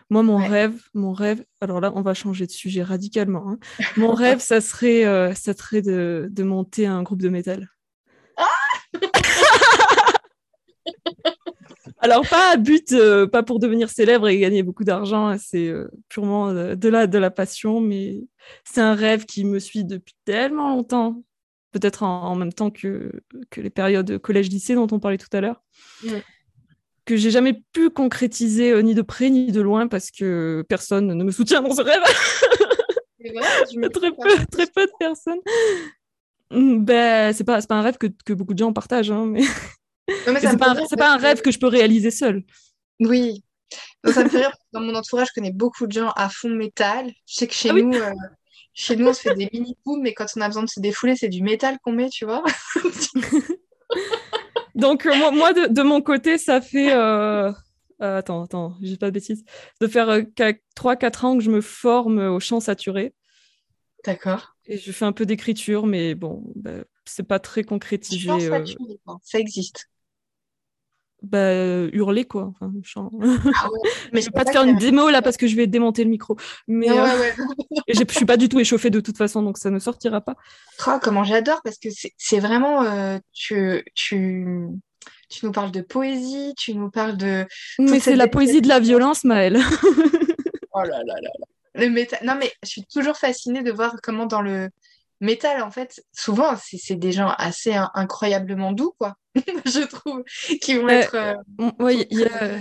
Moi, 0.10 0.24
mon 0.24 0.38
rêve, 0.38 0.82
mon 0.96 1.14
rêve, 1.14 1.46
alors 1.62 1.80
là, 1.80 1.92
on 1.96 2.02
va 2.02 2.16
changer 2.16 2.48
de 2.48 2.52
sujet 2.52 2.82
radicalement. 2.82 3.48
Hein. 3.48 3.60
Mon 3.96 4.14
rêve, 4.14 4.40
ça 4.40 4.60
serait, 4.60 5.06
euh, 5.06 5.36
ça 5.36 5.54
serait 5.54 5.84
de, 5.84 6.28
de, 6.32 6.44
monter 6.44 6.88
un 6.88 7.04
groupe 7.04 7.22
de 7.22 7.30
métal. 7.30 7.70
Ah 8.36 8.48
alors, 12.00 12.28
pas 12.28 12.54
à 12.54 12.58
but, 12.58 12.92
euh, 12.94 13.28
pas 13.28 13.44
pour 13.44 13.60
devenir 13.60 13.90
célèbre 13.90 14.28
et 14.30 14.40
gagner 14.40 14.64
beaucoup 14.64 14.84
d'argent, 14.84 15.28
hein, 15.28 15.38
c'est 15.38 15.72
purement 16.08 16.54
de 16.54 16.90
la, 16.90 17.06
de 17.06 17.18
la 17.18 17.30
passion, 17.30 17.80
mais 17.80 18.22
c'est 18.64 18.82
un 18.82 18.96
rêve 18.96 19.26
qui 19.26 19.46
me 19.46 19.60
suit 19.60 19.84
depuis 19.84 20.16
tellement 20.26 20.70
longtemps, 20.70 21.22
peut-être 21.72 22.02
en, 22.02 22.36
même 22.36 22.54
temps 22.54 22.72
que, 22.72 23.12
que 23.52 23.62
les 23.62 23.70
périodes 23.70 24.18
collège-lycée 24.18 24.74
dont 24.74 24.88
on 24.92 25.00
parlait 25.00 25.18
tout 25.18 25.28
à 25.34 25.42
l'heure 25.42 25.62
que 27.10 27.18
j'ai 27.18 27.32
jamais 27.32 27.60
pu 27.74 27.90
concrétiser 27.90 28.72
euh, 28.72 28.84
ni 28.84 28.94
de 28.94 29.02
près 29.02 29.32
ni 29.32 29.52
de 29.52 29.62
loin 29.62 29.88
parce 29.88 30.12
que 30.12 30.64
personne 30.70 31.08
ne 31.08 31.24
me 31.24 31.32
soutient 31.32 31.64
dans 31.64 31.74
ce 31.74 31.82
rêve. 31.82 32.04
très, 33.92 34.12
peu, 34.12 34.46
très 34.52 34.68
peu 34.68 34.86
de 34.86 34.92
personnes. 35.00 35.40
Mm, 36.52 36.86
ben, 36.86 37.34
c'est 37.34 37.44
pas, 37.44 37.60
pas 37.64 37.78
un 37.78 37.82
rêve 37.82 37.98
que, 37.98 38.06
que, 38.24 38.34
beaucoup 38.34 38.54
de 38.54 38.60
gens 38.60 38.72
partagent, 38.74 39.10
hein, 39.10 39.26
mais, 39.26 39.42
c'est 40.40 40.60
pas, 40.60 40.70
un, 40.70 40.86
pas 40.98 41.14
un 41.16 41.18
rêve 41.18 41.42
que 41.42 41.50
je 41.50 41.58
peux 41.58 41.66
réaliser 41.66 42.12
seul. 42.12 42.44
Oui, 43.00 43.44
ça 44.06 44.24
me 44.24 44.30
fait 44.30 44.38
rire. 44.38 44.56
Dans 44.72 44.82
mon 44.82 44.94
entourage, 44.94 45.30
je 45.30 45.34
connais 45.34 45.52
beaucoup 45.52 45.88
de 45.88 45.92
gens 45.92 46.12
à 46.16 46.30
fond 46.30 46.50
métal. 46.50 47.08
Je 47.26 47.34
sais 47.34 47.48
que 47.48 47.56
chez 47.56 47.72
ah 47.72 47.74
nous, 47.74 47.92
euh, 47.92 48.14
chez 48.76 48.96
nous, 48.96 49.08
on 49.08 49.14
se 49.14 49.22
fait 49.22 49.34
des 49.34 49.50
mini 49.52 49.76
booms, 49.84 50.04
mais 50.04 50.14
quand 50.14 50.28
on 50.36 50.42
a 50.42 50.48
besoin 50.48 50.62
de 50.64 50.70
se 50.70 50.80
défouler, 50.80 51.16
c'est 51.16 51.28
du 51.28 51.42
métal 51.42 51.80
qu'on 51.84 51.94
met, 51.94 52.10
tu 52.10 52.26
vois. 52.26 52.44
Donc, 54.80 55.06
euh, 55.06 55.32
moi, 55.32 55.54
de, 55.54 55.82
mon 55.82 56.02
côté, 56.02 56.38
ça 56.38 56.62
fait. 56.62 56.94
Euh, 56.94 57.52
euh, 58.02 58.18
attends, 58.18 58.44
attends, 58.44 58.76
j'ai 58.82 58.98
pas 58.98 59.08
de 59.08 59.14
bêtises. 59.14 59.44
De 59.82 59.88
faire 59.88 60.08
3-4 60.76 61.26
ans 61.26 61.38
que 61.38 61.44
je 61.44 61.52
me 61.52 61.62
forme 61.62 62.20
au 62.20 62.40
chant 62.40 62.60
saturé. 62.60 63.14
D'accord. 64.06 64.56
Et 64.66 64.78
je 64.78 64.92
fais 64.92 65.06
un 65.06 65.12
peu 65.12 65.26
d'écriture, 65.26 65.86
mais 65.86 66.16
bon, 66.16 66.44
bah, 66.56 66.84
c'est 67.06 67.28
pas 67.28 67.40
très 67.40 67.64
concrétisé. 67.64 68.28
Chant 68.28 68.40
saturé, 68.40 69.00
ça 69.24 69.40
existe 69.40 69.90
bah, 71.22 71.86
hurler 71.92 72.26
quoi. 72.26 72.52
Enfin, 72.52 72.72
ah 72.96 73.10
mais 74.14 74.22
je 74.22 74.26
vais 74.26 74.32
pas 74.32 74.46
te 74.46 74.52
faire 74.52 74.64
une 74.64 74.78
démo 74.78 75.10
là 75.10 75.22
parce 75.22 75.38
que 75.38 75.48
je 75.48 75.56
vais 75.56 75.68
démonter 75.68 76.04
le 76.04 76.10
micro. 76.10 76.38
Mais 76.68 76.90
ouais, 76.92 77.00
ouais. 77.00 77.36
je 77.88 78.04
suis 78.10 78.26
pas 78.26 78.38
du 78.38 78.50
tout 78.50 78.60
échauffée 78.60 78.90
de 78.90 79.00
toute 79.00 79.18
façon, 79.18 79.42
donc 79.42 79.58
ça 79.58 79.70
ne 79.70 79.80
sortira 79.80 80.22
pas. 80.22 80.36
Oh, 80.88 80.98
comment 81.02 81.24
j'adore 81.24 81.62
parce 81.64 81.78
que 81.78 81.90
c'est 82.18 82.40
vraiment 82.40 82.84
euh, 82.84 83.18
tu, 83.34 83.84
tu, 83.96 84.68
tu 85.30 85.46
nous 85.46 85.52
parles 85.52 85.72
de 85.72 85.82
poésie, 85.82 86.54
tu 86.58 86.74
nous 86.76 86.90
parles 86.90 87.18
de. 87.18 87.46
Mais 87.80 88.00
c'est 88.00 88.16
la 88.16 88.28
poésie 88.28 88.62
de 88.62 88.68
la 88.68 88.80
violence, 88.80 89.24
Maëlle. 89.24 89.60
oh 90.74 90.82
là 90.82 91.04
là 91.06 91.16
là. 91.22 91.30
Le 91.76 92.26
Non 92.26 92.36
mais 92.40 92.52
je 92.64 92.70
suis 92.70 92.86
toujours 92.86 93.18
fascinée 93.18 93.62
de 93.62 93.72
voir 93.72 93.96
comment 94.02 94.26
dans 94.26 94.42
le 94.42 94.70
métal, 95.20 95.62
en 95.62 95.72
fait, 95.72 96.04
souvent, 96.14 96.56
c'est 96.56 96.96
des 96.96 97.12
gens 97.12 97.34
assez 97.38 97.74
incroyablement 97.94 98.72
doux, 98.72 98.94
quoi. 98.98 99.16
je 99.36 99.86
trouve, 99.86 100.24
qui 100.62 100.76
vont 100.76 100.90
être. 100.90 101.16
Euh, 101.16 102.60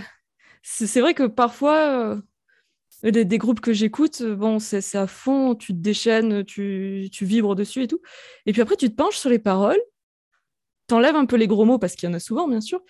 c'est 0.63 1.01
vrai 1.01 1.15
que 1.15 1.27
parfois, 1.27 2.21
euh, 3.03 3.11
des, 3.11 3.39
groupes 3.39 3.61
que 3.61 3.73
j'écoute, 3.73 4.23
bon, 4.23 4.59
c'est 4.59 4.97
à 4.97 5.07
fond, 5.07 5.55
tu 5.55 5.73
te 5.73 5.79
déchaînes, 5.79 6.45
tu, 6.45 7.09
tu, 7.13 7.25
vibres 7.25 7.55
dessus 7.55 7.83
et 7.83 7.89
tout. 7.89 8.01
Et 8.47 8.53
puis 8.53 8.61
après, 8.61 8.77
tu 8.77 8.91
te 8.91 8.95
penches 8.95 9.17
sur 9.17 9.31
les 9.31 9.39
paroles, 9.39 9.81
t'enlèves 10.87 11.17
un 11.17 11.27
peu 11.27 11.37
les 11.37 11.47
gros 11.47 11.65
mots 11.65 11.79
parce 11.79 11.95
qu'il 11.95 12.09
y 12.09 12.13
en 12.13 12.15
a 12.15 12.21
souvent, 12.21 12.49
bien 12.49 12.61
sûr. 12.61 12.81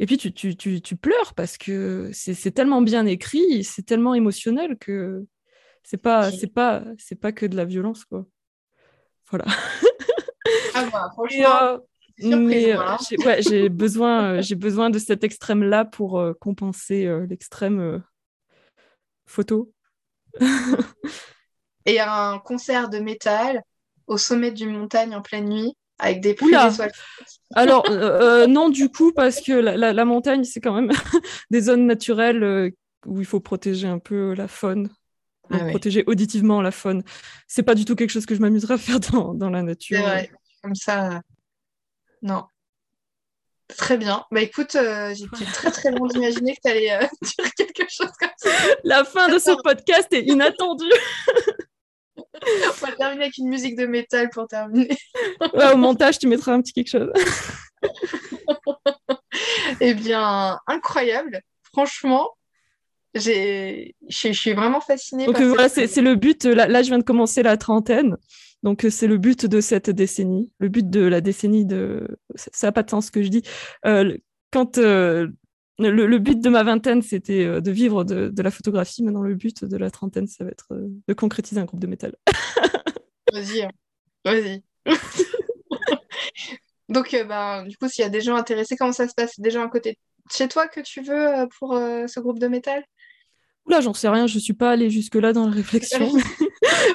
Et 0.00 0.06
puis 0.06 0.16
tu, 0.16 0.32
tu, 0.32 0.56
tu, 0.56 0.80
tu 0.80 0.96
pleures 0.96 1.34
parce 1.34 1.58
que 1.58 2.10
c'est 2.12 2.52
tellement 2.52 2.82
bien 2.82 3.04
écrit, 3.04 3.64
c'est 3.64 3.82
tellement 3.82 4.14
émotionnel 4.14 4.76
que 4.78 5.26
c'est 5.82 5.96
pas, 5.96 6.30
c'est 6.30 6.52
pas, 6.52 6.84
c'est 6.98 7.18
pas 7.18 7.32
que 7.32 7.46
de 7.46 7.56
la 7.56 7.64
violence, 7.64 8.04
quoi. 8.04 8.26
Voilà. 9.30 9.44
Ah 10.74 10.84
bah, 10.90 11.10
franchement. 11.12 11.80
Mais 12.20 12.76
euh, 12.76 13.40
j'ai 13.40 13.68
besoin, 13.68 14.24
euh, 14.24 14.42
j'ai 14.42 14.56
besoin 14.56 14.90
de 14.90 14.98
cet 14.98 15.22
extrême-là 15.22 15.84
pour 15.84 16.18
euh, 16.18 16.34
compenser 16.34 17.08
l'extrême 17.28 18.02
photo. 19.26 19.72
Et 21.86 22.00
un 22.00 22.38
concert 22.38 22.88
de 22.90 22.98
métal 22.98 23.62
au 24.06 24.18
sommet 24.18 24.50
d'une 24.50 24.76
montagne 24.76 25.14
en 25.14 25.22
pleine 25.22 25.48
nuit 25.48 25.74
avec 25.98 26.20
des 26.20 26.34
pluies 26.34 26.54
Alors, 27.54 27.88
non, 28.48 28.68
du 28.68 28.88
coup, 28.90 29.12
parce 29.12 29.40
que 29.40 29.52
la, 29.52 30.04
montagne, 30.04 30.44
c'est 30.44 30.60
quand 30.60 30.74
même 30.74 30.90
des 31.50 31.62
zones 31.62 31.86
naturelles 31.86 32.72
où 33.06 33.20
il 33.20 33.26
faut 33.26 33.40
protéger 33.40 33.86
un 33.86 33.98
peu 33.98 34.34
la 34.34 34.48
faune. 34.48 34.90
Ah 35.50 35.66
protéger 35.70 36.04
auditivement 36.06 36.62
la 36.62 36.70
faune. 36.70 37.02
C'est 37.46 37.62
pas 37.62 37.74
du 37.74 37.84
tout 37.84 37.94
quelque 37.94 38.10
chose 38.10 38.26
que 38.26 38.34
je 38.34 38.40
m'amuserais 38.40 38.74
à 38.74 38.78
faire 38.78 39.00
dans, 39.00 39.34
dans 39.34 39.50
la 39.50 39.62
nature. 39.62 40.00
Comme 40.62 40.74
ça, 40.74 41.20
non. 42.22 42.44
Très 43.76 43.98
bien. 43.98 44.24
Bah 44.30 44.40
écoute, 44.40 44.74
euh, 44.76 45.14
j'étais 45.14 45.44
très 45.52 45.70
très 45.70 45.90
loin 45.90 46.08
d'imaginer 46.08 46.54
que 46.54 46.60
tu 46.64 46.70
allais 46.70 46.92
euh, 46.92 47.06
dire 47.22 47.52
quelque 47.54 47.86
chose 47.90 48.10
comme 48.18 48.30
ça. 48.36 48.50
La 48.84 49.04
fin 49.04 49.28
de 49.28 49.38
ce 49.38 49.50
podcast 49.62 50.08
est 50.12 50.22
inattendue. 50.22 50.86
On 52.46 52.86
va 52.86 52.92
terminer 52.92 53.24
avec 53.24 53.38
une 53.38 53.48
musique 53.48 53.76
de 53.76 53.84
métal 53.84 54.30
pour 54.30 54.46
terminer. 54.46 54.96
ouais, 55.54 55.72
au 55.72 55.76
montage, 55.76 56.18
tu 56.18 56.28
mettras 56.28 56.52
un 56.52 56.62
petit 56.62 56.72
quelque 56.72 56.88
chose. 56.88 57.12
eh 59.80 59.94
bien, 59.94 60.58
incroyable. 60.66 61.42
Franchement, 61.64 62.30
je 63.14 63.92
suis 64.10 64.52
vraiment 64.52 64.80
fascinée. 64.80 65.26
Donc 65.26 65.40
voilà, 65.40 65.68
c'est 65.68 66.00
le 66.00 66.14
but. 66.14 66.44
là, 66.44 66.82
je 66.82 66.88
viens 66.88 66.98
de 66.98 67.04
commencer 67.04 67.42
la 67.42 67.56
trentaine. 67.56 68.16
Donc 68.62 68.84
euh, 68.84 68.90
c'est 68.90 69.06
le 69.06 69.18
but 69.18 69.46
de 69.46 69.60
cette 69.60 69.90
décennie, 69.90 70.50
le 70.58 70.68
but 70.68 70.88
de 70.88 71.00
la 71.00 71.20
décennie 71.20 71.64
de... 71.64 72.18
Ça 72.34 72.68
n'a 72.68 72.72
pas 72.72 72.82
de 72.82 72.90
sens 72.90 73.06
ce 73.06 73.10
que 73.10 73.22
je 73.22 73.28
dis. 73.28 73.42
Euh, 73.86 74.16
quand 74.50 74.78
euh, 74.78 75.28
le, 75.78 76.18
but 76.18 76.40
de 76.40 76.48
ma 76.48 76.64
vingtaine, 76.64 77.02
c'était 77.02 77.60
de 77.60 77.70
vivre 77.70 78.02
de, 78.04 78.42
la 78.42 78.50
photographie, 78.50 79.02
maintenant 79.04 79.22
le 79.22 79.34
but 79.34 79.64
de 79.64 79.76
la 79.76 79.90
trentaine, 79.90 80.26
ça 80.26 80.44
va 80.44 80.50
être 80.50 80.68
de 80.70 81.14
concrétiser 81.14 81.60
un 81.60 81.66
groupe 81.66 81.80
de 81.80 81.86
métal. 81.86 82.16
vas-y, 83.32 83.62
hein. 83.62 83.70
vas-y. 84.24 84.62
Donc, 86.88 87.14
bah, 87.28 87.64
du 87.64 87.76
coup, 87.76 87.86
s'il 87.86 88.02
y 88.02 88.06
a 88.06 88.10
des 88.10 88.22
gens 88.22 88.34
intéressés, 88.34 88.76
comment 88.76 88.92
ça 88.92 89.06
se 89.06 89.14
passe? 89.14 89.38
Des 89.38 89.50
gens 89.50 89.62
à 89.62 89.68
côté 89.68 89.92
de 89.92 89.98
chez 90.34 90.48
toi 90.48 90.66
que 90.66 90.80
tu 90.80 91.02
veux 91.02 91.46
pour 91.58 91.74
ce 91.74 92.18
groupe 92.18 92.40
de 92.40 92.48
métal? 92.48 92.82
Là, 93.68 93.80
j'en 93.80 93.92
sais 93.94 94.08
rien, 94.08 94.26
je 94.26 94.38
suis 94.38 94.54
pas 94.54 94.70
allée 94.70 94.90
jusque-là 94.90 95.32
dans 95.32 95.46
la 95.46 95.52
réflexion. 95.52 96.10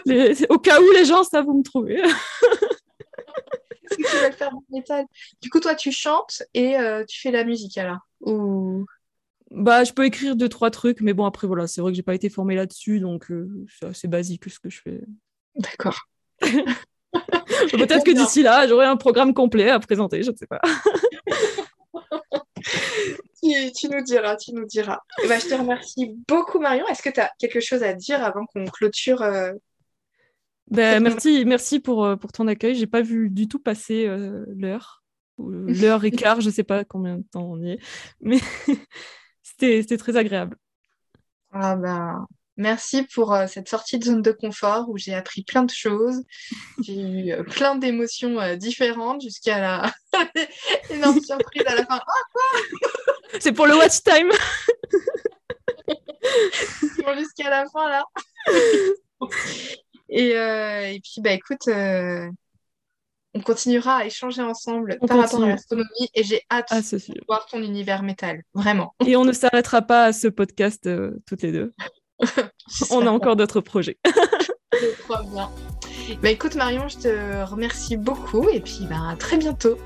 Au 0.50 0.58
cas 0.58 0.82
où 0.82 0.92
les 0.92 1.06
gens 1.06 1.24
savent 1.24 1.46
vous 1.46 1.58
me 1.58 1.64
trouver. 1.64 2.02
tu 3.96 4.02
vas 4.02 4.32
faire 4.32 4.52
métal 4.72 5.06
Du 5.42 5.50
coup, 5.50 5.60
toi, 5.60 5.76
tu 5.76 5.92
chantes 5.92 6.44
et 6.54 6.78
euh, 6.78 7.06
tu 7.08 7.22
fais 7.22 7.32
la 7.32 7.44
musique 7.44 7.78
alors? 7.78 8.00
Ou... 8.22 8.86
Bah, 9.52 9.84
je 9.84 9.94
peux 9.94 10.06
écrire 10.06 10.36
deux, 10.36 10.50
trois 10.50 10.72
trucs, 10.72 11.02
mais 11.02 11.14
bon, 11.14 11.26
après, 11.26 11.46
voilà, 11.46 11.68
c'est 11.68 11.82
vrai 11.82 11.92
que 11.92 11.96
j'ai 11.96 12.04
pas 12.04 12.16
été 12.16 12.30
formée 12.30 12.56
là-dessus, 12.56 13.00
donc 13.00 13.30
euh, 13.30 13.66
c'est 13.80 13.86
assez 13.86 14.08
basique 14.08 14.50
ce 14.50 14.60
que 14.60 14.70
je 14.70 14.82
fais. 14.82 15.02
D'accord. 15.56 16.00
Peut-être 17.72 18.04
que 18.04 18.12
d'ici 18.12 18.42
là, 18.42 18.68
j'aurai 18.68 18.88
un 18.88 18.98
programme 18.98 19.36
complet 19.36 19.70
à 19.70 19.80
présenter, 19.80 20.24
je 20.24 20.32
ne 20.32 20.36
sais 20.36 20.48
pas. 20.48 20.62
Tu, 23.76 23.90
nous 23.90 24.02
diras, 24.02 24.36
tu 24.36 24.54
nous 24.54 24.66
diras. 24.66 25.00
Et 25.24 25.28
ben, 25.28 25.40
je 25.40 25.48
te 25.48 25.54
remercie 25.54 26.16
beaucoup, 26.28 26.60
Marion. 26.60 26.88
Est-ce 26.88 27.02
que 27.02 27.10
tu 27.10 27.20
as 27.20 27.32
quelque 27.40 27.60
chose 27.60 27.84
à 27.84 27.94
dire 27.94 28.24
avant 28.24 28.46
qu'on 28.46 28.66
clôture 28.66 29.22
euh, 29.22 29.54
ben, 30.72 31.04
merci, 31.04 31.44
merci 31.46 31.80
pour, 31.80 32.06
euh, 32.06 32.16
pour 32.16 32.32
ton 32.32 32.48
accueil. 32.48 32.76
J'ai 32.76 32.88
pas 32.88 33.02
vu 33.02 33.30
du 33.30 33.48
tout 33.48 33.60
passer 33.60 34.08
euh, 34.08 34.46
l'heure. 34.48 35.04
l'heure 35.38 36.04
et 36.06 36.12
quart, 36.12 36.42
je 36.42 36.50
sais 36.50 36.64
pas 36.64 36.84
combien 36.84 37.18
de 37.18 37.24
temps 37.24 37.52
on 37.52 37.62
y 37.62 37.72
est, 37.72 37.80
mais 38.22 38.40
c'était 39.44 39.98
très 39.98 40.16
agréable. 40.16 40.58
Ah 41.52 41.76
ben, 41.76 42.26
merci 42.58 43.04
pour 43.04 43.34
euh, 43.34 43.48
cette 43.48 43.70
sortie 43.70 44.00
de 44.00 44.06
zone 44.06 44.22
de 44.22 44.32
confort 44.32 44.90
où 44.90 44.98
j'ai 44.98 45.14
appris 45.14 45.44
plein 45.44 45.64
de 45.64 45.72
choses. 45.72 46.24
J'ai 46.82 47.00
eu 47.00 47.32
euh, 47.32 47.44
plein 47.44 47.76
d'émotions 47.76 48.40
euh, 48.40 48.56
différentes 48.56 49.22
jusqu'à 49.22 49.60
la 49.60 49.92
énorme 50.90 51.22
surprise 51.22 51.64
à 51.68 51.76
la 51.76 51.86
fin. 51.86 52.00
Ah 52.00 52.22
quoi? 52.32 52.42
C'est 53.40 53.52
pour 53.52 53.68
le 53.68 53.76
watch 53.76 54.02
time. 54.04 54.32
jusqu'à 57.18 57.50
la 57.50 57.66
fin 57.72 57.90
là. 57.90 58.04
et, 60.10 60.30
et, 60.30 61.00
puis 61.02 61.22
bah 61.22 61.32
écoute, 61.32 61.68
on 63.34 63.42
continuera 63.42 63.98
à 63.98 64.06
échanger 64.06 64.42
ensemble 64.42 64.98
par 65.08 65.18
rapport 65.18 65.44
à 65.44 65.48
l'astronomie 65.48 66.10
et 66.14 66.24
j'ai 66.24 66.42
hâte 66.52 66.68
ah, 66.70 66.82
de 66.82 67.26
voir 67.28 67.46
ton 67.48 67.62
univers 67.62 68.04
métal, 68.04 68.44
vraiment. 68.54 68.94
Et 69.06 69.16
on 69.16 69.26
ne 69.26 69.32
s'arrêtera 69.32 69.82
pas 69.82 70.06
à 70.06 70.14
ce 70.14 70.28
podcast 70.28 70.86
euh, 70.86 71.20
toutes 71.26 71.42
les 71.42 71.52
deux. 71.52 71.74
on 72.92 73.08
a 73.08 73.10
encore 73.10 73.36
d'autres 73.36 73.62
projets. 73.62 73.98
je 74.74 75.02
crois 75.04 75.24
bien. 75.24 75.50
Bah, 76.22 76.30
écoute 76.30 76.56
Marion, 76.56 76.88
je 76.88 76.98
te 76.98 77.44
remercie 77.44 77.98
beaucoup 77.98 78.48
et 78.50 78.60
puis 78.60 78.86
bah, 78.88 79.10
à 79.12 79.16
très 79.16 79.38
bientôt. 79.38 79.78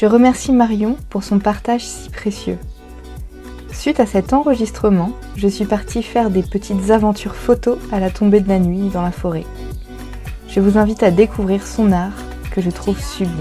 Je 0.00 0.06
remercie 0.06 0.52
Marion 0.52 0.96
pour 1.10 1.24
son 1.24 1.40
partage 1.40 1.84
si 1.84 2.08
précieux. 2.08 2.56
Suite 3.72 3.98
à 3.98 4.06
cet 4.06 4.32
enregistrement, 4.32 5.10
je 5.34 5.48
suis 5.48 5.64
partie 5.64 6.04
faire 6.04 6.30
des 6.30 6.44
petites 6.44 6.90
aventures 6.90 7.34
photos 7.34 7.78
à 7.90 7.98
la 7.98 8.08
tombée 8.08 8.38
de 8.38 8.48
la 8.48 8.60
nuit 8.60 8.90
dans 8.90 9.02
la 9.02 9.10
forêt. 9.10 9.44
Je 10.48 10.60
vous 10.60 10.78
invite 10.78 11.02
à 11.02 11.10
découvrir 11.10 11.66
son 11.66 11.90
art 11.90 12.12
que 12.52 12.60
je 12.60 12.70
trouve 12.70 13.00
sublime. 13.00 13.34